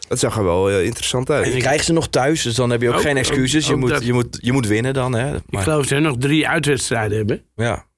dat 0.09 0.19
zag 0.19 0.37
er 0.37 0.45
wel 0.45 0.71
eh, 0.71 0.85
interessant 0.85 1.31
En 1.31 1.37
uit. 1.37 1.53
je 1.55 1.59
krijgt 1.61 1.85
ze 1.85 1.93
nog 1.93 2.09
thuis, 2.09 2.43
dus 2.43 2.55
dan 2.55 2.71
heb 2.71 2.81
je 2.83 2.89
ook, 2.89 2.95
Ook- 2.95 3.01
geen 3.01 3.17
excuses. 3.17 3.67
je, 3.67 3.73
ook 3.73 3.79
moet, 3.79 3.89
dat- 3.91 4.05
je, 4.05 4.13
moet, 4.13 4.39
je 4.41 4.53
moet 4.53 4.67
winnen 4.67 4.95
dan, 4.95 5.15
hè. 5.15 5.35
Ik 5.37 5.43
geloof 5.51 5.65
dat 5.79 5.87
ze 5.87 5.99
nog 5.99 6.17
drie 6.19 6.49
uitwedstrijden 6.49 7.17
hebben. 7.17 7.43
ja. 7.57 7.91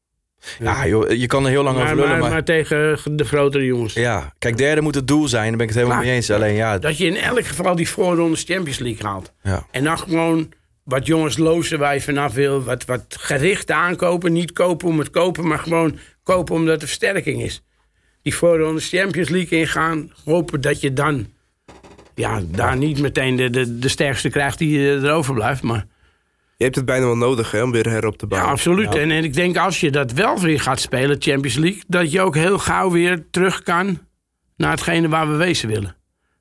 Ja, 0.58 0.86
joh, 0.86 1.10
je 1.10 1.26
kan 1.26 1.44
er 1.44 1.50
heel 1.50 1.62
lang 1.62 1.76
Maar, 1.76 1.84
over 1.84 1.96
lullen, 1.96 2.10
maar, 2.10 2.20
maar... 2.20 2.30
maar 2.30 2.44
tegen 2.44 2.98
de 3.10 3.24
grotere 3.24 3.64
jongens. 3.64 3.92
Ja, 3.94 4.32
kijk, 4.38 4.56
derde 4.56 4.80
moet 4.80 4.94
het 4.94 5.08
doel 5.08 5.28
zijn. 5.28 5.48
Daar 5.48 5.56
ben 5.56 5.60
ik 5.60 5.68
het 5.68 5.76
helemaal 5.76 5.96
Maar- 5.96 6.06
mee 6.06 6.14
eens. 6.14 6.30
Alleen 6.30 6.54
ja, 6.54 6.78
Dat 6.78 6.98
je 6.98 7.06
in 7.06 7.16
elk 7.16 7.44
geval 7.46 7.76
die 7.76 7.88
voorrondes 7.88 8.42
Champions 8.42 8.78
League 8.78 9.06
haalt. 9.06 9.32
ja. 9.42 9.66
En 9.70 9.84
dan 9.84 9.98
gewoon 9.98 10.52
wat 10.82 11.06
jongens 11.06 11.36
lozen 11.36 11.78
waar 11.78 11.94
je 11.94 12.00
vanaf 12.00 12.32
wil. 12.34 12.62
Wat, 12.64 12.84
wat 12.84 13.04
gericht 13.08 13.70
aankopen. 13.70 14.32
Niet 14.32 14.52
kopen 14.52 14.88
om 14.88 14.98
het 14.98 15.10
kopen, 15.10 15.46
maar 15.46 15.58
gewoon 15.58 15.98
kopen 16.22 16.54
omdat 16.54 16.80
er 16.82 16.86
versterking 16.88 17.42
is. 17.42 17.62
Die 18.22 18.34
voorrondes 18.34 18.88
Champions 18.88 19.28
League 19.28 19.58
ingaan. 19.58 20.12
Hopen 20.24 20.60
dat 20.60 20.80
je 20.80 20.92
dan 20.92 21.26
ja, 22.14 22.40
daar 22.46 22.76
niet 22.76 22.98
meteen 23.00 23.36
de, 23.36 23.50
de, 23.50 23.78
de 23.78 23.88
sterkste 23.88 24.28
krijgt 24.28 24.58
die 24.58 24.78
eh, 24.78 25.02
erover 25.02 25.34
blijft. 25.34 25.62
Maar 25.62 25.86
Je 26.56 26.64
hebt 26.64 26.76
het 26.76 26.84
bijna 26.84 27.04
wel 27.06 27.16
nodig 27.16 27.50
hè, 27.50 27.62
om 27.62 27.70
weer 27.72 27.88
herop 27.88 28.16
te 28.18 28.24
ja, 28.24 28.28
bouwen. 28.30 28.50
absoluut. 28.52 28.94
En, 28.94 29.10
en 29.10 29.24
ik 29.24 29.34
denk 29.34 29.56
als 29.56 29.80
je 29.80 29.90
dat 29.90 30.12
wel 30.12 30.40
weer 30.40 30.60
gaat 30.60 30.80
spelen, 30.80 31.16
Champions 31.22 31.56
League. 31.56 31.82
Dat 31.86 32.12
je 32.12 32.20
ook 32.20 32.34
heel 32.34 32.58
gauw 32.58 32.90
weer 32.90 33.26
terug 33.30 33.62
kan 33.62 33.98
naar 34.56 34.70
hetgene 34.70 35.08
waar 35.08 35.30
we 35.30 35.36
wezen 35.36 35.68
willen. 35.68 35.96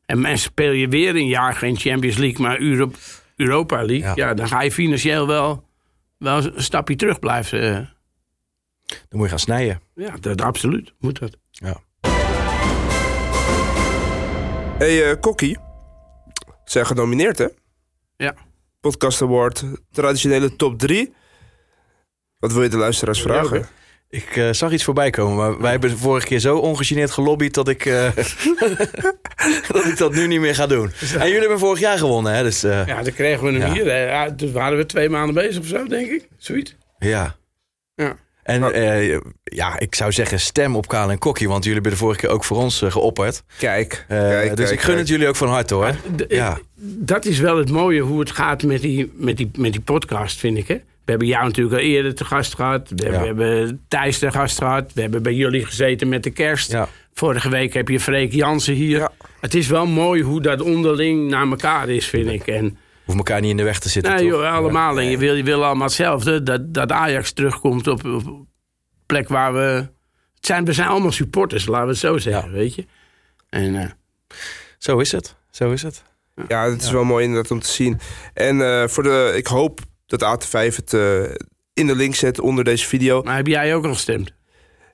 En, 0.05 0.25
en 0.25 0.37
speel 0.37 0.71
je 0.71 0.87
weer 0.87 1.15
een 1.15 1.27
jaar 1.27 1.55
geen 1.55 1.77
Champions 1.77 2.17
League, 2.17 2.41
maar 2.41 2.59
Euro- 2.59 2.91
Europa 3.35 3.75
League. 3.85 3.97
Ja. 3.99 4.13
Ja. 4.15 4.33
dan 4.33 4.47
ga 4.47 4.61
je 4.61 4.71
financieel 4.71 5.27
wel, 5.27 5.67
wel 6.17 6.37
een 6.43 6.53
stapje 6.63 6.95
terug 6.95 7.19
blijven. 7.19 7.61
eh. 7.61 7.75
dan 8.85 8.95
moet 9.11 9.23
je 9.23 9.29
gaan 9.29 9.39
snijden. 9.39 9.81
Ja, 9.95 10.15
dat, 10.19 10.41
absoluut. 10.41 10.93
Moet 10.99 11.19
dat. 11.19 11.37
Ja. 11.51 11.77
Hey, 14.83 15.09
eh, 15.11 15.19
Kokkie. 15.19 15.57
Zijn 16.65 16.85
genomineerd 16.85 17.37
hè? 17.37 17.47
Ja. 18.17 18.35
Podcast 18.81 19.21
Award, 19.21 19.63
traditionele 19.91 20.55
top 20.55 20.79
3. 20.79 21.13
Wat 22.39 22.53
wil 22.53 22.63
je 22.63 22.69
de 22.69 22.77
luisteraars 22.77 23.17
Ja, 23.17 23.23
vragen? 23.23 23.67
Ik 24.09 24.35
eh, 24.35 24.49
zag 24.51 24.71
iets 24.71 24.83
voorbij 24.83 25.09
komen, 25.09 25.35
maar 25.35 25.61
wij 25.61 25.71
hebben 25.71 25.89
de 25.89 25.97
vorige 25.97 26.27
keer 26.27 26.39
zo 26.39 26.57
ongegeneerd 26.57 27.11
gelobbyd 27.11 27.53
dat 27.53 27.67
ik, 27.67 27.85
eh, 27.85 28.09
dat 29.71 29.85
ik 29.85 29.97
dat 29.97 30.13
nu 30.13 30.27
niet 30.27 30.39
meer 30.39 30.55
ga 30.55 30.67
doen. 30.67 30.91
En 31.17 31.25
jullie 31.25 31.39
hebben 31.39 31.59
vorig 31.59 31.79
jaar 31.79 31.97
gewonnen, 31.97 32.33
hè? 32.33 32.43
Dus 32.43 32.63
eh, 32.63 32.85
Ja, 32.87 33.01
dan 33.03 33.13
kregen 33.13 33.43
we 33.45 33.51
hem 33.51 33.61
Ja. 33.61 33.71
hier. 33.73 33.85
hè. 33.85 33.97
Ja, 34.11 34.35
toen 34.35 34.51
waren 34.51 34.77
we 34.77 34.85
twee 34.85 35.09
maanden 35.09 35.33
bezig 35.35 35.61
of 35.61 35.67
zo, 35.67 35.85
denk 35.87 36.09
ik. 36.09 36.27
Zoiets. 36.37 36.75
ja. 36.99 37.35
En 38.43 38.63
Oh. 38.65 38.75
eh, 38.75 39.19
ja, 39.43 39.79
ik 39.79 39.95
zou 39.95 40.11
zeggen 40.11 40.39
stem 40.39 40.75
op 40.75 40.87
Kaal 40.87 41.09
en 41.11 41.17
Kokkie, 41.17 41.47
want 41.47 41.63
jullie 41.63 41.73
hebben 41.79 41.91
de 41.91 42.03
vorige 42.03 42.19
keer 42.19 42.29
ook 42.29 42.43
voor 42.43 42.57
ons 42.57 42.81
eh, 42.81 42.91
geopperd. 42.91 43.43
Kijk, 43.57 44.05
Eh, 44.07 44.17
kijk, 44.19 44.55
dus 44.55 44.65
kijk, 44.65 44.71
ik 44.71 44.79
gun 44.79 44.85
kijk. 44.87 44.97
het 44.99 45.07
jullie 45.07 45.27
ook 45.27 45.35
van 45.35 45.47
harte 45.49 45.73
hoor. 45.73 45.95
D- 46.15 46.25
Ja. 46.27 46.59
Dat 46.81 47.25
is 47.25 47.39
wel 47.39 47.57
het 47.57 47.69
mooie 47.69 48.01
hoe 48.01 48.19
het 48.19 48.31
gaat 48.31 48.63
met 48.63 48.81
die, 48.81 49.11
met 49.15 49.37
die, 49.37 49.51
met 49.57 49.71
die 49.71 49.81
podcast, 49.81 50.39
vind 50.39 50.57
ik. 50.57 50.67
Hè? 50.67 50.73
We 50.75 51.09
hebben 51.11 51.27
jou 51.27 51.43
natuurlijk 51.45 51.75
al 51.75 51.81
eerder 51.87 52.15
te 52.15 52.25
gast 52.25 52.55
gehad. 52.55 52.89
We, 52.95 53.03
hebben, 53.03 53.25
Ja. 53.27 53.33
we 53.33 53.43
hebben 53.43 53.81
Thijs 53.87 54.19
te 54.19 54.31
gast 54.31 54.57
gehad. 54.57 54.91
We 54.93 55.01
hebben 55.01 55.23
bij 55.23 55.33
jullie 55.33 55.65
gezeten 55.65 56.09
met 56.09 56.23
de 56.23 56.29
kerst. 56.29 56.71
Ja. 56.71 56.87
Vorige 57.13 57.49
week 57.49 57.73
heb 57.73 57.87
je 57.87 57.99
Freek 57.99 58.31
Jansen 58.33 58.73
hier. 58.73 58.97
Ja. 58.99 59.11
Het 59.41 59.53
is 59.55 59.67
wel 59.67 59.85
mooi 59.85 60.21
hoe 60.21 60.41
dat 60.41 60.61
onderling 60.61 61.29
naar 61.29 61.47
elkaar 61.47 61.89
is, 61.89 62.05
vind 62.05 62.29
ik. 62.29 62.47
En, 62.47 62.77
Hoef 63.05 63.15
elkaar 63.15 63.41
niet 63.41 63.49
in 63.49 63.57
de 63.57 63.63
weg 63.63 63.79
te 63.79 63.89
zitten. 63.89 64.11
nee, 64.13 64.29
toch? 64.29 64.39
joh, 64.39 64.53
allemaal. 64.53 64.99
En 64.99 65.05
je 65.05 65.17
wil, 65.17 65.35
je 65.35 65.43
wil 65.43 65.65
allemaal 65.65 65.87
hetzelfde. 65.87 66.43
Dat, 66.43 66.73
dat 66.73 66.91
Ajax 66.91 67.31
terugkomt 67.31 67.87
op 67.87 68.05
op 68.05 68.25
een 68.25 68.47
plek 69.05 69.27
waar 69.27 69.53
we... 69.53 69.91
Het 70.35 70.45
zijn, 70.51 70.65
we 70.65 70.73
zijn 70.73 70.87
allemaal 70.87 71.11
supporters, 71.11 71.65
laten 71.65 71.85
we 71.85 71.91
het 71.91 71.99
zo 71.99 72.17
zeggen, 72.17 72.51
weet 72.51 72.75
je. 72.75 72.85
En 73.49 73.75
eh, 73.75 73.89
Zo 74.77 74.99
is 74.99 75.11
het. 75.11 75.35
Zo 75.51 75.71
is 75.71 75.81
het. 75.81 76.03
Ja, 76.47 76.69
het 76.69 76.81
is 76.81 76.91
wel 76.91 77.03
mooi 77.03 77.25
inderdaad 77.25 77.51
om 77.51 77.59
te 77.59 77.69
zien. 77.69 77.99
En 78.33 78.61
eh, 78.61 78.87
voor 78.87 79.03
de, 79.03 79.33
ik 79.35 79.47
hoop 79.47 79.79
dat 80.05 80.23
AT5 80.23 80.75
het 80.75 80.93
eh, 80.93 81.23
in 81.73 81.87
de 81.87 81.95
link 81.95 82.15
zet 82.15 82.39
onder 82.39 82.63
deze 82.63 82.87
video. 82.87 83.21
maar 83.21 83.35
heb 83.35 83.47
jij 83.47 83.75
ook 83.75 83.85
al 83.85 83.93
gestemd? 83.93 84.31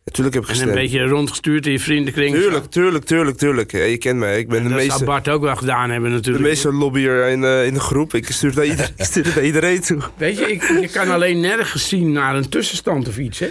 Natuurlijk 0.10 0.36
heb 0.36 0.44
ik 0.44 0.50
En 0.50 0.56
een 0.56 0.62
gestemd. 0.68 0.82
beetje 0.92 1.08
rondgestuurd 1.08 1.66
in 1.66 1.72
je 1.72 1.80
vriendenkring? 1.80 2.36
Tuurlijk, 2.36 2.66
tuurlijk, 2.66 3.06
tuurlijk, 3.06 3.38
tuurlijk. 3.38 3.72
Ja, 3.72 3.84
je 3.84 3.98
kent 3.98 4.18
mij. 4.20 4.40
Ik 4.40 4.48
ben 4.48 4.64
de 4.64 4.70
dat 4.70 4.78
zou 4.78 4.88
meeste, 4.88 5.04
Bart 5.06 5.30
ook 5.30 5.42
wel 5.42 5.56
gedaan 5.56 5.90
hebben 5.90 6.10
de 6.10 6.16
natuurlijk. 6.16 6.44
meeste 6.44 6.74
lobbyer 6.74 7.28
in, 7.28 7.44
eh, 7.44 7.66
in 7.66 7.74
de 7.74 7.80
groep. 7.80 8.14
Ik 8.14 8.26
stuur 8.32 8.50
het 8.50 8.58
naar 8.58 8.66
iedereen, 8.68 8.94
ik 8.98 9.06
stuur 9.06 9.26
het 9.26 9.36
naar 9.36 9.44
iedereen 9.44 9.82
toe. 9.82 10.02
Weet 10.18 10.38
je, 10.38 10.52
ik, 10.52 10.62
je 10.82 10.88
kan 10.88 11.10
alleen 11.10 11.40
nergens 11.40 11.88
zien 11.88 12.12
naar 12.12 12.36
een 12.36 12.50
tussenstand 12.50 13.08
of 13.08 13.18
iets, 13.18 13.40
hè? 13.40 13.48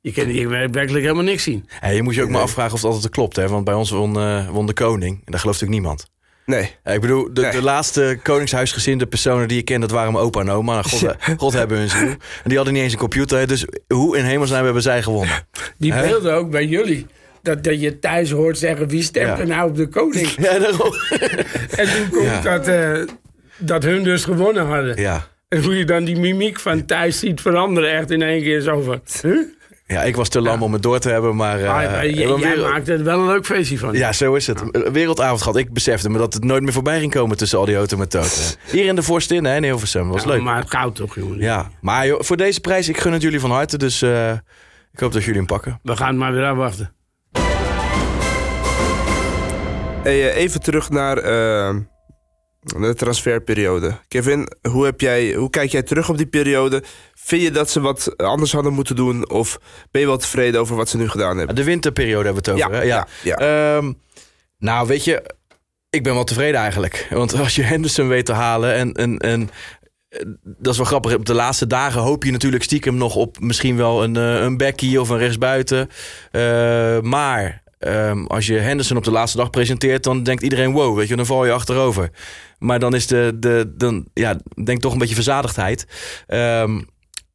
Je 0.00 0.12
kan 0.12 0.34
je 0.34 0.48
werkelijk 0.48 1.02
helemaal 1.04 1.22
niks 1.24 1.42
zien. 1.42 1.64
Hey, 1.68 1.94
je 1.94 2.02
moet 2.02 2.14
je 2.14 2.22
ook 2.22 2.28
maar 2.30 2.42
afvragen 2.42 2.74
of 2.74 2.80
dat 2.80 2.92
altijd 2.92 3.12
klopt. 3.12 3.36
Hè? 3.36 3.48
Want 3.48 3.64
bij 3.64 3.74
ons 3.74 3.90
won, 3.90 4.16
eh, 4.18 4.48
won 4.48 4.66
de 4.66 4.72
koning. 4.72 5.14
En 5.16 5.30
daar 5.32 5.40
gelooft 5.40 5.60
natuurlijk 5.60 5.80
niemand. 5.80 6.06
Nee. 6.50 6.74
Ja, 6.84 6.92
ik 6.92 7.00
bedoel, 7.00 7.28
de, 7.32 7.40
Nee. 7.40 7.50
de 7.50 7.62
laatste 7.62 8.18
koningshuisgezinde 8.22 9.06
personen 9.06 9.48
die 9.48 9.58
ik 9.58 9.64
ken, 9.64 9.80
dat 9.80 9.90
waren 9.90 10.12
mijn 10.12 10.24
opa 10.24 10.40
en 10.40 10.50
oma. 10.50 10.72
Nou, 10.72 10.88
God, 10.88 11.14
God 11.42 11.52
hebben 11.52 11.78
hun 11.78 11.88
ziel. 11.90 12.08
En 12.08 12.18
die 12.44 12.56
hadden 12.56 12.74
niet 12.74 12.82
eens 12.82 12.92
een 12.92 12.98
computer. 12.98 13.46
Dus 13.46 13.64
hoe 13.88 14.16
in 14.18 14.24
hemelsnaam 14.24 14.64
hebben 14.64 14.82
zij 14.82 15.02
gewonnen? 15.02 15.34
Die 15.78 15.94
beelden 15.94 16.34
ook 16.34 16.50
bij 16.50 16.64
jullie. 16.66 17.06
Dat, 17.42 17.64
dat 17.64 17.80
je 17.80 17.98
thuis 17.98 18.30
hoort 18.30 18.58
zeggen, 18.58 18.88
wie 18.88 19.02
stemt 19.02 19.26
Ja. 19.26 19.38
er 19.38 19.46
nou 19.46 19.68
op 19.70 19.76
de 19.76 19.88
koning? 19.88 20.28
Ja, 20.46 20.58
daarom. 20.58 20.92
en 21.80 21.86
toen 21.94 22.08
komt 22.10 22.24
Ja. 22.24 22.40
dat, 22.40 22.68
eh, 22.68 22.98
dat 23.58 23.82
hun 23.82 24.02
dus 24.02 24.24
gewonnen 24.24 24.66
hadden. 24.66 25.00
Ja. 25.00 25.26
En 25.48 25.62
hoe 25.64 25.76
je 25.78 25.84
dan 25.84 26.04
die 26.04 26.16
mimiek 26.18 26.60
van 26.60 26.84
thuis 26.86 27.18
ziet 27.18 27.40
veranderen 27.40 27.92
echt 27.92 28.10
in 28.10 28.22
één 28.22 28.42
keer 28.42 28.60
zo 28.60 28.80
van... 28.80 29.00
Huh? 29.22 29.38
Ja, 29.90 30.02
ik 30.02 30.16
was 30.16 30.28
te 30.28 30.40
lam 30.40 30.62
om 30.62 30.72
het 30.72 30.82
door 30.82 30.98
te 30.98 31.08
hebben, 31.10 31.36
maar... 31.36 31.60
eh, 31.60 31.66
Maar, 31.66 31.90
maar 31.90 32.00
we 32.00 32.14
j- 32.14 32.18
hebben 32.18 32.38
jij 32.40 32.54
weer- 32.56 32.68
maakt 32.70 32.88
er 32.88 33.04
wel 33.04 33.18
een 33.20 33.26
leuk 33.26 33.46
feestje 33.46 33.78
van. 33.78 33.92
Ja, 33.94 34.12
zo 34.12 34.34
is 34.34 34.46
het. 34.46 34.62
Wereldavond 34.92 35.40
gehad. 35.42 35.56
Ik 35.56 35.72
besefte 35.72 36.10
me 36.10 36.18
dat 36.18 36.34
het 36.34 36.44
nooit 36.44 36.62
meer 36.62 36.72
voorbij 36.72 36.98
ging 37.00 37.12
komen 37.12 37.36
tussen 37.36 37.58
al 37.58 37.64
die 37.64 37.76
automaten. 37.76 38.22
Hier 38.72 38.86
in 38.86 38.94
de 38.94 39.02
Forstin, 39.02 39.44
hè, 39.44 39.56
in 39.56 39.62
Hilversum. 39.62 40.02
Dat 40.04 40.12
was 40.12 40.22
Ja, 40.22 40.28
leuk. 40.28 40.42
Maar 40.42 40.56
het 40.56 40.70
goud 40.70 40.94
toch, 40.94 41.14
jongen. 41.14 41.38
Ja, 41.38 41.70
maar 41.80 42.06
joh, 42.06 42.20
voor 42.22 42.36
deze 42.36 42.60
prijs, 42.60 42.88
ik 42.88 42.98
gun 42.98 43.12
het 43.12 43.22
jullie 43.22 43.40
van 43.40 43.50
harte. 43.50 43.78
Dus 43.78 44.02
eh, 44.02 44.30
ik 44.92 45.00
hoop 45.00 45.12
dat 45.12 45.22
jullie 45.22 45.38
hem 45.38 45.46
pakken. 45.46 45.78
We 45.82 45.96
gaan 45.96 46.08
het 46.08 46.16
maar 46.16 46.32
weer 46.32 46.44
afwachten. 46.44 46.92
Hey, 50.02 50.30
eh, 50.30 50.36
even 50.36 50.60
terug 50.60 50.90
naar 50.90 51.16
de 52.60 52.94
transferperiode. 52.94 53.96
Kevin, 54.08 54.48
hoe, 54.70 54.84
heb 54.84 55.00
jij, 55.00 55.34
hoe 55.34 55.50
kijk 55.50 55.70
jij 55.70 55.82
terug 55.82 56.08
op 56.08 56.16
die 56.16 56.26
periode? 56.26 56.82
Vind 57.14 57.42
je 57.42 57.50
dat 57.50 57.70
ze 57.70 57.80
wat 57.80 58.16
anders 58.16 58.52
hadden 58.52 58.72
moeten 58.72 58.96
doen? 58.96 59.30
Of 59.30 59.60
ben 59.90 60.00
je 60.00 60.06
wel 60.06 60.16
tevreden 60.16 60.60
over 60.60 60.76
wat 60.76 60.88
ze 60.88 60.96
nu 60.96 61.08
gedaan 61.08 61.36
hebben? 61.36 61.56
De 61.56 61.64
winterperiode 61.64 62.24
hebben 62.24 62.44
we 62.44 62.50
het 62.50 62.60
over. 62.60 62.74
Ja, 62.74 62.80
hè? 62.80 62.86
ja, 62.86 63.06
ja. 63.22 63.76
Ehm, 63.76 63.92
nou, 64.58 64.86
weet 64.86 65.04
je, 65.04 65.22
ik 65.90 66.02
ben 66.02 66.14
wel 66.14 66.24
tevreden 66.24 66.60
eigenlijk. 66.60 67.06
Want 67.10 67.38
als 67.38 67.54
je 67.54 67.62
Henderson 67.62 68.08
weet 68.08 68.26
te 68.26 68.32
halen 68.32 68.74
en... 68.74 68.92
en, 68.92 69.18
en 69.18 69.50
eh, 70.08 70.20
dat 70.42 70.72
is 70.72 70.76
wel 70.76 70.86
grappig. 70.86 71.14
Op 71.14 71.26
de 71.26 71.34
laatste 71.34 71.66
dagen 71.66 72.00
hoop 72.00 72.24
je 72.24 72.30
natuurlijk 72.30 72.62
stiekem 72.62 72.96
nog 72.96 73.14
op 73.14 73.40
misschien 73.40 73.76
wel 73.76 74.02
een, 74.02 74.16
eh, 74.16 74.40
een 74.40 74.56
Becky 74.56 74.96
of 74.96 75.08
een 75.08 75.18
rechtsbuiten. 75.18 75.88
Eh, 76.30 77.00
maar 77.00 77.62
ehm, 77.80 78.24
als 78.24 78.46
je 78.46 78.54
Henderson 78.54 78.96
op 78.96 79.04
de 79.04 79.10
laatste 79.10 79.36
dag 79.36 79.50
presenteert, 79.50 80.04
dan 80.04 80.22
denkt 80.22 80.42
iedereen: 80.42 80.72
wow, 80.72 80.96
weet 80.96 81.08
je, 81.08 81.16
dan 81.16 81.26
val 81.26 81.44
je 81.44 81.52
achterover. 81.52 82.10
Maar 82.58 82.78
dan 82.78 82.94
is 82.94 83.06
de, 83.06 83.36
de 83.38 83.72
dan, 83.76 84.06
ja, 84.14 84.40
denk 84.64 84.80
toch 84.80 84.92
een 84.92 84.98
beetje 84.98 85.14
verzadigdheid. 85.14 85.86
Ehm, 86.26 86.80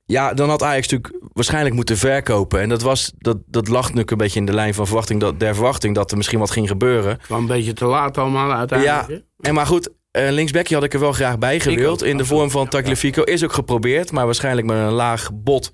ja, 0.05 0.33
dan 0.33 0.49
had 0.49 0.63
Ajax 0.63 0.87
natuurlijk 0.87 1.29
waarschijnlijk 1.33 1.75
moeten 1.75 1.97
verkopen. 1.97 2.61
En 2.61 2.69
dat, 2.69 2.81
was, 2.81 3.11
dat, 3.17 3.37
dat 3.45 3.67
lag 3.67 3.83
natuurlijk 3.83 4.11
een 4.11 4.17
beetje 4.17 4.39
in 4.39 4.45
de 4.45 4.53
lijn 4.53 4.73
van 4.73 4.85
verwachting 4.85 5.19
dat, 5.19 5.39
der 5.39 5.53
verwachting 5.53 5.95
dat 5.95 6.11
er 6.11 6.17
misschien 6.17 6.39
wat 6.39 6.51
ging 6.51 6.67
gebeuren. 6.67 7.17
kwam 7.17 7.41
een 7.41 7.47
beetje 7.47 7.73
te 7.73 7.85
laat 7.85 8.17
allemaal 8.17 8.53
uiteindelijk. 8.53 9.07
Ja, 9.09 9.19
en 9.39 9.53
maar 9.53 9.65
goed, 9.65 9.89
eh 10.11 10.31
linksbackje 10.31 10.75
had 10.75 10.83
ik 10.83 10.93
er 10.93 10.99
wel 10.99 11.11
graag 11.11 11.37
bij 11.37 11.59
gewild. 11.59 12.03
in 12.03 12.17
de 12.17 12.25
vorm 12.25 12.51
van 12.51 12.67
Tagliafico. 12.67 13.23
Is 13.23 13.43
ook 13.43 13.53
geprobeerd, 13.53 14.11
maar 14.11 14.25
waarschijnlijk 14.25 14.67
met 14.67 14.77
een 14.77 14.91
laag 14.91 15.29
bot. 15.33 15.71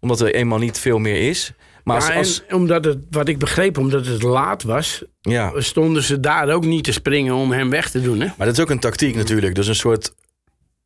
Omdat 0.00 0.20
er 0.20 0.34
eenmaal 0.34 0.58
niet 0.58 0.78
veel 0.78 0.98
meer 0.98 1.28
is. 1.28 1.52
Maar 1.84 1.96
als, 1.96 2.06
Ja, 2.08 2.14
als, 2.14 2.42
en 2.48 2.56
omdat 2.56 2.84
het, 2.84 2.98
wat 3.10 3.28
ik 3.28 3.38
begreep, 3.38 3.78
omdat 3.78 4.06
het 4.06 4.22
laat 4.22 4.62
was, 4.62 5.02
ja. 5.20 5.52
stonden 5.56 6.02
ze 6.02 6.20
daar 6.20 6.48
ook 6.50 6.64
niet 6.64 6.84
te 6.84 6.92
springen 6.92 7.34
om 7.34 7.52
hem 7.52 7.70
weg 7.70 7.90
te 7.90 8.00
doen. 8.02 8.20
Hè? 8.20 8.26
Maar 8.36 8.46
dat 8.46 8.56
is 8.56 8.62
ook 8.62 8.70
een 8.70 8.78
tactiek 8.78 9.14
natuurlijk. 9.14 9.54
Dus 9.54 9.66
een 9.68 9.74
soort... 9.74 10.12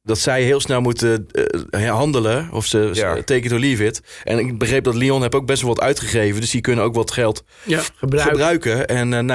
Dat 0.03 0.19
zij 0.19 0.43
heel 0.43 0.61
snel 0.61 0.81
moeten 0.81 1.27
eh, 1.71 1.91
handelen. 1.91 2.49
Of 2.53 2.67
ze 2.67 2.91
Ja. 2.93 3.15
take 3.15 3.41
it 3.41 3.53
or 3.53 3.59
leave 3.59 3.85
it. 3.85 4.03
En 4.25 4.39
ik 4.39 4.59
begreep 4.59 4.85
dat 4.85 4.95
Lyon 4.95 5.23
heb 5.23 5.35
ook 5.35 5.47
best 5.47 5.63
wel 5.63 5.75
wat 5.75 5.81
uitgegeven. 5.85 6.41
Dus 6.41 6.51
die 6.51 6.61
kunnen 6.61 6.85
ook 6.85 6.95
wat 6.95 7.11
geld 7.11 7.45
Ja, 7.65 7.81
gebruiken. 7.97 8.87
En 8.87 9.13
uh, 9.13 9.35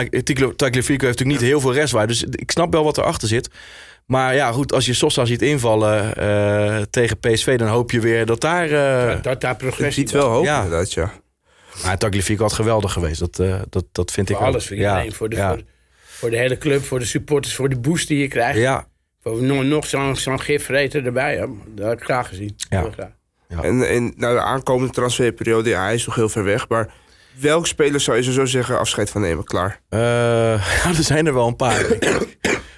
Tagliafico 0.55 1.05
heeft 1.05 1.19
natuurlijk 1.19 1.39
niet 1.39 1.49
heel 1.49 1.59
veel 1.59 1.73
restwaarde. 1.73 2.07
Dus 2.07 2.23
ik 2.23 2.51
snap 2.51 2.73
wel 2.73 2.83
wat 2.83 2.97
erachter 2.97 3.27
zit. 3.27 3.49
Maar 4.05 4.35
ja, 4.35 4.51
goed, 4.51 4.73
als 4.73 4.85
je 4.85 4.93
Sosa 4.93 5.25
ziet 5.25 5.41
invallen 5.41 6.15
eh, 6.15 6.81
tegen 6.89 7.19
PSV... 7.19 7.57
dan 7.57 7.67
hoop 7.67 7.91
je 7.91 7.99
weer 7.99 8.25
dat 8.25 8.41
daar... 8.41 8.69
eh 8.71 9.21
dat 9.21 9.41
daar 9.41 9.51
Ik 9.51 9.57
progressie 9.57 10.03
ziet 10.03 10.11
wel 10.11 10.29
hoop, 10.29 10.43
Ja. 10.43 10.63
inderdaad, 10.63 10.93
ja. 10.93 11.13
Maar 11.83 11.97
Tagliafico 11.97 12.43
had 12.43 12.53
geweldig 12.53 12.93
geweest. 12.93 13.19
Dat, 13.19 13.39
eh, 13.39 13.61
dat, 13.69 13.85
dat 13.91 14.11
vind 14.11 14.29
ik 14.29 14.35
voor 14.35 14.45
ook. 14.45 14.51
alles 14.51 14.67
voor 14.67 14.75
ja, 14.77 14.89
iedereen. 14.89 15.13
Voor, 15.13 15.29
de, 15.29 15.35
ja, 15.35 15.49
voor, 15.49 15.63
voor 16.03 16.29
de 16.29 16.37
hele 16.37 16.57
club, 16.57 16.83
voor 16.83 16.99
de 16.99 17.05
supporters, 17.05 17.55
voor 17.55 17.69
de 17.69 17.77
boost 17.77 18.07
die 18.07 18.17
je 18.17 18.27
krijgt. 18.27 18.59
ja, 18.59 18.87
Voor 19.21 19.43
nog, 19.43 19.63
nog 19.63 19.87
zo'n 19.87 20.15
zo'n 20.15 20.39
gifvreter 20.39 21.05
erbij. 21.05 21.35
Ja, 21.35 21.47
dat 21.75 21.85
had 21.85 21.93
ik 21.93 22.03
graag 22.03 22.27
gezien. 22.27 22.55
Ja. 22.69 22.89
Graag. 22.91 23.11
En, 23.61 23.89
en 23.89 24.13
nou, 24.15 24.35
de 24.35 24.41
aankomende 24.41 24.93
transferperiode, 24.93 25.69
ja, 25.69 25.83
hij 25.83 25.93
is 25.93 26.05
nog 26.05 26.15
heel 26.15 26.29
ver 26.29 26.43
weg. 26.43 26.69
Maar 26.69 26.93
welk 27.39 27.67
speler 27.67 27.99
zou 27.99 28.17
je 28.17 28.31
zo 28.31 28.45
zeggen 28.45 28.79
afscheid 28.79 29.09
van 29.09 29.21
nemen? 29.21 29.43
Klaar. 29.43 29.79
Eh, 29.89 30.85
er 30.97 31.03
zijn 31.03 31.27
er 31.27 31.33
wel 31.33 31.47
een 31.47 31.55
paar. 31.55 31.85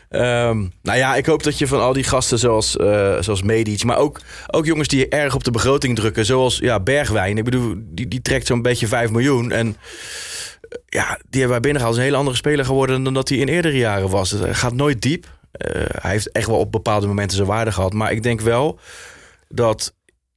Ehm, 0.10 0.66
nou 0.82 0.98
ja, 0.98 1.16
ik 1.16 1.26
hoop 1.26 1.44
dat 1.44 1.58
je 1.58 1.68
van 1.68 1.82
al 1.82 1.94
die 1.94 2.04
gasten 2.04 2.40
zoals, 2.40 2.78
eh 2.78 3.18
zoals 3.20 3.42
Medic... 3.42 3.84
maar 3.84 3.98
ook, 3.98 4.22
ook 4.48 4.66
jongens 4.66 4.88
die 4.88 5.08
erg 5.08 5.36
op 5.36 5.44
de 5.44 5.52
begroting 5.52 5.96
drukken... 5.96 6.26
zoals 6.26 6.58
ja, 6.58 6.80
Bergwijn. 6.80 7.38
Ik 7.38 7.44
bedoel, 7.44 7.76
die, 7.78 8.08
die 8.08 8.22
trekt 8.22 8.48
zo'n 8.48 8.62
beetje 8.62 8.88
5 8.88 9.10
miljoen. 9.10 9.52
En 9.52 9.68
eh, 9.68 10.78
ja, 10.88 11.20
die 11.30 11.40
hebben 11.40 11.50
wij 11.50 11.60
binnengehaald. 11.60 11.94
is 11.94 11.98
een 11.98 12.06
hele 12.08 12.18
andere 12.18 12.38
speler 12.38 12.66
geworden... 12.66 13.04
dan 13.04 13.14
dat 13.14 13.30
hij 13.30 13.38
in 13.38 13.48
eerdere 13.48 13.78
jaren 13.78 14.10
was. 14.10 14.32
Het 14.32 14.56
gaat 14.56 14.74
nooit 14.74 15.02
diep. 15.02 15.26
Eh, 15.52 15.82
hij 16.02 16.12
heeft 16.12 16.32
echt 16.32 16.48
wel 16.48 16.60
op 16.60 16.72
bepaalde 16.72 17.08
momenten 17.08 17.36
zijn 17.38 17.50
waarde 17.50 17.72
gehad. 17.72 17.94
Maar 17.94 18.12
ik 18.12 18.24
denk 18.24 18.42
wel 18.42 18.80
dat... 19.50 19.94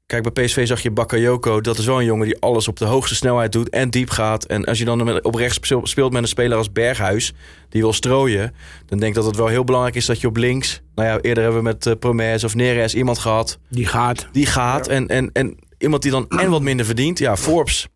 Kijk, 0.08 0.32
bij 0.32 0.44
PSV 0.44 0.66
zag 0.66 0.80
je 0.82 0.90
Bakayoko. 0.90 1.60
Dat 1.60 1.78
is 1.78 1.86
wel 1.86 1.98
een 1.98 2.04
jongen 2.04 2.26
die 2.26 2.40
alles 2.40 2.68
op 2.68 2.76
de 2.76 2.84
hoogste 2.84 3.14
snelheid 3.14 3.52
doet 3.52 3.68
en 3.68 3.90
diep 3.90 4.10
gaat. 4.10 4.44
En 4.44 4.64
als 4.64 4.78
je 4.78 4.84
dan 4.84 5.24
op 5.24 5.34
rechts 5.34 5.54
speel- 5.54 5.86
speelt 5.86 6.12
met 6.12 6.22
een 6.22 6.28
speler 6.28 6.56
als 6.56 6.72
Berghuis, 6.72 7.32
die 7.68 7.80
wil 7.80 7.92
strooien, 7.92 8.54
dan 8.86 8.98
denk 8.98 9.10
ik 9.10 9.14
dat 9.14 9.24
het 9.24 9.36
wel 9.36 9.46
heel 9.46 9.64
belangrijk 9.64 9.96
is 9.96 10.06
dat 10.06 10.20
je 10.20 10.26
op 10.26 10.36
links. 10.36 10.80
Nou 10.94 11.08
ja, 11.08 11.18
eerder 11.20 11.42
hebben 11.42 11.62
we 11.62 11.68
met 11.68 11.86
uh, 11.86 11.94
Promes 11.98 12.44
of 12.44 12.54
Neres 12.54 12.94
iemand 12.94 13.18
gehad 13.18 13.58
Die 13.68 13.86
gaat. 13.86 14.28
die 14.32 14.46
gaat. 14.46 14.88
En, 14.88 15.06
en, 15.08 15.30
en 15.32 15.56
iemand 15.78 16.02
die 16.02 16.10
dan 16.10 16.28
en 16.42 16.50
wat 16.50 16.62
minder 16.62 16.86
verdient. 16.86 17.18
Ja, 17.18 17.36
Forbes. 17.36 17.88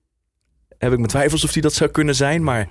Heb 0.79 0.91
ik 0.93 0.99
mijn 0.99 1.11
twijfels 1.11 1.45
of 1.45 1.53
die 1.53 1.63
dat 1.63 1.75
zou 1.75 1.91
kunnen 1.91 2.15
zijn. 2.15 2.43
Maar 2.45 2.69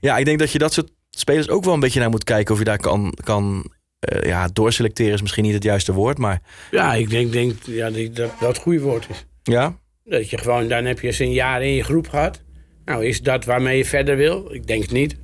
ja, 0.00 0.16
ik 0.18 0.24
denk 0.24 0.38
dat 0.38 0.52
je 0.52 0.58
dat 0.58 0.72
soort 0.72 0.90
spelers 1.10 1.48
ook 1.48 1.64
wel 1.64 1.74
een 1.74 1.80
beetje 1.80 2.00
naar 2.00 2.10
moet 2.10 2.24
kijken. 2.24 2.52
Of 2.52 2.58
je 2.58 2.64
daar 2.64 2.78
kan, 2.78 3.14
kan 3.24 3.70
eh, 4.02 4.22
ja, 4.28 4.48
doorselecteren 4.52 5.12
is 5.14 5.20
misschien 5.22 5.44
niet 5.44 5.54
het 5.54 5.62
juiste 5.62 5.92
woord. 5.92 6.18
Maar 6.18 6.40
Ja, 6.70 6.94
ik 6.94 7.10
denk, 7.10 7.32
denk 7.32 7.54
ja, 7.66 7.90
die- 7.90 8.10
dat 8.10 8.30
dat 8.40 8.48
het 8.48 8.58
goede 8.58 8.80
woord 8.80 9.06
is. 9.10 9.26
ja, 9.42 9.76
Dat 10.04 10.30
je 10.30 10.38
gewoon, 10.38 10.68
dan 10.68 10.84
heb 10.84 11.00
je 11.00 11.06
eens 11.06 11.18
een 11.18 11.32
jaar 11.32 11.62
in 11.62 11.72
je 11.74 11.82
groep 11.84 12.08
gehad. 12.08 12.42
Nou, 12.84 13.04
is 13.06 13.20
dat 13.22 13.44
waarmee 13.44 13.76
je 13.76 13.84
verder 13.84 14.16
wil? 14.16 14.54
Ik 14.54 14.66
denk 14.66 14.82
het 14.82 14.92
niet. 14.92 15.16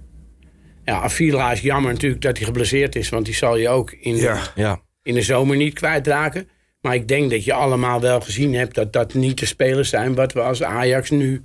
Ja, 0.85 1.01
Avila 1.01 1.53
is 1.53 1.61
jammer 1.61 1.93
natuurlijk 1.93 2.23
dat 2.23 2.37
hij 2.37 2.47
geblesseerd 2.47 2.97
is. 2.97 3.09
Want 3.09 3.25
die 3.25 3.35
zal 3.35 3.57
je 3.57 3.69
ook 3.69 3.91
in, 3.93 4.17
Ja. 4.17 4.41
ja. 4.55 4.81
in 5.03 5.15
de 5.15 5.23
zomer 5.23 5.57
niet 5.57 5.75
kwijtraken. 5.75 6.49
Maar 6.81 6.95
ik 6.95 7.09
denk 7.09 7.31
dat 7.31 7.45
je 7.45 7.53
allemaal 7.53 8.01
wel 8.01 8.21
gezien 8.21 8.55
hebt 8.55 8.75
dat 8.75 8.93
dat 8.93 9.15
niet 9.15 9.39
de 9.39 9.47
spelers 9.47 9.89
zijn 9.89 10.15
wat 10.15 10.33
we 10.33 10.41
als 10.41 10.63
Ajax 10.63 11.11
nu 11.11 11.43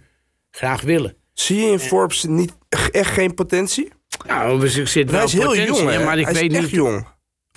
graag 0.51 0.81
willen. 0.81 1.15
Zie 1.33 1.57
je 1.59 1.71
in 1.71 1.79
Forbes 1.79 2.23
niet, 2.23 2.53
echt 2.91 3.11
geen 3.13 3.33
potentie? 3.33 3.91
Nou, 4.27 4.61
er 4.61 4.69
zit 4.87 5.09
wel 5.09 5.15
hij 5.19 5.23
is 5.27 5.33
heel 5.33 5.41
potentie 5.47 5.73
jong, 5.75 5.89
hè? 5.89 6.03
maar 6.03 6.17
ik 6.19 6.25
hij 6.25 6.33
weet 6.33 6.51
is 6.51 6.57
echt 6.57 6.65
niet. 6.65 6.75
jong. 6.75 7.07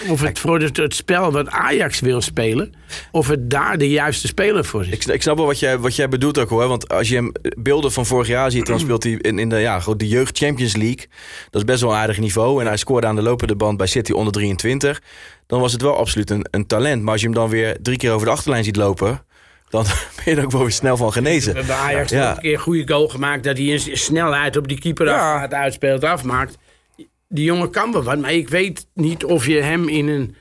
Of 0.08 0.20
het 0.20 0.38
voor 0.38 0.60
het, 0.60 0.76
het 0.76 0.94
spel 0.94 1.32
wat 1.32 1.48
Ajax 1.50 2.00
wil 2.00 2.20
spelen, 2.20 2.72
of 3.12 3.28
het 3.28 3.50
daar 3.50 3.78
de 3.78 3.88
juiste 3.88 4.26
speler 4.26 4.64
voor 4.64 4.80
is. 4.82 4.88
Ik, 4.88 5.04
ik 5.04 5.22
snap 5.22 5.36
wel 5.36 5.46
wat 5.46 5.58
jij, 5.58 5.78
wat 5.78 5.96
jij 5.96 6.08
bedoelt 6.08 6.38
ook 6.38 6.48
hoor. 6.48 6.68
Want 6.68 6.88
als 6.88 7.08
je 7.08 7.14
hem 7.14 7.32
beelden 7.58 7.92
van 7.92 8.06
vorig 8.06 8.26
jaar 8.26 8.50
ziet, 8.50 8.66
dan 8.66 8.80
speelt 8.80 9.02
hij 9.02 9.12
in, 9.12 9.38
in 9.38 9.48
de, 9.48 9.56
ja, 9.56 9.80
goed, 9.80 9.98
de 9.98 10.08
Jeugd 10.08 10.38
Champions 10.38 10.76
League. 10.76 11.06
Dat 11.50 11.60
is 11.60 11.64
best 11.66 11.80
wel 11.80 11.90
een 11.90 11.96
aardig 11.96 12.18
niveau. 12.18 12.60
En 12.60 12.66
hij 12.66 12.76
scoorde 12.76 13.06
aan 13.06 13.16
de 13.16 13.22
lopende 13.22 13.56
band 13.56 13.76
bij 13.76 13.86
City 13.86 14.12
onder 14.12 14.32
23. 14.32 15.02
Dan 15.46 15.60
was 15.60 15.72
het 15.72 15.82
wel 15.82 15.96
absoluut 15.96 16.30
een, 16.30 16.46
een 16.50 16.66
talent. 16.66 17.02
Maar 17.02 17.12
als 17.12 17.20
je 17.20 17.26
hem 17.26 17.36
dan 17.36 17.48
weer 17.48 17.76
drie 17.82 17.96
keer 17.98 18.12
over 18.12 18.26
de 18.26 18.32
achterlijn 18.32 18.64
ziet 18.64 18.76
lopen, 18.76 19.24
dan 19.68 19.84
ben 20.24 20.34
je 20.34 20.40
er 20.40 20.44
ook 20.44 20.50
wel 20.52 20.60
weer 20.62 20.70
snel 20.70 20.96
van 20.96 21.06
We 21.06 21.12
genezen. 21.12 21.54
hebben 21.56 21.76
Ajax 21.76 22.10
Ja. 22.10 22.30
een 22.30 22.38
keer 22.40 22.52
een 22.54 22.58
goede 22.60 22.88
goal 22.92 23.08
gemaakt. 23.08 23.44
Dat 23.44 23.56
hij 23.56 23.72
een 23.72 23.96
snelheid 23.96 24.56
op 24.56 24.68
die 24.68 24.78
keeper 24.78 25.06
Ja. 25.06 25.48
uitspeelt, 25.50 26.04
afmaakt. 26.04 26.56
Die 27.36 27.44
jongen 27.44 27.70
kan 27.70 27.92
wel 27.92 28.02
wat, 28.02 28.18
maar 28.18 28.32
ik 28.32 28.48
weet 28.48 28.86
niet 28.94 29.24
of 29.24 29.46
je 29.46 29.60
hem 29.60 29.88
in 29.88 30.08
een... 30.08 30.36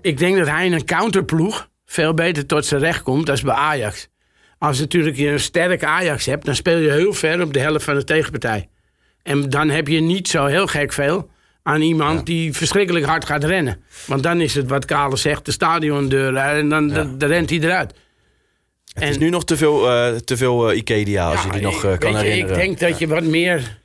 Ik 0.00 0.18
denk 0.18 0.36
dat 0.36 0.46
hij 0.46 0.66
in 0.66 0.72
een 0.72 0.84
counterploeg 0.84 1.68
veel 1.86 2.14
beter 2.14 2.46
tot 2.46 2.66
zijn 2.66 2.80
recht 2.80 3.02
komt 3.02 3.26
dan 3.26 3.38
bij 3.44 3.54
Ajax. 3.54 4.08
Als 4.58 4.78
natuurlijk 4.78 5.16
je 5.16 5.28
een 5.28 5.40
sterke 5.40 5.86
Ajax 5.86 6.26
hebt, 6.26 6.44
dan 6.44 6.54
speel 6.54 6.78
je 6.78 6.90
heel 6.90 7.12
ver 7.12 7.42
op 7.42 7.52
de 7.52 7.60
helft 7.60 7.84
van 7.84 7.94
de 7.94 8.04
tegenpartij. 8.04 8.68
En 9.22 9.50
dan 9.50 9.68
heb 9.68 9.88
je 9.88 10.00
niet 10.00 10.28
zo 10.28 10.46
heel 10.46 10.66
gek 10.66 10.92
veel 10.92 11.30
aan 11.62 11.80
iemand 11.80 12.26
die 12.26 12.52
verschrikkelijk 12.52 13.04
hard 13.04 13.24
gaat 13.24 13.44
rennen. 13.44 13.82
Want 14.06 14.22
dan 14.22 14.40
is 14.40 14.54
het 14.54 14.68
wat 14.68 14.84
Kale 14.84 15.16
zegt, 15.16 15.44
de 15.44 15.52
stadiondeur, 15.52 16.36
en 16.36 16.68
dan, 16.68 16.88
dan, 16.88 17.18
dan 17.18 17.28
rent 17.28 17.50
hij 17.50 17.58
eruit. 17.58 17.94
Het 18.92 19.08
is 19.08 19.18
nu 19.18 19.30
nog 19.30 19.44
te 19.44 19.56
veel, 19.56 19.90
eh 19.90 20.16
te 20.16 20.36
veel 20.36 20.70
eh, 20.70 20.76
Ikedia 20.76 21.30
als 21.30 21.42
je 21.42 21.50
die 21.50 21.60
nog 21.60 21.84
eh, 21.84 21.98
kan 21.98 22.10
je, 22.10 22.16
herinneren. 22.16 22.56
Ik 22.56 22.62
denk 22.62 22.78
dat 22.78 22.98
je 22.98 23.06
wat 23.06 23.24
meer 23.24 23.81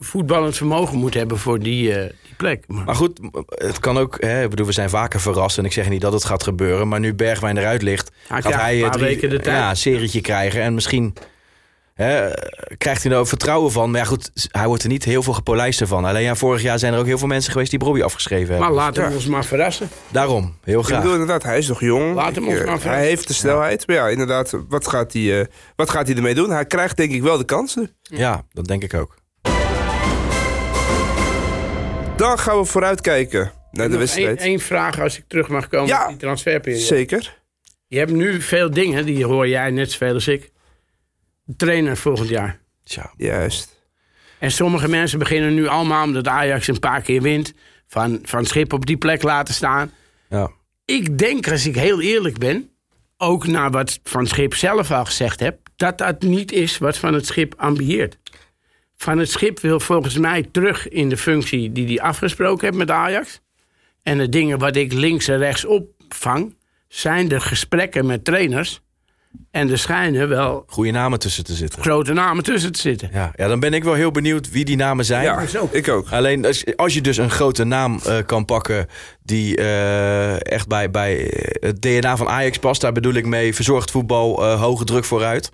voetballend 0.00 0.56
vermogen 0.56 0.98
moet 0.98 1.14
hebben 1.14 1.38
voor 1.38 1.58
die, 1.58 1.94
eh, 1.94 2.00
die 2.24 2.34
plek. 2.36 2.64
Maar, 2.66 2.84
Maar 2.84 2.94
goed, 2.94 3.20
het 3.48 3.78
kan 3.78 3.98
ook. 3.98 4.16
Hè, 4.20 4.42
ik 4.42 4.50
bedoel, 4.50 4.66
we 4.66 4.72
zijn 4.72 4.90
vaker 4.90 5.20
verrast. 5.20 5.58
En 5.58 5.64
ik 5.64 5.72
zeg 5.72 5.88
niet 5.88 6.00
dat 6.00 6.12
het 6.12 6.24
gaat 6.24 6.42
gebeuren. 6.42 6.88
Maar 6.88 7.00
nu 7.00 7.14
Bergwijn 7.14 7.56
eruit 7.56 7.82
ligt, 7.82 8.10
Hij 8.28 8.42
gaat 8.42 8.54
hij 8.54 8.82
een 8.82 8.90
paar 8.90 8.98
weken 9.00 9.30
de 9.30 9.40
tijd. 9.40 9.56
ja, 9.56 9.70
een 9.70 9.76
serietje 9.76 10.20
krijgen. 10.20 10.62
En 10.62 10.74
misschien 10.74 11.14
hè, 11.94 12.30
krijgt 12.78 13.02
hij 13.02 13.12
er 13.12 13.18
ook 13.18 13.26
vertrouwen 13.28 13.72
van. 13.72 13.90
Maar 13.90 14.00
ja, 14.00 14.06
goed, 14.06 14.30
hij 14.50 14.66
wordt 14.66 14.82
er 14.82 14.88
niet 14.88 15.04
heel 15.04 15.22
veel 15.22 15.32
gepolijst 15.32 15.82
van. 15.84 16.04
Alleen 16.04 16.22
ja, 16.22 16.34
vorig 16.34 16.62
jaar 16.62 16.78
zijn 16.78 16.92
er 16.92 16.98
ook 16.98 17.06
heel 17.06 17.18
veel 17.18 17.26
mensen 17.28 17.52
geweest 17.52 17.70
die 17.70 17.78
Bobby 17.78 18.02
afgeschreven 18.02 18.48
hebben. 18.48 18.66
maar 18.74 18.84
laten 18.84 19.08
we 19.08 19.14
ons 19.14 19.26
maar 19.26 19.44
verrassen. 19.44 19.88
Daarom, 20.08 20.54
heel 20.64 20.80
Ik 20.80 20.84
graag. 20.86 20.98
bedoel 20.98 21.12
inderdaad, 21.12 21.42
hij 21.42 21.58
is 21.58 21.68
nog 21.68 21.80
jong. 21.80 22.14
Laat 22.14 22.34
hem 22.34 22.44
Ik, 22.44 22.50
ons 22.50 22.58
eh, 22.58 22.64
maar 22.64 22.72
hij 22.74 22.80
verrassen. 22.80 23.06
heeft 23.08 23.28
de 23.28 23.34
snelheid. 23.34 23.86
Maar 23.86 23.96
ja, 23.96 24.08
inderdaad, 24.08 24.54
wat 24.68 24.86
gaat, 24.88 25.12
hij, 25.12 25.40
eh, 25.40 25.46
wat 25.76 25.90
gaat 25.90 26.06
hij 26.06 26.16
ermee 26.16 26.34
doen? 26.34 26.50
Hij 26.50 26.66
krijgt 26.66 26.96
denk 26.96 27.12
ik 27.12 27.22
wel 27.22 27.38
de 27.38 27.44
kansen. 27.44 27.96
Ja, 28.02 28.44
dat 28.52 28.66
denk 28.66 28.82
ik 28.82 28.94
ook. 28.94 29.18
Dan 32.20 32.38
gaan 32.38 32.58
we 32.58 32.64
vooruitkijken 32.64 33.52
naar 33.70 33.90
de 33.90 33.96
wedstrijd. 33.96 34.38
één, 34.38 34.48
één 34.48 34.60
vraag 34.60 35.00
als 35.00 35.18
ik 35.18 35.24
terug 35.26 35.48
mag 35.48 35.68
komen 35.68 35.86
Ja. 35.88 36.02
op 36.02 36.08
die 36.08 36.16
transferperiode. 36.18 36.84
Zeker. 36.84 37.38
Je 37.86 37.98
hebt 37.98 38.10
nu 38.10 38.40
veel 38.40 38.70
dingen, 38.70 39.06
die 39.06 39.24
hoor 39.24 39.48
jij 39.48 39.70
net 39.70 39.90
zoveel 39.90 40.14
als 40.14 40.28
ik. 40.28 40.50
Trainer 41.56 41.96
volgend 41.96 42.28
jaar. 42.28 42.60
Tja, 42.84 43.12
Juist. 43.16 43.78
En 44.38 44.50
sommige 44.50 44.88
mensen 44.88 45.18
beginnen 45.18 45.54
nu 45.54 45.66
allemaal, 45.66 46.04
omdat 46.04 46.28
Ajax 46.28 46.66
een 46.66 46.78
paar 46.78 47.00
keer 47.02 47.22
wint, 47.22 47.52
van, 47.86 48.18
van 48.22 48.44
Schip 48.46 48.72
op 48.72 48.86
die 48.86 48.96
plek 48.96 49.22
laten 49.22 49.54
staan. 49.54 49.92
ja. 50.28 50.50
Ik 50.84 51.18
denk, 51.18 51.50
als 51.50 51.66
ik 51.66 51.74
heel 51.76 52.00
eerlijk 52.00 52.38
ben, 52.38 52.70
ook 53.16 53.46
naar 53.46 53.70
wat 53.70 54.00
Van 54.04 54.26
Schip 54.26 54.54
zelf 54.54 54.90
al 54.90 55.04
gezegd 55.04 55.40
heb, 55.40 55.58
dat 55.76 55.98
dat 55.98 56.22
niet 56.22 56.52
is 56.52 56.78
wat 56.78 56.98
Van 56.98 57.14
het 57.14 57.26
Schip 57.26 57.54
ambieert. 57.56 58.18
Van 59.02 59.18
het 59.18 59.30
Schip 59.30 59.60
wil 59.60 59.80
volgens 59.80 60.18
mij 60.18 60.48
terug 60.52 60.88
in 60.88 61.08
de 61.08 61.16
functie 61.16 61.72
die 61.72 61.86
hij 61.86 62.00
afgesproken 62.00 62.66
heeft 62.66 62.78
met 62.78 62.90
Ajax. 62.90 63.40
En 64.02 64.18
de 64.18 64.28
dingen 64.28 64.58
wat 64.58 64.76
ik 64.76 64.92
links 64.92 65.28
en 65.28 65.38
rechts 65.38 65.64
opvang, 65.64 66.56
zijn 66.88 67.28
de 67.28 67.40
gesprekken 67.40 68.06
met 68.06 68.24
trainers. 68.24 68.80
En 69.50 69.70
er 69.70 69.78
schijnen 69.78 70.28
wel 70.28 70.64
goede 70.66 70.90
namen 70.90 71.18
tussen 71.18 71.44
te 71.44 71.54
zitten. 71.54 71.82
grote 71.82 72.12
namen 72.12 72.44
tussen 72.44 72.72
te 72.72 72.80
zitten. 72.80 73.10
Ja, 73.12 73.32
ja, 73.36 73.48
dan 73.48 73.60
ben 73.60 73.74
ik 73.74 73.84
wel 73.84 73.94
heel 73.94 74.10
benieuwd 74.10 74.50
wie 74.50 74.64
die 74.64 74.76
namen 74.76 75.04
zijn. 75.04 75.24
Ja, 75.24 75.44
ik 75.70 75.88
ook. 75.88 76.10
Alleen 76.10 76.46
als, 76.46 76.76
als 76.76 76.94
je 76.94 77.00
dus 77.00 77.16
een 77.16 77.30
grote 77.30 77.64
naam 77.64 78.00
eh, 78.04 78.16
kan 78.26 78.44
pakken 78.44 78.86
die 79.22 79.56
eh, 79.56 80.52
echt 80.52 80.68
bij, 80.68 80.90
bij 80.90 81.30
het 81.60 81.82
DNA 81.82 82.16
van 82.16 82.28
Ajax 82.28 82.58
past, 82.58 82.80
daar 82.80 82.92
bedoel 82.92 83.14
ik 83.14 83.26
mee 83.26 83.54
verzorgd 83.54 83.90
voetbal, 83.90 84.44
eh, 84.44 84.60
hoge 84.60 84.84
druk 84.84 85.04
vooruit. 85.04 85.50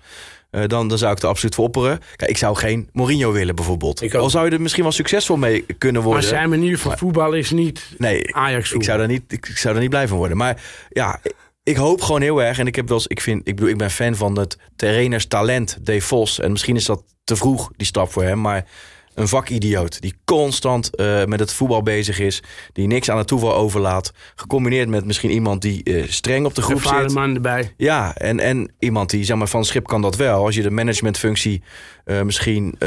Eh, 0.61 0.67
dan, 0.67 0.87
dan 0.87 0.97
zou 0.97 1.11
ik 1.11 1.21
er 1.21 1.27
absoluut 1.27 1.55
voor 1.55 1.65
opperen. 1.65 1.99
Kijk, 2.15 2.29
ik 2.31 2.37
zou 2.37 2.55
geen 2.55 2.89
Mourinho 2.93 3.31
willen 3.31 3.55
bijvoorbeeld. 3.55 4.15
Al 4.15 4.29
zou 4.29 4.45
je 4.45 4.51
er 4.51 4.61
misschien 4.61 4.83
wel 4.83 4.91
succesvol 4.91 5.37
mee 5.37 5.65
kunnen 5.77 6.01
Maar 6.01 6.11
worden. 6.11 6.29
zijn 6.29 6.49
manier 6.49 6.77
van 6.77 6.97
voetbal 6.97 7.33
is 7.33 7.51
niet 7.51 7.85
nee, 7.97 8.35
Ajax 8.35 8.71
ik 8.71 8.83
zou, 8.83 8.97
daar 8.97 9.07
niet, 9.07 9.23
ik, 9.27 9.47
ik 9.49 9.57
zou 9.57 9.73
daar 9.73 9.81
niet 9.81 9.91
blij 9.91 10.07
van 10.07 10.17
worden. 10.17 10.37
Maar 10.37 10.61
ja, 10.89 11.19
ik- 11.63 11.75
hoop 11.77 12.01
gewoon 12.01 12.21
heel 12.21 12.41
erg. 12.43 12.59
En 12.59 12.67
ik 12.67 12.75
heb 12.75 12.87
wel 12.87 12.97
eens, 12.97 13.07
ik 13.07 13.21
vind, 13.21 13.47
ik 13.47 13.55
bedoel, 13.55 13.69
ik 13.69 13.77
ben 13.77 13.91
fan 13.91 14.15
van 14.15 14.39
het 14.39 14.57
trainerstalent 14.75 15.77
Dave 15.81 16.01
Vos. 16.01 16.39
En 16.39 16.51
misschien 16.51 16.75
is 16.75 16.85
dat 16.85 17.03
te 17.23 17.35
vroeg, 17.35 17.71
die 17.75 17.87
stap 17.87 18.11
voor 18.11 18.23
hem. 18.23 18.41
Maar 18.41 18.65
een 19.17 19.27
vakidioot 19.27 20.01
die 20.01 20.13
constant 20.25 20.95
eh, 20.95 21.25
met 21.25 21.39
het 21.39 21.53
voetbal 21.53 21.83
bezig 21.83 22.19
is. 22.19 22.43
Die 22.73 22.87
niks 22.87 23.11
aan 23.11 23.17
het 23.17 23.27
toeval 23.27 23.55
overlaat. 23.55 24.13
Gecombineerd 24.35 24.89
met 24.89 25.05
misschien 25.05 25.29
iemand 25.29 25.61
die 25.61 25.83
eh, 25.83 26.03
streng 26.07 26.45
op 26.45 26.55
de 26.55 26.61
groep 26.61 26.75
Ervaren 26.77 27.09
zit. 27.09 27.19
man 27.19 27.35
erbij. 27.35 27.73
Ja, 27.77 28.15
en, 28.15 28.39
en 28.39 28.71
iemand 28.79 29.09
die, 29.09 29.23
zeg 29.23 29.37
maar, 29.37 29.47
van 29.47 29.65
schip 29.65 29.87
kan 29.87 30.01
dat 30.01 30.15
wel. 30.15 30.45
Als 30.45 30.55
je 30.55 30.61
de 30.61 30.69
managementfunctie 30.69 31.61
eh, 32.05 32.21
misschien 32.21 32.77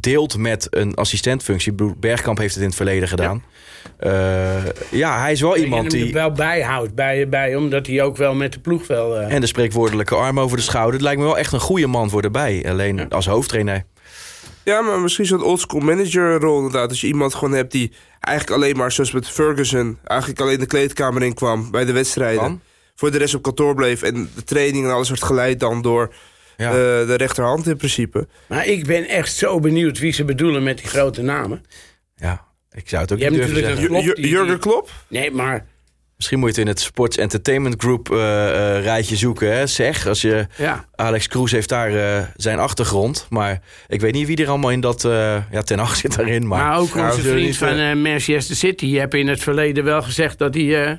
deelt 0.00 0.36
met 0.36 0.66
een 0.70 0.94
assistentfunctie. 0.94 1.74
Bergkamp 1.98 2.38
heeft 2.38 2.54
het 2.54 2.62
in 2.62 2.68
het 2.68 2.76
verleden 2.76 3.08
gedaan. 3.08 3.42
Ja, 4.00 4.62
ja 4.90 5.20
hij 5.20 5.32
is 5.32 5.40
wel 5.40 5.56
iemand 5.56 5.90
die... 5.90 6.12
wel 6.12 6.32
bijhoudt, 6.32 6.94
bij, 6.94 7.28
bij, 7.28 7.56
omdat 7.56 7.86
hij 7.86 8.02
ook 8.02 8.16
wel 8.16 8.34
met 8.34 8.52
de 8.52 8.60
ploeg 8.60 8.86
wel... 8.86 9.20
En 9.20 9.40
de 9.40 9.46
spreekwoordelijke 9.46 10.14
arm 10.14 10.40
over 10.40 10.56
de 10.56 10.62
schouder. 10.62 10.92
Het 10.92 11.02
lijkt 11.02 11.20
me 11.20 11.26
wel 11.26 11.38
echt 11.38 11.52
een 11.52 11.60
goede 11.60 11.86
man 11.86 12.10
voor 12.10 12.22
erbij. 12.22 12.64
Alleen 12.68 13.08
als 13.08 13.26
hoofdtrainer. 13.26 13.84
Ja, 14.70 14.80
maar 14.80 15.00
misschien 15.00 15.26
zo'n 15.26 15.42
oldschool 15.42 15.80
managerrol 15.80 16.56
inderdaad. 16.56 16.88
Als 16.88 17.00
je 17.00 17.06
iemand 17.06 17.34
gewoon 17.34 17.54
hebt 17.54 17.72
die 17.72 17.92
eigenlijk 18.20 18.56
alleen 18.62 18.76
maar, 18.76 18.92
zoals 18.92 19.12
met 19.12 19.28
Ferguson... 19.28 19.98
eigenlijk 20.04 20.40
alleen 20.40 20.58
de 20.58 20.66
kleedkamer 20.66 21.22
in 21.22 21.34
kwam 21.34 21.70
bij 21.70 21.84
de 21.84 21.92
wedstrijden. 21.92 22.62
Voor 22.94 23.10
de 23.10 23.18
rest 23.18 23.34
op 23.34 23.42
kantoor 23.42 23.74
bleef. 23.74 24.02
En 24.02 24.30
de 24.34 24.44
training 24.44 24.84
en 24.84 24.90
alles 24.92 25.08
wordt 25.08 25.24
geleid 25.24 25.60
dan 25.60 25.82
door 25.82 26.14
Ja. 26.56 26.68
eh, 26.68 26.72
de 27.06 27.14
rechterhand 27.14 27.66
in 27.66 27.76
principe. 27.76 28.28
Maar 28.48 28.66
ik 28.66 28.86
ben 28.86 29.08
echt 29.08 29.34
zo 29.36 29.60
benieuwd 29.60 29.98
wie 29.98 30.12
ze 30.12 30.24
bedoelen 30.24 30.62
met 30.62 30.78
die 30.78 30.86
grote 30.88 31.22
namen. 31.22 31.64
ja, 32.16 32.44
ik 32.72 32.88
zou 32.88 33.02
het 33.02 33.12
ook 33.12 33.18
Je 33.18 33.30
niet 33.30 33.38
hebt 33.40 33.52
durven 33.54 33.70
natuurlijk 33.70 34.02
zeggen. 34.04 34.22
die- 34.22 34.30
Jurgen 34.30 34.58
Klopp? 34.58 34.90
Nee, 35.08 35.30
maar 35.30 35.66
Misschien 36.20 36.38
moet 36.38 36.54
je 36.54 36.60
het 36.60 36.68
in 36.68 36.74
het 36.74 36.82
Sports 36.82 37.16
Entertainment 37.16 37.74
Group 37.82 38.10
eh, 38.12 38.16
eh, 38.76 38.82
rijtje 38.82 39.16
zoeken. 39.16 39.52
Hè? 39.52 39.66
Zeg, 39.66 40.06
als 40.06 40.20
je... 40.20 40.46
ja. 40.56 40.84
Alex 40.94 41.26
Kroes 41.26 41.50
heeft 41.50 41.68
daar 41.68 41.94
eh, 41.94 42.24
zijn 42.36 42.58
achtergrond. 42.58 43.26
Maar 43.30 43.60
ik 43.88 44.00
weet 44.00 44.12
niet 44.12 44.26
wie 44.26 44.36
er 44.36 44.48
allemaal 44.48 44.70
in 44.70 44.80
dat... 44.80 45.04
eh, 45.04 45.36
ja, 45.50 45.62
Ten 45.62 45.78
Hag 45.78 45.96
zit 45.96 46.16
daarin. 46.16 46.46
Maar, 46.46 46.64
Maar 46.64 46.78
ook 46.78 46.94
Ja, 46.94 46.94
we 46.94 47.10
onze 47.10 47.20
vriend 47.20 47.46
niet, 47.46 47.56
van 47.56 47.76
eh, 47.76 47.94
Manchester 47.94 48.56
City 48.56 48.98
heeft 48.98 49.14
in 49.14 49.28
het 49.28 49.42
verleden 49.42 49.84
wel 49.84 50.02
gezegd 50.02 50.38
dat 50.38 50.54
hij 50.54 50.84
eh, 50.86 50.96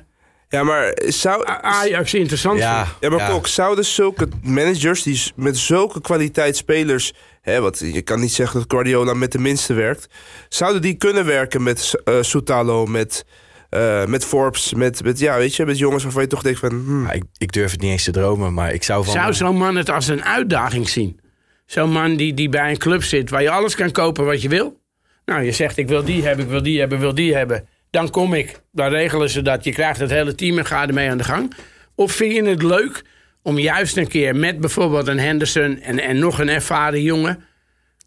Ja, 0.48 0.62
maar 0.62 0.98
zou... 1.06 1.42
Ajax 1.60 2.14
interessant 2.14 2.58
ja, 2.58 2.84
vindt. 2.84 2.96
Ja, 3.00 3.10
maar 3.10 3.30
Kok, 3.30 3.46
zouden 3.46 3.84
zulke 3.84 4.28
managers 4.42 5.02
die 5.02 5.22
met 5.36 5.56
zulke 5.58 6.00
kwaliteit 6.00 6.56
spelers... 6.56 7.12
Hè, 7.42 7.60
wat, 7.60 7.78
je 7.78 8.02
kan 8.02 8.20
niet 8.20 8.32
zeggen 8.32 8.58
dat 8.58 8.70
Guardiola 8.72 9.14
met 9.14 9.32
de 9.32 9.38
minste 9.38 9.74
werkt... 9.74 10.06
zouden 10.48 10.82
die 10.82 10.94
kunnen 10.94 11.26
werken 11.26 11.62
met 11.62 11.94
eh 12.04 12.14
Soutalo, 12.20 12.86
met, 12.86 13.24
eh, 13.72 14.04
met 14.04 14.24
Forbes... 14.24 14.74
Met, 14.74 15.04
met, 15.04 15.18
ja, 15.18 15.36
weet 15.36 15.56
je, 15.56 15.66
met 15.66 15.78
jongens 15.78 16.02
waarvan 16.02 16.22
je 16.22 16.28
toch 16.28 16.42
denkt 16.42 16.58
van... 16.58 16.70
hmm, 16.70 17.06
Ja, 17.06 17.12
ik, 17.12 17.22
ik 17.36 17.52
durf 17.52 17.70
het 17.70 17.80
niet 17.80 17.90
eens 17.90 18.04
te 18.04 18.10
dromen, 18.10 18.54
maar 18.54 18.72
ik 18.72 18.82
zou 18.82 19.04
van... 19.04 19.12
Zou 19.12 19.34
zo'n 19.34 19.56
man 19.56 19.76
het 19.76 19.90
als 19.90 20.08
een 20.08 20.24
uitdaging 20.24 20.88
zien? 20.88 21.20
Zo'n 21.66 21.90
man 21.90 22.16
die, 22.16 22.34
die 22.34 22.48
bij 22.48 22.70
een 22.70 22.78
club 22.78 23.02
zit 23.02 23.30
waar 23.30 23.42
je 23.42 23.50
alles 23.50 23.74
kan 23.74 23.90
kopen 23.90 24.24
wat 24.24 24.42
je 24.42 24.48
wil. 24.48 24.80
Nou, 25.24 25.42
je 25.42 25.52
zegt 25.52 25.76
ik 25.76 25.88
wil 25.88 26.04
die 26.04 26.24
hebben, 26.24 26.44
ik 26.44 26.50
wil 26.50 26.62
die 26.62 26.78
hebben, 26.78 26.96
ik 26.96 27.02
wil 27.02 27.14
die 27.14 27.34
hebben. 27.34 27.68
Dan 27.90 28.10
kom 28.10 28.34
ik, 28.34 28.60
dan 28.72 28.88
regelen 28.88 29.30
ze 29.30 29.42
dat. 29.42 29.64
Je 29.64 29.72
krijgt 29.72 30.00
het 30.00 30.10
hele 30.10 30.34
team 30.34 30.58
en 30.58 30.66
ga 30.66 30.86
ermee 30.86 31.10
aan 31.10 31.18
de 31.18 31.24
gang. 31.24 31.52
Of 31.94 32.12
vind 32.12 32.34
je 32.34 32.44
het 32.44 32.62
leuk 32.62 33.04
om 33.42 33.58
juist 33.58 33.96
een 33.96 34.08
keer 34.08 34.36
met 34.36 34.60
bijvoorbeeld 34.60 35.06
een 35.06 35.18
Henderson 35.18 35.80
en, 35.80 35.98
en 35.98 36.18
nog 36.18 36.38
een 36.38 36.48
ervaren 36.48 37.02
jongen... 37.02 37.44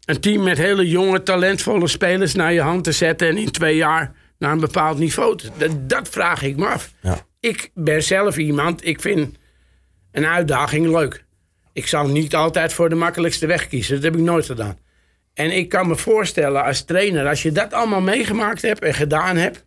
een 0.04 0.20
team 0.20 0.42
met 0.42 0.58
hele 0.58 0.88
jonge, 0.88 1.22
talentvolle 1.22 1.88
spelers 1.88 2.34
naar 2.34 2.52
je 2.52 2.60
hand 2.60 2.84
te 2.84 2.92
zetten... 2.92 3.28
en 3.28 3.36
in 3.36 3.50
twee 3.50 3.76
jaar 3.76 4.12
naar 4.38 4.52
een 4.52 4.60
bepaald 4.60 4.98
niveau. 4.98 5.38
Dat, 5.58 5.88
dat 5.88 6.08
vraag 6.08 6.42
ik 6.42 6.56
me 6.56 6.66
af. 6.66 6.92
Ja. 7.00 7.26
Ik 7.40 7.70
ben 7.74 8.02
zelf 8.02 8.36
iemand, 8.36 8.86
ik 8.86 9.00
vind 9.00 9.36
een 10.12 10.26
uitdaging 10.26 10.86
leuk. 10.86 11.24
Ik 11.72 11.86
zal 11.86 12.06
niet 12.06 12.34
altijd 12.34 12.72
voor 12.72 12.88
de 12.88 12.94
makkelijkste 12.94 13.46
weg 13.46 13.68
kiezen. 13.68 13.94
Dat 13.94 14.04
heb 14.04 14.14
ik 14.14 14.20
nooit 14.20 14.46
gedaan. 14.46 14.78
En 15.34 15.56
ik 15.56 15.68
kan 15.68 15.88
me 15.88 15.96
voorstellen 15.96 16.64
als 16.64 16.84
trainer, 16.84 17.28
als 17.28 17.42
je 17.42 17.52
dat 17.52 17.72
allemaal 17.72 18.00
meegemaakt 18.00 18.62
hebt 18.62 18.82
en 18.82 18.94
gedaan 18.94 19.36
hebt, 19.36 19.64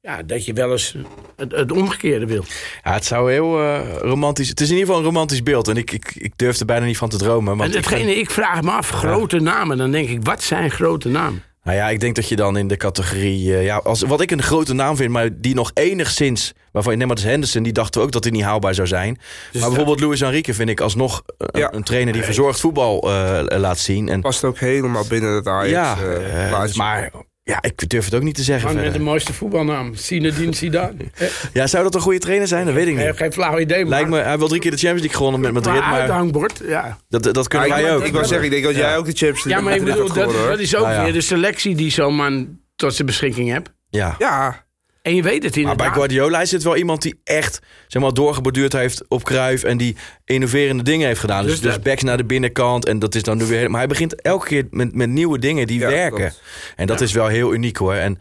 ja, 0.00 0.22
dat 0.22 0.44
je 0.44 0.52
wel 0.52 0.72
eens 0.72 0.96
het, 1.36 1.52
het 1.52 1.72
omgekeerde 1.72 2.26
wil. 2.26 2.44
Ja, 2.84 2.92
het 2.92 3.04
zou 3.04 3.32
heel 3.32 3.60
eh, 3.60 3.96
romantisch... 3.98 4.48
Het 4.48 4.60
is 4.60 4.66
in 4.66 4.72
ieder 4.72 4.86
geval 4.86 5.00
een 5.00 5.08
romantisch 5.08 5.42
beeld. 5.42 5.68
En 5.68 5.76
ik, 5.76 5.90
ik, 5.90 6.14
ik 6.14 6.32
durf 6.36 6.60
er 6.60 6.66
bijna 6.66 6.86
niet 6.86 6.96
van 6.96 7.08
te 7.08 7.16
dromen. 7.16 7.60
En 7.60 7.68
ik 7.68 7.74
hetgene, 7.74 8.16
ik 8.16 8.30
vraag 8.30 8.62
me 8.62 8.70
af, 8.70 8.88
grote 8.88 9.40
namen, 9.40 9.78
dan 9.78 9.90
denk 9.90 10.08
ik, 10.08 10.18
wat 10.22 10.42
zijn 10.42 10.70
grote 10.70 11.08
namen? 11.08 11.42
Nou 11.62 11.76
ja, 11.76 11.88
ik 11.88 12.00
denk 12.00 12.14
dat 12.14 12.28
je 12.28 12.36
dan 12.36 12.56
in 12.56 12.68
de 12.68 12.76
categorie... 12.76 13.54
eh, 13.56 13.64
ja, 13.64 13.76
als, 13.76 14.02
wat 14.02 14.20
ik 14.20 14.30
een 14.30 14.42
grote 14.42 14.72
naam 14.74 14.96
vind, 14.96 15.10
maar 15.10 15.28
die 15.40 15.54
nog 15.54 15.70
enigszins... 15.74 16.52
Waarvan 16.72 16.98
je 16.98 17.06
als 17.06 17.22
Henderson, 17.22 17.62
die 17.62 17.72
dachten 17.72 18.00
ook 18.02 18.12
dat 18.12 18.24
hij 18.24 18.32
niet 18.32 18.42
haalbaar 18.42 18.74
zou 18.74 18.88
zijn. 18.88 19.18
maar 19.52 19.68
bijvoorbeeld 19.68 20.00
Luis 20.00 20.20
Enrique 20.20 20.54
vind 20.54 20.68
ik 20.68 20.80
alsnog 20.80 21.22
Ja. 21.52 21.72
een 21.72 21.82
trainer 21.82 22.12
die 22.12 22.22
verzorgd 22.22 22.60
voetbal 22.60 23.10
eh, 23.10 23.58
laat 23.58 23.78
zien. 23.78 24.08
En, 24.08 24.20
Past 24.20 24.44
ook 24.44 24.58
helemaal 24.58 25.04
binnen 25.08 25.34
het 25.34 25.46
Ajax. 25.46 25.70
ja, 25.70 25.96
eh, 25.98 26.76
maar 26.76 27.12
ja, 27.50 27.62
ik 27.62 27.88
durf 27.88 28.04
het 28.04 28.14
ook 28.14 28.22
niet 28.22 28.34
te 28.34 28.42
zeggen 28.42 28.74
Man 28.74 28.82
met 28.82 28.92
de 28.92 29.00
mooiste 29.00 29.32
voetbalnaam. 29.32 29.94
Zinedine 29.94 30.54
Zidane. 30.54 30.96
Ja, 31.52 31.66
zou 31.66 31.82
dat 31.82 31.94
een 31.94 32.00
goede 32.00 32.18
trainer 32.18 32.48
zijn? 32.48 32.64
Dat 32.66 32.74
weet 32.74 32.86
ik 32.86 32.92
Ik 32.92 32.98
heb 32.98 33.08
niet. 33.08 33.16
geen 33.16 33.32
flauw 33.32 33.58
idee, 33.58 33.80
maar... 33.80 33.88
Lijkt 33.88 34.08
me, 34.08 34.16
hij 34.16 34.26
heeft 34.26 34.38
wel 34.38 34.48
drie 34.48 34.60
keer 34.60 34.70
de 34.70 34.76
Champions 34.76 35.02
League 35.02 35.18
gewonnen 35.18 35.40
met 35.40 35.52
Madrid, 35.52 35.80
maar 35.82 35.90
maar 35.90 36.00
uithangbord, 36.00 36.60
ja. 36.66 36.98
dat, 37.08 37.34
dat 37.34 37.48
kunnen 37.48 37.68
wij 37.68 37.94
ook. 37.94 38.04
ik 38.04 38.12
wou 38.12 38.24
zeggen, 38.24 38.46
ik 38.46 38.50
denk 38.52 38.64
dat 38.64 38.74
jij 38.74 38.96
ook 38.96 39.04
de 39.04 39.12
Champions 39.12 39.44
League 39.44 39.62
Ja, 39.62 39.68
maar 39.68 39.78
ik 39.78 39.84
bedoel, 39.84 40.06
dat, 40.06 40.18
gewonnen, 40.18 40.48
dat 40.48 40.58
is 40.58 40.76
ook 40.76 40.86
ja. 40.86 41.02
weer 41.04 41.12
de 41.12 41.20
selectie 41.20 41.74
die 41.74 41.90
zo'n 41.90 42.14
man 42.14 42.58
tot 42.76 42.94
zijn 42.94 43.06
beschikking 43.06 43.50
hebt. 43.50 43.72
Ja. 43.88 44.14
Ja, 44.18 44.66
En 45.02 45.14
je 45.14 45.22
weet 45.22 45.42
het 45.42 45.54
Maar 45.54 45.62
bij 45.64 45.72
inderdaad. 45.72 45.92
Guardiola 45.94 46.40
is 46.40 46.50
het 46.50 46.62
wel 46.62 46.76
iemand 46.76 47.02
die 47.02 47.20
echt 47.24 47.60
zeg 47.86 48.02
maar, 48.02 48.12
doorgeborduurd 48.14 48.72
heeft 48.72 49.08
op 49.08 49.24
Kruif 49.24 49.62
en 49.62 49.76
die 49.76 49.96
innoverende 50.24 50.82
dingen 50.82 51.06
heeft 51.06 51.20
gedaan. 51.20 51.42
Dus, 51.44 51.60
Dus 51.60 51.74
dus 51.74 51.82
backs 51.82 52.02
naar 52.02 52.16
de 52.16 52.24
binnenkant 52.24 52.86
en 52.86 52.98
dat 52.98 53.14
is 53.14 53.22
dan 53.22 53.38
nu 53.38 53.44
weer. 53.44 53.70
Maar 53.70 53.78
hij 53.78 53.88
begint 53.88 54.22
elke 54.22 54.46
keer 54.46 54.66
met, 54.70 54.94
met 54.94 55.08
nieuwe 55.08 55.38
dingen 55.38 55.66
die 55.66 55.80
Ja, 55.80 55.88
werken. 55.88 56.18
klopt. 56.18 56.42
En 56.76 56.86
dat 56.86 57.00
is 57.00 57.12
wel 57.12 57.26
heel 57.26 57.54
uniek 57.54 57.76
hoor. 57.76 57.94
En 57.94 58.18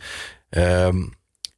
ehm, 0.49 0.97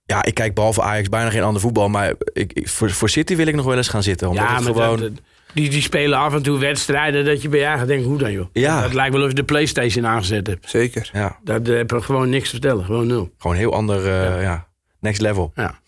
ja, 0.06 0.24
ik 0.24 0.34
kijk 0.34 0.54
behalve 0.54 0.82
Ajax 0.82 1.10
bijna 1.10 1.30
geen 1.30 1.44
ander 1.44 1.62
voetbal, 1.62 1.90
maar 1.90 2.14
ik, 2.34 2.54
ik- 2.54 2.70
voor, 2.70 2.92
voor 2.92 3.10
City 3.10 3.36
wil 3.36 3.48
ik 3.48 3.56
nog 3.56 3.66
wel 3.66 3.78
eens 3.78 3.88
gaan 3.88 4.04
zitten. 4.04 4.28
Omdat 4.30 4.44
ja, 4.44 4.56
het 4.56 4.64
maar 4.64 4.74
gewoon. 4.74 5.00
dat- 5.00 5.10
dat- 5.16 5.24
die, 5.54 5.70
die 5.70 5.82
spelen 5.82 6.18
af 6.20 6.34
en 6.34 6.42
toe 6.44 6.60
wedstrijden 6.60 7.26
dat 7.26 7.42
je 7.42 7.50
bij 7.50 7.60
je 7.60 7.66
eigen 7.66 7.88
denkt, 7.88 8.06
hoe 8.06 8.18
dan 8.18 8.32
joh? 8.32 8.46
Ja. 8.54 8.82
Dat 8.82 8.94
lijkt 8.94 9.14
wel 9.14 9.24
of 9.24 9.30
je 9.30 9.36
de 9.36 9.44
Playstation 9.44 10.08
aangezet 10.08 10.48
hebt. 10.48 10.70
zeker. 10.70 11.10
ja, 11.14 11.40
Dat 11.44 11.68
eh, 11.68 11.76
heb 11.76 11.92
je 11.92 12.02
gewoon 12.02 12.30
niks 12.30 12.44
te 12.46 12.50
vertellen, 12.52 12.86
gewoon 12.86 13.08
nul. 13.08 13.32
gewoon 13.38 13.56
heel 13.56 13.74
ander. 13.74 13.98
eh, 14.08 14.42
ja. 14.42 14.70
Next 15.02 15.22
level. 15.22 15.52
Ja. 15.56 15.80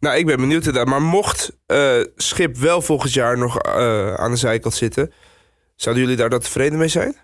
Nou, 0.00 0.16
ik 0.16 0.26
ben 0.26 0.36
benieuwd 0.36 0.66
inderdaad. 0.66 0.86
Maar 0.86 1.02
mocht 1.02 1.56
eh, 1.66 2.00
Schip 2.16 2.56
wel 2.56 2.82
volgend 2.82 3.12
jaar 3.12 3.38
nog 3.38 3.58
eh, 3.58 4.14
aan 4.14 4.30
de 4.30 4.36
zijkant 4.36 4.74
zitten... 4.74 5.12
zouden 5.76 6.02
jullie 6.02 6.18
daar 6.18 6.30
dan 6.30 6.40
tevreden 6.40 6.78
mee 6.78 6.88
zijn? 6.88 7.16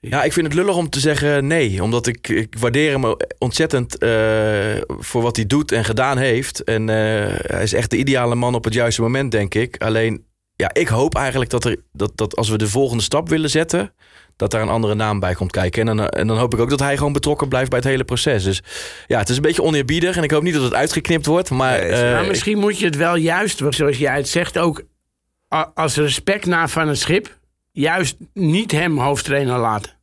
Ja, 0.00 0.22
ik 0.24 0.32
vind 0.32 0.46
het 0.46 0.54
lullig 0.54 0.76
om 0.76 0.90
te 0.90 1.00
zeggen 1.00 1.46
nee. 1.46 1.82
Omdat 1.82 2.06
ik, 2.06 2.28
ik 2.28 2.54
waardeer 2.58 2.90
hem 2.90 3.16
ontzettend 3.38 3.98
eh, 3.98 4.80
voor 4.86 5.22
wat 5.22 5.36
hij 5.36 5.46
doet 5.46 5.72
en 5.72 5.84
gedaan 5.84 6.18
heeft. 6.18 6.64
En 6.64 6.86
hij 6.88 7.62
is 7.62 7.72
echt 7.72 7.90
de 7.90 7.96
ideale 7.96 8.34
man 8.34 8.54
op 8.54 8.64
het 8.64 8.74
juiste 8.74 9.02
moment, 9.02 9.30
denk 9.30 9.54
ik. 9.54 9.76
Alleen, 9.82 10.24
ja, 10.56 10.74
ik 10.74 10.88
hoop 10.88 11.14
eigenlijk 11.14 11.50
dat, 11.50 11.64
er, 11.64 11.76
dat, 11.92 12.12
dat 12.14 12.36
als 12.36 12.48
we 12.48 12.58
de 12.58 12.68
volgende 12.68 13.02
stap 13.02 13.28
willen 13.28 13.50
zetten... 13.50 13.92
dat 14.36 14.50
daar 14.50 14.62
een 14.62 14.68
andere 14.68 14.94
naam 14.94 15.20
bij 15.20 15.34
komt 15.34 15.50
kijken. 15.50 15.88
En 15.88 15.96
dan, 15.96 16.08
en 16.08 16.26
dan 16.26 16.38
hoop 16.38 16.54
ik 16.54 16.60
ook 16.60 16.70
dat 16.70 16.80
hij 16.80 16.96
gewoon 16.96 17.12
betrokken 17.12 17.48
blijft 17.48 17.70
bij 17.70 17.78
het 17.78 17.88
hele 17.88 18.04
proces. 18.04 18.44
Dus 18.44 18.62
ja, 19.06 19.18
het 19.18 19.28
is 19.28 19.36
een 19.36 19.42
beetje 19.42 19.62
oneerbiedig. 19.62 20.16
En 20.16 20.22
ik 20.22 20.30
hoop 20.30 20.42
niet 20.42 20.54
dat 20.54 20.62
het 20.62 20.74
uitgeknipt 20.74 21.26
wordt. 21.26 21.50
Maar, 21.50 21.78
Nee, 21.78 21.88
eh, 21.90 22.12
maar 22.12 22.26
misschien 22.26 22.58
moet 22.58 22.78
je 22.78 22.84
het 22.84 22.96
wel 22.96 23.16
juist, 23.16 23.62
zoals 23.68 23.98
jij 23.98 24.16
het 24.16 24.28
zegt, 24.28 24.58
ook 24.58 24.82
als 25.74 25.96
respect 25.96 26.46
naar 26.46 26.70
van 26.70 26.88
een 26.88 26.96
schip, 26.96 27.38
juist 27.72 28.16
niet 28.32 28.72
hem 28.72 28.98
hoofdtrainer 28.98 29.58
laten. 29.58 29.94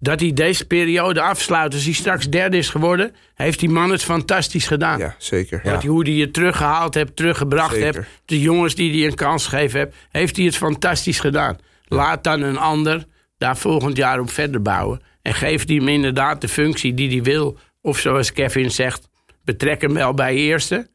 Dat 0.00 0.20
hij 0.20 0.32
deze 0.32 0.66
periode 0.66 1.20
afsluit, 1.20 1.74
als 1.74 1.84
hij 1.84 1.92
straks 1.92 2.28
derde 2.28 2.56
is 2.56 2.68
geworden, 2.68 3.14
heeft 3.34 3.58
die 3.60 3.68
man 3.68 3.90
het 3.90 4.02
fantastisch 4.02 4.66
gedaan. 4.66 4.98
Ja, 4.98 5.14
zeker. 5.18 5.60
Ja. 5.64 5.80
Hoe 5.80 6.02
hij 6.02 6.12
je 6.12 6.30
teruggehaald 6.30 6.94
hebt, 6.94 7.16
teruggebracht 7.16 7.74
Zeker. 7.74 7.94
hebt. 7.94 8.06
De 8.24 8.40
jongens 8.40 8.74
die 8.74 8.98
hij 8.98 9.06
een 9.06 9.14
kans 9.14 9.46
gegeven 9.46 9.78
hebt, 9.78 9.94
heeft 10.10 10.36
hij 10.36 10.44
het 10.44 10.56
fantastisch 10.56 11.20
gedaan. 11.20 11.58
Laat 11.88 12.24
dan 12.24 12.40
een 12.42 12.58
ander 12.58 13.06
daar 13.38 13.56
volgend 13.56 13.96
jaar 13.96 14.20
op 14.20 14.30
verder 14.30 14.62
bouwen. 14.62 15.00
En 15.22 15.34
geef 15.34 15.64
die 15.64 15.78
hem 15.78 15.88
inderdaad 15.88 16.40
de 16.40 16.48
functie 16.48 16.94
die 16.94 17.10
hij 17.10 17.22
wil. 17.22 17.58
Of 17.82 17.98
zoals 17.98 18.32
Kevin 18.32 18.70
zegt, 18.70 19.08
betrek 19.44 19.80
hem 19.80 19.94
wel 19.94 20.14
bij 20.14 20.34
eerste. 20.34 20.88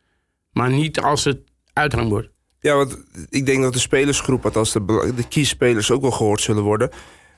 Maar 0.52 0.70
niet 0.70 1.00
als 1.00 1.24
het 1.24 1.40
uithangbord. 1.74 2.30
Ja, 2.60 2.76
want 2.76 2.98
ik 3.30 3.46
denk 3.46 3.62
dat 3.62 3.74
de 3.74 3.80
spelersgroep, 3.80 4.46
althans 4.46 4.72
de, 4.72 5.14
de 5.16 5.28
kiesspelers, 5.28 5.92
ook 5.92 6.02
wel 6.02 6.12
gehoord 6.12 6.42
zullen 6.42 6.64
worden. 6.64 6.90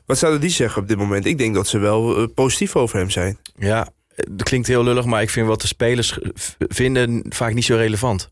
Wat 0.06 0.18
zouden 0.18 0.42
die 0.42 0.50
zeggen 0.50 0.82
op 0.82 0.88
dit 0.88 0.98
moment? 0.98 1.26
Ik 1.26 1.38
denk 1.38 1.56
dat 1.56 1.68
ze 1.68 1.78
wel 1.78 2.18
eh, 2.18 2.28
positief 2.34 2.76
over 2.76 2.98
hem 2.98 3.10
zijn. 3.10 3.38
Ja, 3.58 3.88
het 4.16 4.44
klinkt 4.44 4.68
heel 4.68 4.84
lullig, 4.84 5.06
maar 5.06 5.22
ik 5.22 5.30
vind 5.30 5.48
wat 5.48 5.62
de 5.62 5.68
spelers 5.68 6.18
vinden 6.58 7.26
vaak 7.30 7.54
niet 7.54 7.66
zo 7.66 7.76
relevant. 7.76 8.32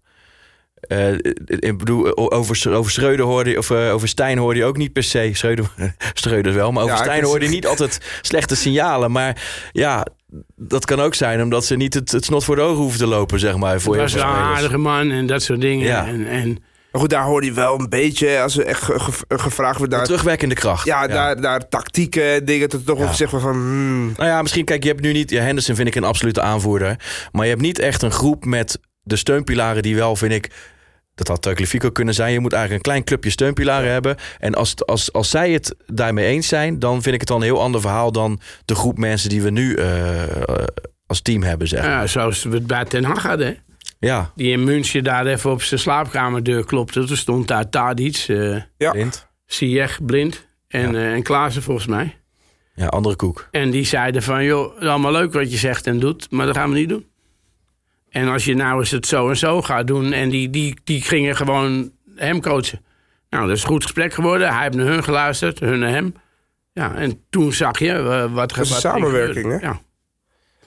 Eh, 0.88 1.14
ik 1.46 1.78
bedoel, 1.78 2.18
over, 2.32 2.74
over 2.76 2.92
Schreuder 2.92 3.26
hoorde 3.26 3.50
je- 3.50 3.58
of 3.58 3.70
eh, 3.70 3.94
over 3.94 4.08
Stijn 4.08 4.38
hoorde 4.38 4.60
je 4.60 4.66
ook 4.66 4.78
niet 4.78 4.94
per 4.94 5.04
se. 5.04 5.30
Schreuder, 5.34 5.70
Schreuder 6.14 6.54
wel, 6.54 6.72
maar 6.72 6.84
over 6.84 6.96
Ja, 6.96 7.02
Stijn 7.04 7.24
hoorde 7.24 7.46
je 7.46 7.52
niet 7.52 7.68
altijd 7.68 8.00
slechte 8.22 8.56
signalen. 8.56 9.12
Maar 9.12 9.42
ja, 9.72 10.06
dat 10.56 10.86
kan 10.86 11.00
ook 11.02 11.16
zijn 11.16 11.42
omdat 11.42 11.66
ze 11.66 11.76
niet 11.76 11.94
het, 11.94 12.12
het 12.12 12.26
snot 12.26 12.44
voor 12.44 12.56
de 12.56 12.62
ogen 12.62 12.82
hoeven 12.82 13.00
te 13.00 13.08
lopen, 13.08 13.40
zeg 13.40 13.58
maar. 13.58 13.82
Voor 13.82 13.94
heel 13.94 14.04
was 14.04 14.14
een 14.14 14.22
aardige 14.24 14.78
man 14.78 15.12
en 15.12 15.28
dat 15.28 15.42
soort 15.44 15.62
dingen. 15.62 15.86
Ja. 15.88 16.08
En, 16.08 16.28
en 16.28 16.48
Maar 16.92 17.02
goed, 17.02 17.10
daar 17.10 17.24
hoor 17.24 17.44
je 17.44 17.52
wel 17.54 17.80
een 17.80 17.90
beetje, 17.90 18.40
als 18.42 18.58
er 18.58 18.66
echt 18.66 18.84
ge- 18.84 19.00
ge- 19.00 19.24
gevraagd 19.28 19.78
wordt 19.78 19.94
naar, 19.94 20.04
Terugwerkende 20.06 20.56
kracht. 20.56 20.86
ja, 20.86 21.06
Naar, 21.06 21.40
naar 21.40 21.70
tactieken 21.70 22.34
en 22.34 22.46
dingen, 22.46 22.70
dat 22.70 22.80
er 22.80 22.86
toch 22.86 22.96
wel 22.98 23.06
Ja. 23.06 23.12
gezegd 23.12 23.32
wordt 23.32 23.46
van... 23.46 23.56
hmm, 23.56 24.14
Nou 24.18 24.30
ja, 24.30 24.42
misschien, 24.42 24.66
kijk, 24.66 24.84
je 24.84 24.90
hebt 24.90 25.02
nu 25.02 25.12
niet... 25.12 25.30
Ja, 25.30 25.42
Henderson 25.42 25.76
vind 25.76 25.88
ik 25.88 25.96
een 25.96 26.04
absolute 26.04 26.42
aanvoerder. 26.42 26.96
Maar 27.32 27.44
je 27.44 27.50
hebt 27.50 27.62
niet 27.62 27.80
echt 27.80 28.02
een 28.02 28.12
groep 28.12 28.46
met 28.46 28.80
de 29.04 29.16
steunpilaren 29.16 29.82
die 29.84 29.96
wel, 29.96 30.16
vind 30.16 30.32
ik... 30.32 30.50
Dat 31.16 31.28
had 31.28 31.42
Tagliafico 31.42 31.90
kunnen 31.90 32.14
zijn. 32.14 32.34
Je 32.34 32.40
moet 32.40 32.54
eigenlijk 32.54 32.86
een 32.86 32.92
klein 32.92 33.06
clubje 33.06 33.30
steunpilaren 33.30 33.92
hebben. 33.92 34.16
En 34.40 34.54
als, 34.54 34.86
als, 34.86 35.14
als 35.14 35.30
zij 35.30 35.52
het 35.52 35.76
daarmee 35.86 36.26
eens 36.26 36.48
zijn... 36.48 36.80
dan 36.80 37.02
vind 37.02 37.14
ik 37.14 37.20
het 37.20 37.30
dan 37.30 37.38
een 37.38 37.44
heel 37.44 37.62
ander 37.62 37.82
verhaal... 37.82 38.12
dan 38.12 38.40
de 38.66 38.76
groep 38.76 38.98
mensen 38.98 39.30
die 39.30 39.42
we 39.42 39.50
nu 39.50 39.76
eh, 39.76 40.24
eh, 40.24 40.66
als 41.08 41.22
team 41.22 41.44
hebben, 41.44 41.68
zeg. 41.68 41.84
ja, 41.84 42.08
zoals 42.08 42.44
we 42.44 42.54
het 42.54 42.68
bij 42.68 42.86
Ten 42.86 43.04
Hag 43.04 43.24
hadden. 43.24 43.58
Ja, 44.00 44.32
Die 44.36 44.52
in 44.52 44.64
München 44.64 45.04
daar 45.04 45.26
even 45.26 45.52
op 45.52 45.62
zijn 45.62 45.80
slaapkamerdeur 45.80 46.66
klopte. 46.66 47.06
Toen 47.06 47.18
stond 47.18 47.48
daar 47.48 47.70
Tadic, 47.70 48.26
eh 48.28 48.56
ja, 48.78 48.92
blind. 48.92 49.28
Ziyech, 49.46 50.06
Blind 50.06 50.48
en, 50.68 50.96
eh, 50.96 51.14
en 51.14 51.24
Klaassen 51.24 51.64
volgens 51.64 51.88
mij. 51.88 52.18
Ja, 52.76 52.88
andere 52.88 53.16
koek. 53.16 53.48
En 53.52 53.70
die 53.72 53.86
zeiden 53.86 54.24
van, 54.24 54.44
joh, 54.44 54.80
allemaal 54.82 55.12
leuk 55.12 55.34
wat 55.34 55.52
je 55.52 55.58
zegt 55.58 55.88
en 55.88 56.00
doet, 56.00 56.32
maar 56.32 56.46
dat 56.46 56.56
gaan 56.56 56.70
we 56.70 56.76
niet 56.76 56.90
doen. 56.90 57.06
En 58.14 58.28
als 58.28 58.46
je 58.46 58.56
nou 58.56 58.80
eens 58.80 58.92
het 58.92 59.06
zo 59.06 59.30
en 59.30 59.38
zo 59.38 59.62
gaat 59.62 59.88
doen, 59.88 60.12
en 60.12 60.30
die, 60.30 60.50
die, 60.50 60.76
die 60.84 61.02
gingen 61.02 61.36
gewoon 61.36 61.92
hem 62.16 62.42
coachen. 62.42 62.86
Nou, 63.30 63.48
dat 63.48 63.56
is 63.56 63.64
een 63.64 63.70
goed 63.70 63.84
gesprek 63.84 64.14
geworden. 64.14 64.54
Hij 64.54 64.64
heeft 64.64 64.76
naar 64.76 64.86
hun 64.86 65.04
geluisterd, 65.04 65.60
hun 65.60 65.80
naar 65.80 65.90
hem. 65.90 66.14
Ja, 66.74 66.96
en 66.96 67.24
toen 67.30 67.54
zag 67.54 67.80
je 67.80 67.92
eh, 67.92 68.34
wat 68.34 68.52
is 68.52 68.58
een 68.58 68.64
wat 68.64 68.74
er 68.74 68.80
samenwerking, 68.80 69.46
hè? 69.46 69.68
Ja. 69.68 69.82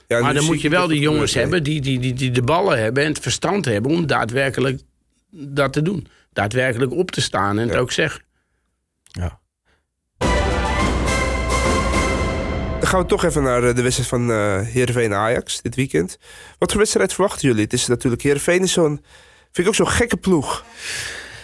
ja, 0.06 0.20
Maar 0.20 0.34
dan 0.34 0.44
moet 0.44 0.60
je 0.60 0.68
wel 0.68 0.80
dat 0.80 0.90
die 0.90 1.00
jongens 1.00 1.34
hebben 1.34 1.62
die, 1.62 1.80
die, 1.80 1.98
die, 1.98 2.12
die 2.12 2.30
de 2.30 2.42
ballen 2.42 2.78
hebben 2.78 3.02
en 3.02 3.08
het 3.08 3.18
verstand 3.18 3.64
hebben 3.64 3.90
om 3.92 4.06
daadwerkelijk 4.06 4.80
dat 5.30 5.72
te 5.72 5.82
doen. 5.82 6.06
Daadwerkelijk 6.32 6.92
op 6.92 7.10
te 7.10 7.20
staan 7.20 7.58
en 7.58 7.68
het 7.68 7.78
ook 7.78 7.92
zeggen. 7.92 8.22
Ja. 9.04 9.40
Dan 12.86 12.94
gaan 12.94 13.04
we 13.04 13.10
toch 13.10 13.24
even 13.24 13.42
naar 13.42 13.64
eh, 13.64 13.74
de 13.74 13.82
wedstrijd 13.82 14.08
van 14.10 14.30
eh 14.30 14.60
Heerenveen 14.60 15.14
Ajax 15.14 15.62
dit 15.62 15.74
weekend. 15.74 16.18
Wat 16.58 16.70
voor 16.70 16.80
wedstrijd 16.80 17.12
verwachten 17.12 17.48
jullie? 17.48 17.62
Het 17.64 17.72
is 17.72 17.86
natuurlijk 17.86 18.22
Heerenveen 18.22 18.62
is 18.62 18.72
zo'n... 18.72 19.00
Vind 19.52 19.58
ik 19.58 19.66
ook 19.66 19.74
zo'n 19.74 19.88
gekke 19.88 20.16
ploeg. 20.16 20.64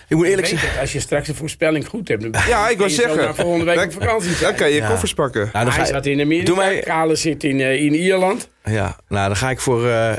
Ik 0.09 0.17
moet 0.17 0.27
eerlijk 0.27 0.47
zeggen... 0.47 0.81
als 0.81 0.93
je 0.93 1.01
straks 1.01 1.29
een 1.29 1.35
voorspelling 1.35 1.87
goed 1.89 2.09
hebt, 2.09 2.23
dan 2.33 2.43
Ja, 2.49 2.69
ik 2.69 2.79
wil 2.79 2.91
zeggen. 2.91 3.35
volgende 3.35 3.65
week 3.65 3.75
Dan- 3.75 3.85
op 3.85 3.93
vakantie 3.93 4.29
Dan 4.29 4.39
zijn. 4.39 4.55
kan 4.55 4.69
je 4.71 4.77
Ja. 4.77 4.89
koffers 4.89 5.15
pakken. 5.15 5.41
Nou, 5.53 5.65
dan 5.65 5.75
Hij 5.75 5.85
ga- 5.85 5.93
zat 5.93 6.07
in 6.07 6.21
Amerika, 6.21 6.45
Doe 6.47 6.57
mij- 6.57 6.81
Kale 6.81 7.15
zit 7.17 7.45
in, 7.45 7.61
eh, 7.61 7.83
in 7.85 7.95
Ierland. 7.95 8.49
Ja, 8.65 8.97
nou 9.09 9.27
dan 9.27 9.37
ga 9.37 9.51
ik 9.51 9.61
voor 9.61 9.89
eh 9.89 10.13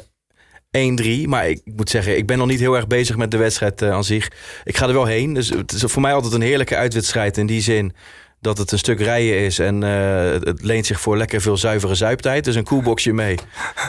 1-3. 0.71 1.27
Maar 1.27 1.49
ik 1.49 1.61
moet 1.63 1.89
zeggen, 1.89 2.17
ik 2.17 2.25
ben 2.27 2.37
nog 2.37 2.47
niet 2.47 2.59
heel 2.59 2.75
erg 2.75 2.87
bezig 2.87 3.17
met 3.17 3.31
de 3.31 3.37
wedstrijd 3.37 3.81
aan 3.81 4.03
zich. 4.03 4.31
Ik 4.63 4.77
ga 4.77 4.87
er 4.87 4.93
wel 4.93 5.05
heen. 5.05 5.33
Dus 5.33 5.49
het 5.49 5.71
is 5.71 5.83
voor 5.85 6.01
mij 6.01 6.13
altijd 6.13 6.33
een 6.33 6.41
heerlijke 6.41 6.75
uitwedstrijd 6.75 7.37
in 7.37 7.45
die 7.45 7.61
zin 7.61 7.93
dat 8.43 8.57
het 8.57 8.71
een 8.71 8.77
stuk 8.77 8.99
rijden 8.99 9.37
is. 9.37 9.59
En 9.59 9.83
eh, 9.83 10.31
het 10.31 10.63
leent 10.63 10.85
zich 10.85 10.99
voor 10.99 11.17
lekker 11.17 11.41
veel 11.41 11.57
zuivere 11.57 11.95
zuiptijd. 11.95 12.43
Dus 12.43 12.55
een 12.55 12.63
koelboxje 12.63 13.13
mee. 13.13 13.37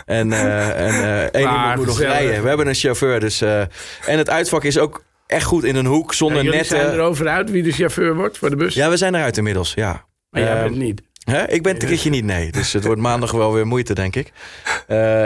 En, 0.07 0.33
eh 0.33 0.81
en 0.87 0.95
eh, 1.05 1.23
één 1.41 1.51
iemand 1.53 1.77
moet 1.77 1.87
nog 1.87 2.01
rijden. 2.01 2.43
We 2.43 2.49
hebben 2.49 2.67
een 2.67 2.75
chauffeur. 2.75 3.21
Dus, 3.21 3.41
en 3.41 3.69
het 4.07 4.31
uitvak 4.31 4.65
is 4.65 4.79
ook 4.79 5.05
echt 5.27 5.45
goed 5.45 5.65
in 5.65 5.77
een 5.77 5.87
hoek, 5.87 6.15
zonder 6.15 6.39
Ja, 6.39 6.45
jullie 6.45 6.65
zijn 6.65 6.81
netten. 6.81 6.99
erover 7.01 7.29
uit 7.29 7.51
wie 7.51 7.63
de 7.63 7.73
chauffeur 7.73 8.15
wordt 8.15 8.39
voor 8.39 8.51
de 8.51 8.57
bus. 8.57 8.75
Ja, 8.75 8.91
we 8.91 8.97
zijn 8.97 9.15
eruit 9.15 9.37
inmiddels, 9.37 9.75
ja. 9.75 10.05
maar 10.31 10.43
jij 10.43 10.53
Ehm, 10.53 10.63
bent 10.63 10.77
niet. 10.77 11.03
Hè? 11.25 11.51
Ik 11.51 11.63
ben 11.63 11.73
het 11.73 11.83
een 11.83 11.89
keertje 11.89 12.11
niet, 12.11 12.25
nee. 12.25 12.53
Dus 12.53 12.73
het 12.73 12.85
wordt 12.85 13.01
maandag 13.11 13.31
wel 13.31 13.53
weer 13.53 13.67
moeite, 13.67 13.95
denk 13.95 14.17
ik. 14.17 14.33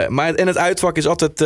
Maar 0.07 0.33
en 0.33 0.47
het 0.47 0.57
uitvak 0.57 0.97
is 0.97 1.07
altijd 1.07 1.41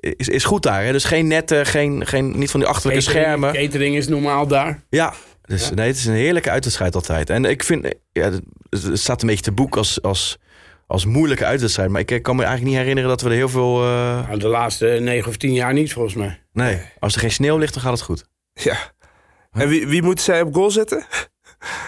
is, 0.00 0.28
is 0.28 0.44
goed 0.44 0.62
daar. 0.62 0.84
Hè? 0.84 0.92
Dus 0.92 1.04
geen 1.04 1.26
netten, 1.26 1.66
geen, 1.66 2.06
geen, 2.06 2.38
niet 2.38 2.50
van 2.50 2.60
die 2.60 2.68
achterlijke 2.68 3.04
Catering- 3.04 3.26
schermen. 3.26 3.52
Catering 3.52 3.96
is 3.96 4.08
normaal 4.08 4.46
daar. 4.46 4.82
Ja, 4.88 5.14
dus 5.48 5.70
nee, 5.70 5.86
het 5.86 5.96
is 5.96 6.06
een 6.06 6.14
heerlijke 6.14 6.50
uitwedstrijd 6.50 6.94
altijd. 6.94 7.30
En 7.30 7.44
ik 7.44 7.62
vind, 7.64 7.94
ja, 8.12 8.30
het 8.70 8.90
staat 8.92 9.22
een 9.22 9.28
beetje 9.28 9.42
te 9.42 9.52
boek 9.52 9.76
als, 9.76 10.02
als, 10.02 10.38
als 10.86 11.04
moeilijke 11.04 11.44
uitwedstrijd. 11.44 11.90
Maar 11.90 12.02
ik 12.06 12.22
kan 12.22 12.36
me 12.36 12.42
eigenlijk 12.42 12.70
niet 12.70 12.80
herinneren 12.80 13.10
dat 13.10 13.20
we 13.22 13.28
er 13.28 13.34
heel 13.34 13.48
veel... 13.48 13.82
eh, 13.84 14.26
Nou, 14.26 14.38
de 14.38 14.48
laatste 14.48 14.86
negen 14.86 15.28
of 15.28 15.36
tien 15.36 15.52
jaar 15.52 15.72
niet, 15.72 15.92
volgens 15.92 16.14
mij. 16.14 16.40
nee, 16.52 16.80
als 16.98 17.14
er 17.14 17.20
geen 17.20 17.30
sneeuw 17.30 17.56
ligt, 17.58 17.74
dan 17.74 17.82
gaat 17.82 17.92
het 17.92 18.02
goed. 18.02 18.24
Ja. 18.52 18.76
En 19.52 19.68
wie, 19.68 19.86
wie 19.86 20.02
moeten 20.02 20.24
zij 20.24 20.40
op 20.42 20.54
goal 20.54 20.70
zetten? 20.70 21.04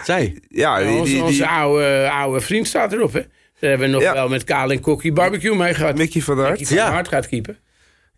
Zij. 0.03 0.41
Ja, 0.47 0.77
die, 0.79 0.87
onze, 0.87 1.03
die, 1.03 1.13
die, 1.13 1.23
onze 1.23 1.47
oude, 1.47 2.09
oude 2.09 2.41
vriend 2.41 2.67
staat 2.67 2.93
erop, 2.93 3.13
hè. 3.13 3.19
Daar 3.59 3.69
hebben 3.69 3.87
we 3.87 3.93
nog 3.93 4.01
Ja. 4.03 4.13
wel 4.13 4.29
met 4.29 4.43
Kaal 4.43 4.71
en 4.71 4.79
Kokkie 4.79 5.13
barbecue 5.13 5.55
mee 5.55 5.73
gehad. 5.73 5.97
Mickey 5.97 6.21
van 6.21 6.35
der 6.35 6.49
Mickey 6.49 6.65
Hart. 6.65 6.77
van 6.77 6.87
Ja. 6.87 6.91
Hart 6.93 7.07
gaat 7.07 7.27
keeper. 7.27 7.59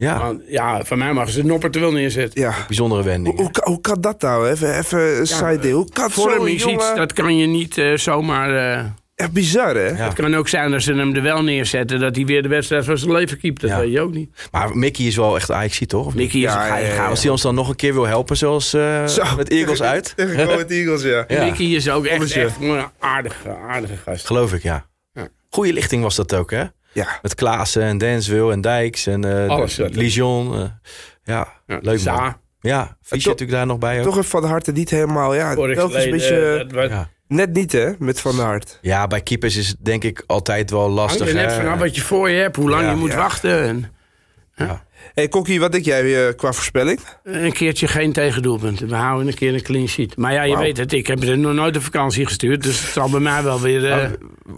Ja, 0.04 0.20
Want, 0.20 0.41
ja, 0.47 0.84
van 0.84 0.97
mij 0.97 1.14
mag 1.14 1.30
ze 1.30 1.45
Noppert 1.45 1.76
er 1.76 1.82
wel 1.82 1.91
neerzetten. 1.91 2.41
Ja. 2.41 2.54
bijzondere 2.68 3.04
wending. 3.04 3.38
hoe, 3.38 3.51
kan- 3.51 3.72
hoe 3.74 3.82
kan 3.82 4.01
dat 4.01 4.22
nou? 4.22 4.49
Even, 4.49 4.78
even 4.78 5.20
een 5.20 5.28
side 5.28 5.60
deal. 5.60 5.76
Hoe 5.78 5.89
kan 5.93 6.12
Vorm 6.12 6.34
zo'n 6.34 6.47
is 6.47 6.54
iets, 6.54 6.64
jongen... 6.64 6.95
dat 6.95 7.14
kan 7.14 7.38
je 7.38 7.47
niet 7.47 7.78
eh, 7.78 7.93
zomaar... 7.97 8.78
eh, 8.80 8.86
Echt 9.16 9.32
bizar, 9.32 9.76
hè? 9.76 9.88
Ja. 9.88 9.95
Het 9.95 10.14
kan 10.14 10.36
ook 10.36 10.47
zijn 10.47 10.72
dat 10.72 10.82
ze 10.82 10.93
hem 10.93 11.16
er 11.16 11.22
wel 11.22 11.43
neerzetten... 11.43 11.99
dat 11.99 12.16
hij 12.16 12.26
weer 12.26 12.41
de 12.41 12.47
wedstrijd 12.47 12.86
van 12.86 12.97
zijn 12.97 13.12
leven 13.12 13.38
keept. 13.39 13.62
Dat 13.62 13.70
Ja. 13.70 13.80
weet 13.80 13.91
je 13.91 14.01
ook 14.01 14.14
niet. 14.14 14.47
Maar 14.51 14.78
Mickey 14.78 15.06
is 15.06 15.16
wel 15.16 15.36
echt 15.36 15.51
ajax 15.51 15.82
toch? 15.88 16.16
Mickey 16.16 16.39
is 16.39 16.45
Ja, 16.45 16.62
een 16.62 16.68
ja, 16.68 16.78
ja, 16.78 16.86
geil. 16.86 16.95
ja. 16.95 17.08
Als 17.10 17.22
hij 17.22 17.32
ons 17.32 17.41
dan 17.41 17.56
nog 17.56 17.70
een 17.70 17.76
keer 17.76 17.93
wil 17.93 18.06
helpen, 18.06 18.38
zoals 18.38 18.74
eh, 18.74 19.08
Zo. 19.08 19.24
met 19.38 19.49
Eagles 19.49 19.82
uit. 19.82 20.14
Tegen 20.16 20.47
Ahead 20.47 20.70
Eagles, 20.72 21.01
ja. 21.04 21.26
Ja. 21.28 21.43
Mickey 21.43 21.66
is 21.66 21.89
ook 21.89 22.06
echt, 22.06 22.32
echt 22.32 22.56
een 22.62 22.84
aardige, 22.99 23.56
aardige 23.70 23.97
gast. 23.97 24.26
Geloof 24.26 24.54
ik, 24.54 24.64
ja. 24.64 24.86
Ja. 25.14 25.28
Goeie 25.49 25.74
lichting 25.74 26.04
was 26.04 26.16
dat 26.16 26.36
ook, 26.36 26.51
hè? 26.51 26.64
Ja. 26.93 27.19
Met 27.21 27.35
Klaassen 27.35 27.81
en 27.83 27.97
Dansville 27.97 28.51
en 28.51 28.61
Dijks 28.61 29.07
en 29.07 29.23
eh 29.23 29.49
er. 29.49 29.89
Lijon. 29.89 30.53
eh, 30.53 30.63
ja, 31.23 31.47
Ja, 31.67 31.79
leuk 31.81 32.03
man. 32.03 32.35
Ja, 32.61 32.97
Fischer 33.01 33.31
natuurlijk 33.31 33.57
daar 33.57 33.65
nog 33.67 33.77
bij 33.77 33.97
ook. 33.97 34.03
Toch 34.03 34.15
een 34.17 34.23
Van 34.23 34.41
der 34.41 34.49
Hart 34.49 34.73
niet 34.73 34.89
helemaal... 34.89 35.33
Ja, 35.35 35.53
telkens 35.55 36.03
een 36.03 36.11
beetje... 36.11 36.67
eh, 36.75 36.89
Ja. 36.89 37.09
Net 37.27 37.53
niet, 37.53 37.71
hè? 37.71 37.91
Met 37.99 38.19
Van 38.19 38.35
der 38.35 38.45
Hart. 38.45 38.79
ja, 38.81 39.07
bij 39.07 39.21
keepers 39.21 39.55
is 39.55 39.67
het 39.67 39.77
denk 39.79 40.03
ik 40.03 40.23
altijd 40.27 40.71
wel 40.71 40.79
hangt 40.81 40.95
lastig. 40.95 41.27
er 41.27 41.33
net 41.33 41.51
hè? 41.51 41.55
vanaf 41.61 41.79
wat 41.79 41.95
je 41.95 42.01
voor 42.01 42.29
je 42.29 42.41
hebt, 42.41 42.55
hoe 42.55 42.69
lang 42.69 42.83
Ja. 42.83 42.89
je 42.89 42.95
moet 42.95 43.11
Ja. 43.11 43.17
wachten. 43.17 43.63
En 43.63 43.91
hey, 45.14 45.28
Kokkie, 45.28 45.60
wat 45.60 45.72
denk 45.72 45.86
jij 45.86 46.28
eh, 46.28 46.34
qua 46.36 46.51
voorspelling? 46.54 46.99
een 47.24 47.51
keertje 47.54 47.88
geen 47.88 48.14
tegendoelpunten. 48.14 48.88
We 48.88 48.95
houden 48.95 49.28
een 49.28 49.34
keer 49.34 49.54
een 49.54 49.62
clean 49.62 49.88
sheet. 49.88 50.18
Maar 50.18 50.34
ja, 50.34 50.43
je 50.43 50.58
weet 50.58 50.78
het, 50.78 50.93
ik 50.93 51.08
heb 51.08 51.24
er 51.24 51.38
nog 51.38 51.54
nooit 51.54 51.76
op 51.76 51.84
vakantie 51.84 52.26
gestuurd. 52.26 52.64
Dus 52.64 52.82
het 52.82 52.89
zal 52.91 53.10
bij 53.10 53.20
mij 53.20 53.43
wel 53.43 53.62
weer 53.62 53.91
eh 53.91 54.10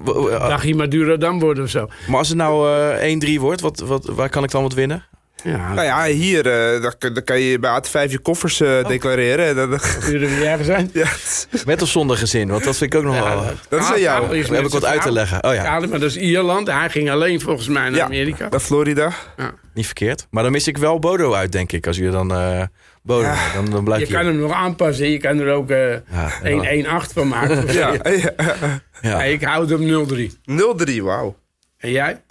w- 0.04 0.10
eh, 0.10 0.48
dagje 0.50 0.76
Madurodam 0.76 1.39
worden 1.39 1.64
of 1.64 1.70
zo. 1.70 1.88
Maar 2.08 2.18
als 2.18 2.28
het 2.28 2.38
nou 2.38 2.70
eh 3.00 3.12
1-3 3.38 3.39
wordt, 3.39 3.62
wat, 3.62 3.80
wat, 3.80 4.06
waar 4.06 4.30
kan 4.30 4.43
ik 4.43 4.52
dan 4.52 4.62
wat 4.62 4.74
winnen? 4.74 5.06
Ja, 5.46 5.74
Nou 5.74 5.86
ja, 5.86 6.06
hier 6.06 6.48
eh, 6.48 6.82
dan, 6.82 6.93
dan 7.14 7.24
kan 7.24 7.39
je 7.39 7.60
bij 7.60 7.82
AT5 7.82 8.12
je 8.12 8.20
koffers 8.20 8.62
Oh. 8.62 8.80
eh, 8.80 8.88
declareren. 8.88 9.46
En 9.48 9.56
dan, 9.70 9.80
Zullen 10.02 10.39
we 10.39 10.46
ergens 10.46 10.68
zijn? 10.68 10.89
ja, 10.93 11.08
Met 11.66 11.82
of 11.82 11.89
zonder 11.89 12.18
gezin? 12.18 12.48
Want 12.50 12.64
dat 12.64 12.78
vind 12.78 12.93
ik 12.93 13.00
ook 13.00 13.06
nog 13.06 13.20
wel... 13.24 13.43
dat 13.70 13.80
is 13.82 13.86
aan 13.91 14.00
jou. 14.00 14.43
Dan 14.43 14.56
heb 14.56 14.66
ik 14.66 14.72
wat 14.72 14.86
uit 14.86 15.02
te 15.02 15.12
leggen. 15.12 15.43
Oh 15.43 15.54
ja, 15.54 15.64
Ja, 15.64 15.80
maar 15.80 15.89
dat 16.00 16.02
is 16.10 16.18
Ierland. 16.18 16.68
Hij 16.68 16.89
ging 16.89 17.10
alleen 17.12 17.41
volgens 17.41 17.68
mij 17.68 17.84
naar 17.89 17.96
Ja. 18.00 18.04
Amerika. 18.06 18.48
Naar 18.50 18.60
Florida. 18.60 19.12
niet 19.74 19.86
verkeerd. 19.86 20.28
Maar 20.30 20.43
dan 20.43 20.52
mis 20.52 20.68
ik 20.68 20.78
wel 20.78 21.00
Bodo 21.00 21.34
uit, 21.34 21.52
denk 21.52 21.72
ik. 21.72 21.88
Als 21.88 21.98
je 21.98 22.10
dan... 22.10 22.34
eh 22.34 22.62
Bodo, 23.04 23.28
Ja. 23.28 23.54
dan, 23.54 23.70
dan 23.70 23.84
blijf 23.84 24.02
Je 24.02 24.08
je... 24.08 24.14
kan 24.14 24.26
hem 24.26 24.38
nog 24.38 24.52
aanpassen. 24.54 25.10
Je 25.10 25.18
kan 25.18 25.39
er 25.39 25.54
ook 25.54 25.70
eh 25.70 25.91
Ja, 26.43 27.04
1-1-8 27.06 27.14
van 27.14 27.28
maken. 27.28 27.74
Ja, 27.74 27.93
ja. 29.02 29.24
ik 29.24 29.43
houd 29.43 29.70
hem 29.70 30.08
0-3. 30.08 30.32
0-3, 30.91 31.02
wauw. 31.02 31.36
En 31.78 31.91
jij? 31.91 32.22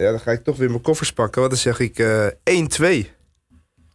Ja, 0.00 0.10
dan 0.10 0.20
ga 0.20 0.30
ik 0.30 0.44
toch 0.44 0.56
weer 0.56 0.70
mijn 0.70 0.80
koffers 0.80 1.12
pakken. 1.12 1.40
Want 1.40 1.52
dan 1.52 1.62
zeg 1.62 1.78
ik 1.78 1.98
eh 1.98 3.04
1-2. 3.04 3.06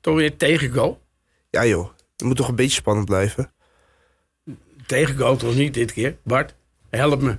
Toch 0.02 0.16
weer 0.16 0.38
tegengoal? 0.38 1.02
Ja 1.50 1.66
joh, 1.66 1.90
het 2.18 2.28
moet 2.28 2.36
toch 2.36 2.48
een 2.48 2.56
beetje 2.56 2.76
spannend 2.76 3.06
blijven. 3.06 3.54
Tegengoal 4.86 5.36
toch 5.36 5.56
niet 5.56 5.74
dit 5.74 5.94
keer? 5.94 6.16
Bart, 6.24 6.56
help 6.90 7.22
me. 7.22 7.38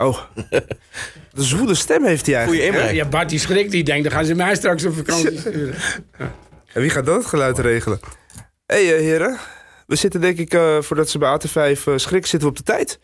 Oh, 0.00 0.18
de 1.32 1.42
zwoele 1.42 1.74
stem 1.74 2.04
heeft 2.04 2.26
hij 2.26 2.44
Goeie 2.44 2.60
eigenlijk. 2.60 2.82
inbreng. 2.82 3.04
Ja, 3.04 3.08
Bart 3.08 3.28
die 3.28 3.38
schrikt. 3.38 3.70
Die 3.70 3.84
denkt, 3.84 4.02
dan 4.02 4.12
gaan 4.12 4.24
ze 4.24 4.34
mij 4.34 4.54
straks 4.54 4.84
op 4.84 4.94
vakantie 4.94 5.38
sturen. 5.40 5.74
En 6.72 6.80
wie 6.80 6.90
gaat 6.90 7.06
dat 7.06 7.16
het 7.16 7.26
geluid 7.26 7.58
regelen? 7.58 8.00
Hé 8.66 8.86
hey, 8.86 8.96
eh, 8.96 9.00
heren, 9.00 9.38
we 9.86 9.96
zitten 9.96 10.20
denk 10.20 10.38
ik, 10.38 10.54
eh, 10.54 10.80
voordat 10.80 11.08
ze 11.08 11.18
bij 11.18 11.38
AT5 11.38 11.86
eh, 11.86 11.96
schrik, 11.96 12.26
zitten 12.26 12.48
we 12.48 12.54
op 12.54 12.56
de 12.56 12.72
tijd. 12.72 12.98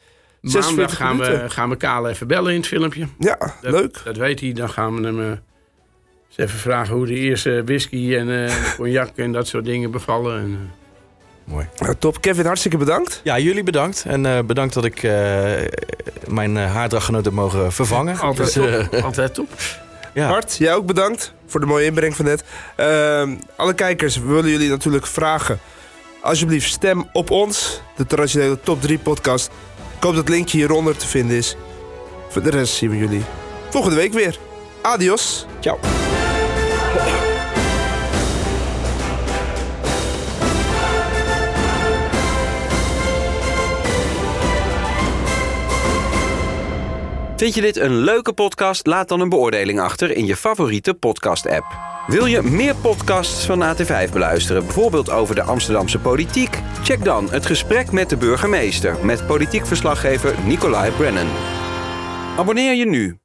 46 0.51 0.77
Maandag 0.77 0.97
gaan 0.97 1.41
we, 1.43 1.51
gaan 1.51 1.69
we 1.69 1.77
Kale 1.77 2.09
even 2.09 2.27
bellen 2.27 2.53
in 2.53 2.59
het 2.59 2.67
filmpje. 2.67 3.07
Ja, 3.19 3.37
Dat, 3.39 3.73
leuk. 3.73 4.01
Dat 4.05 4.17
weet 4.17 4.41
hij. 4.41 4.53
Dan 4.53 4.71
gaan 4.71 5.01
we 5.01 5.07
hem 5.07 5.21
eh, 5.21 5.27
eens 5.27 6.37
even 6.37 6.59
vragen 6.59 6.95
hoe 6.95 7.07
de 7.07 7.15
eerste 7.15 7.63
whisky 7.65 8.17
en 8.17 8.47
eh, 8.47 8.55
cognac 8.77 9.17
en 9.17 9.33
dat 9.33 9.47
soort 9.47 9.65
dingen 9.65 9.91
bevallen. 9.91 10.41
En, 10.41 10.51
eh, 10.53 10.85
Mooi. 11.47 11.67
Nou, 11.79 11.95
top. 11.99 12.21
Kevin, 12.21 12.47
hartstikke 12.47 12.77
bedankt. 12.77 13.21
Ja, 13.25 13.39
jullie 13.39 13.63
bedankt. 13.63 14.05
En 14.07 14.27
eh, 14.27 14.43
bedankt 14.45 14.75
dat 14.75 14.85
ik 14.85 15.03
eh, 15.03 15.13
mijn 16.29 16.57
uh, 16.57 16.73
haardraggenoot 16.73 17.25
heb 17.25 17.35
mogen 17.35 17.73
vervangen. 17.73 18.19
altijd 18.19 18.55
Dus, 18.55 18.89
top. 18.89 19.03
altijd 19.05 19.35
top. 19.35 19.49
ja. 20.15 20.29
Bart, 20.29 20.57
jij 20.57 20.75
ook 20.75 20.87
bedankt 20.87 21.33
voor 21.47 21.61
de 21.61 21.67
mooie 21.67 21.85
inbreng 21.85 22.17
van 22.17 22.25
net. 22.25 22.45
Ehm, 22.77 23.35
alle 23.57 23.75
kijkers, 23.75 24.19
we 24.19 24.27
willen 24.27 24.51
jullie 24.51 24.69
natuurlijk 24.69 25.07
vragen. 25.07 25.59
Alsjeblieft, 26.21 26.71
stem 26.71 27.09
op 27.13 27.31
ons, 27.31 27.81
de 27.97 28.07
traditionele 28.07 28.61
top 28.61 28.83
3 28.83 28.99
podcast. 28.99 29.51
Hoop 30.07 30.15
dat 30.15 30.25
het 30.25 30.35
linkje 30.35 30.59
hieronder 30.59 30.97
te 30.97 31.07
vinden 31.07 31.37
is. 31.37 31.57
Voor 32.29 32.43
de 32.43 32.51
rest 32.51 32.75
zien 32.75 32.91
we 32.91 32.97
jullie 32.97 33.23
volgende 33.71 33.97
week 33.97 34.13
weer. 34.13 34.39
Adios. 34.83 35.47
Ciao. 35.61 36.06
Vind 47.37 47.55
je 47.55 47.61
dit 47.61 47.77
een 47.77 47.97
leuke 47.97 48.33
podcast? 48.33 48.87
Laat 48.87 49.09
dan 49.09 49.21
een 49.21 49.29
beoordeling 49.29 49.81
achter 49.81 50.17
in 50.17 50.27
je 50.27 50.37
favoriete 50.37 50.95
podcast-app. 50.95 51.67
Wil 52.07 52.27
je 52.27 52.43
meer 52.43 52.75
podcasts 52.77 53.47
van 53.47 53.63
AT5 53.63 54.13
beluisteren, 54.13 54.65
bijvoorbeeld 54.65 55.11
over 55.11 55.35
de 55.35 55.43
Amsterdamse 55.43 55.99
politiek? 55.99 56.59
Check 56.83 57.05
dan 57.05 57.31
het 57.31 57.47
gesprek 57.47 57.93
met 57.93 58.11
de 58.11 58.17
burgemeester 58.17 59.05
met 59.05 59.27
politiek 59.27 59.67
verslaggever 59.67 60.35
Nicolai 60.47 60.91
Brennan. 60.91 61.29
Abonneer 62.37 62.75
je 62.75 62.87
nu 62.87 63.19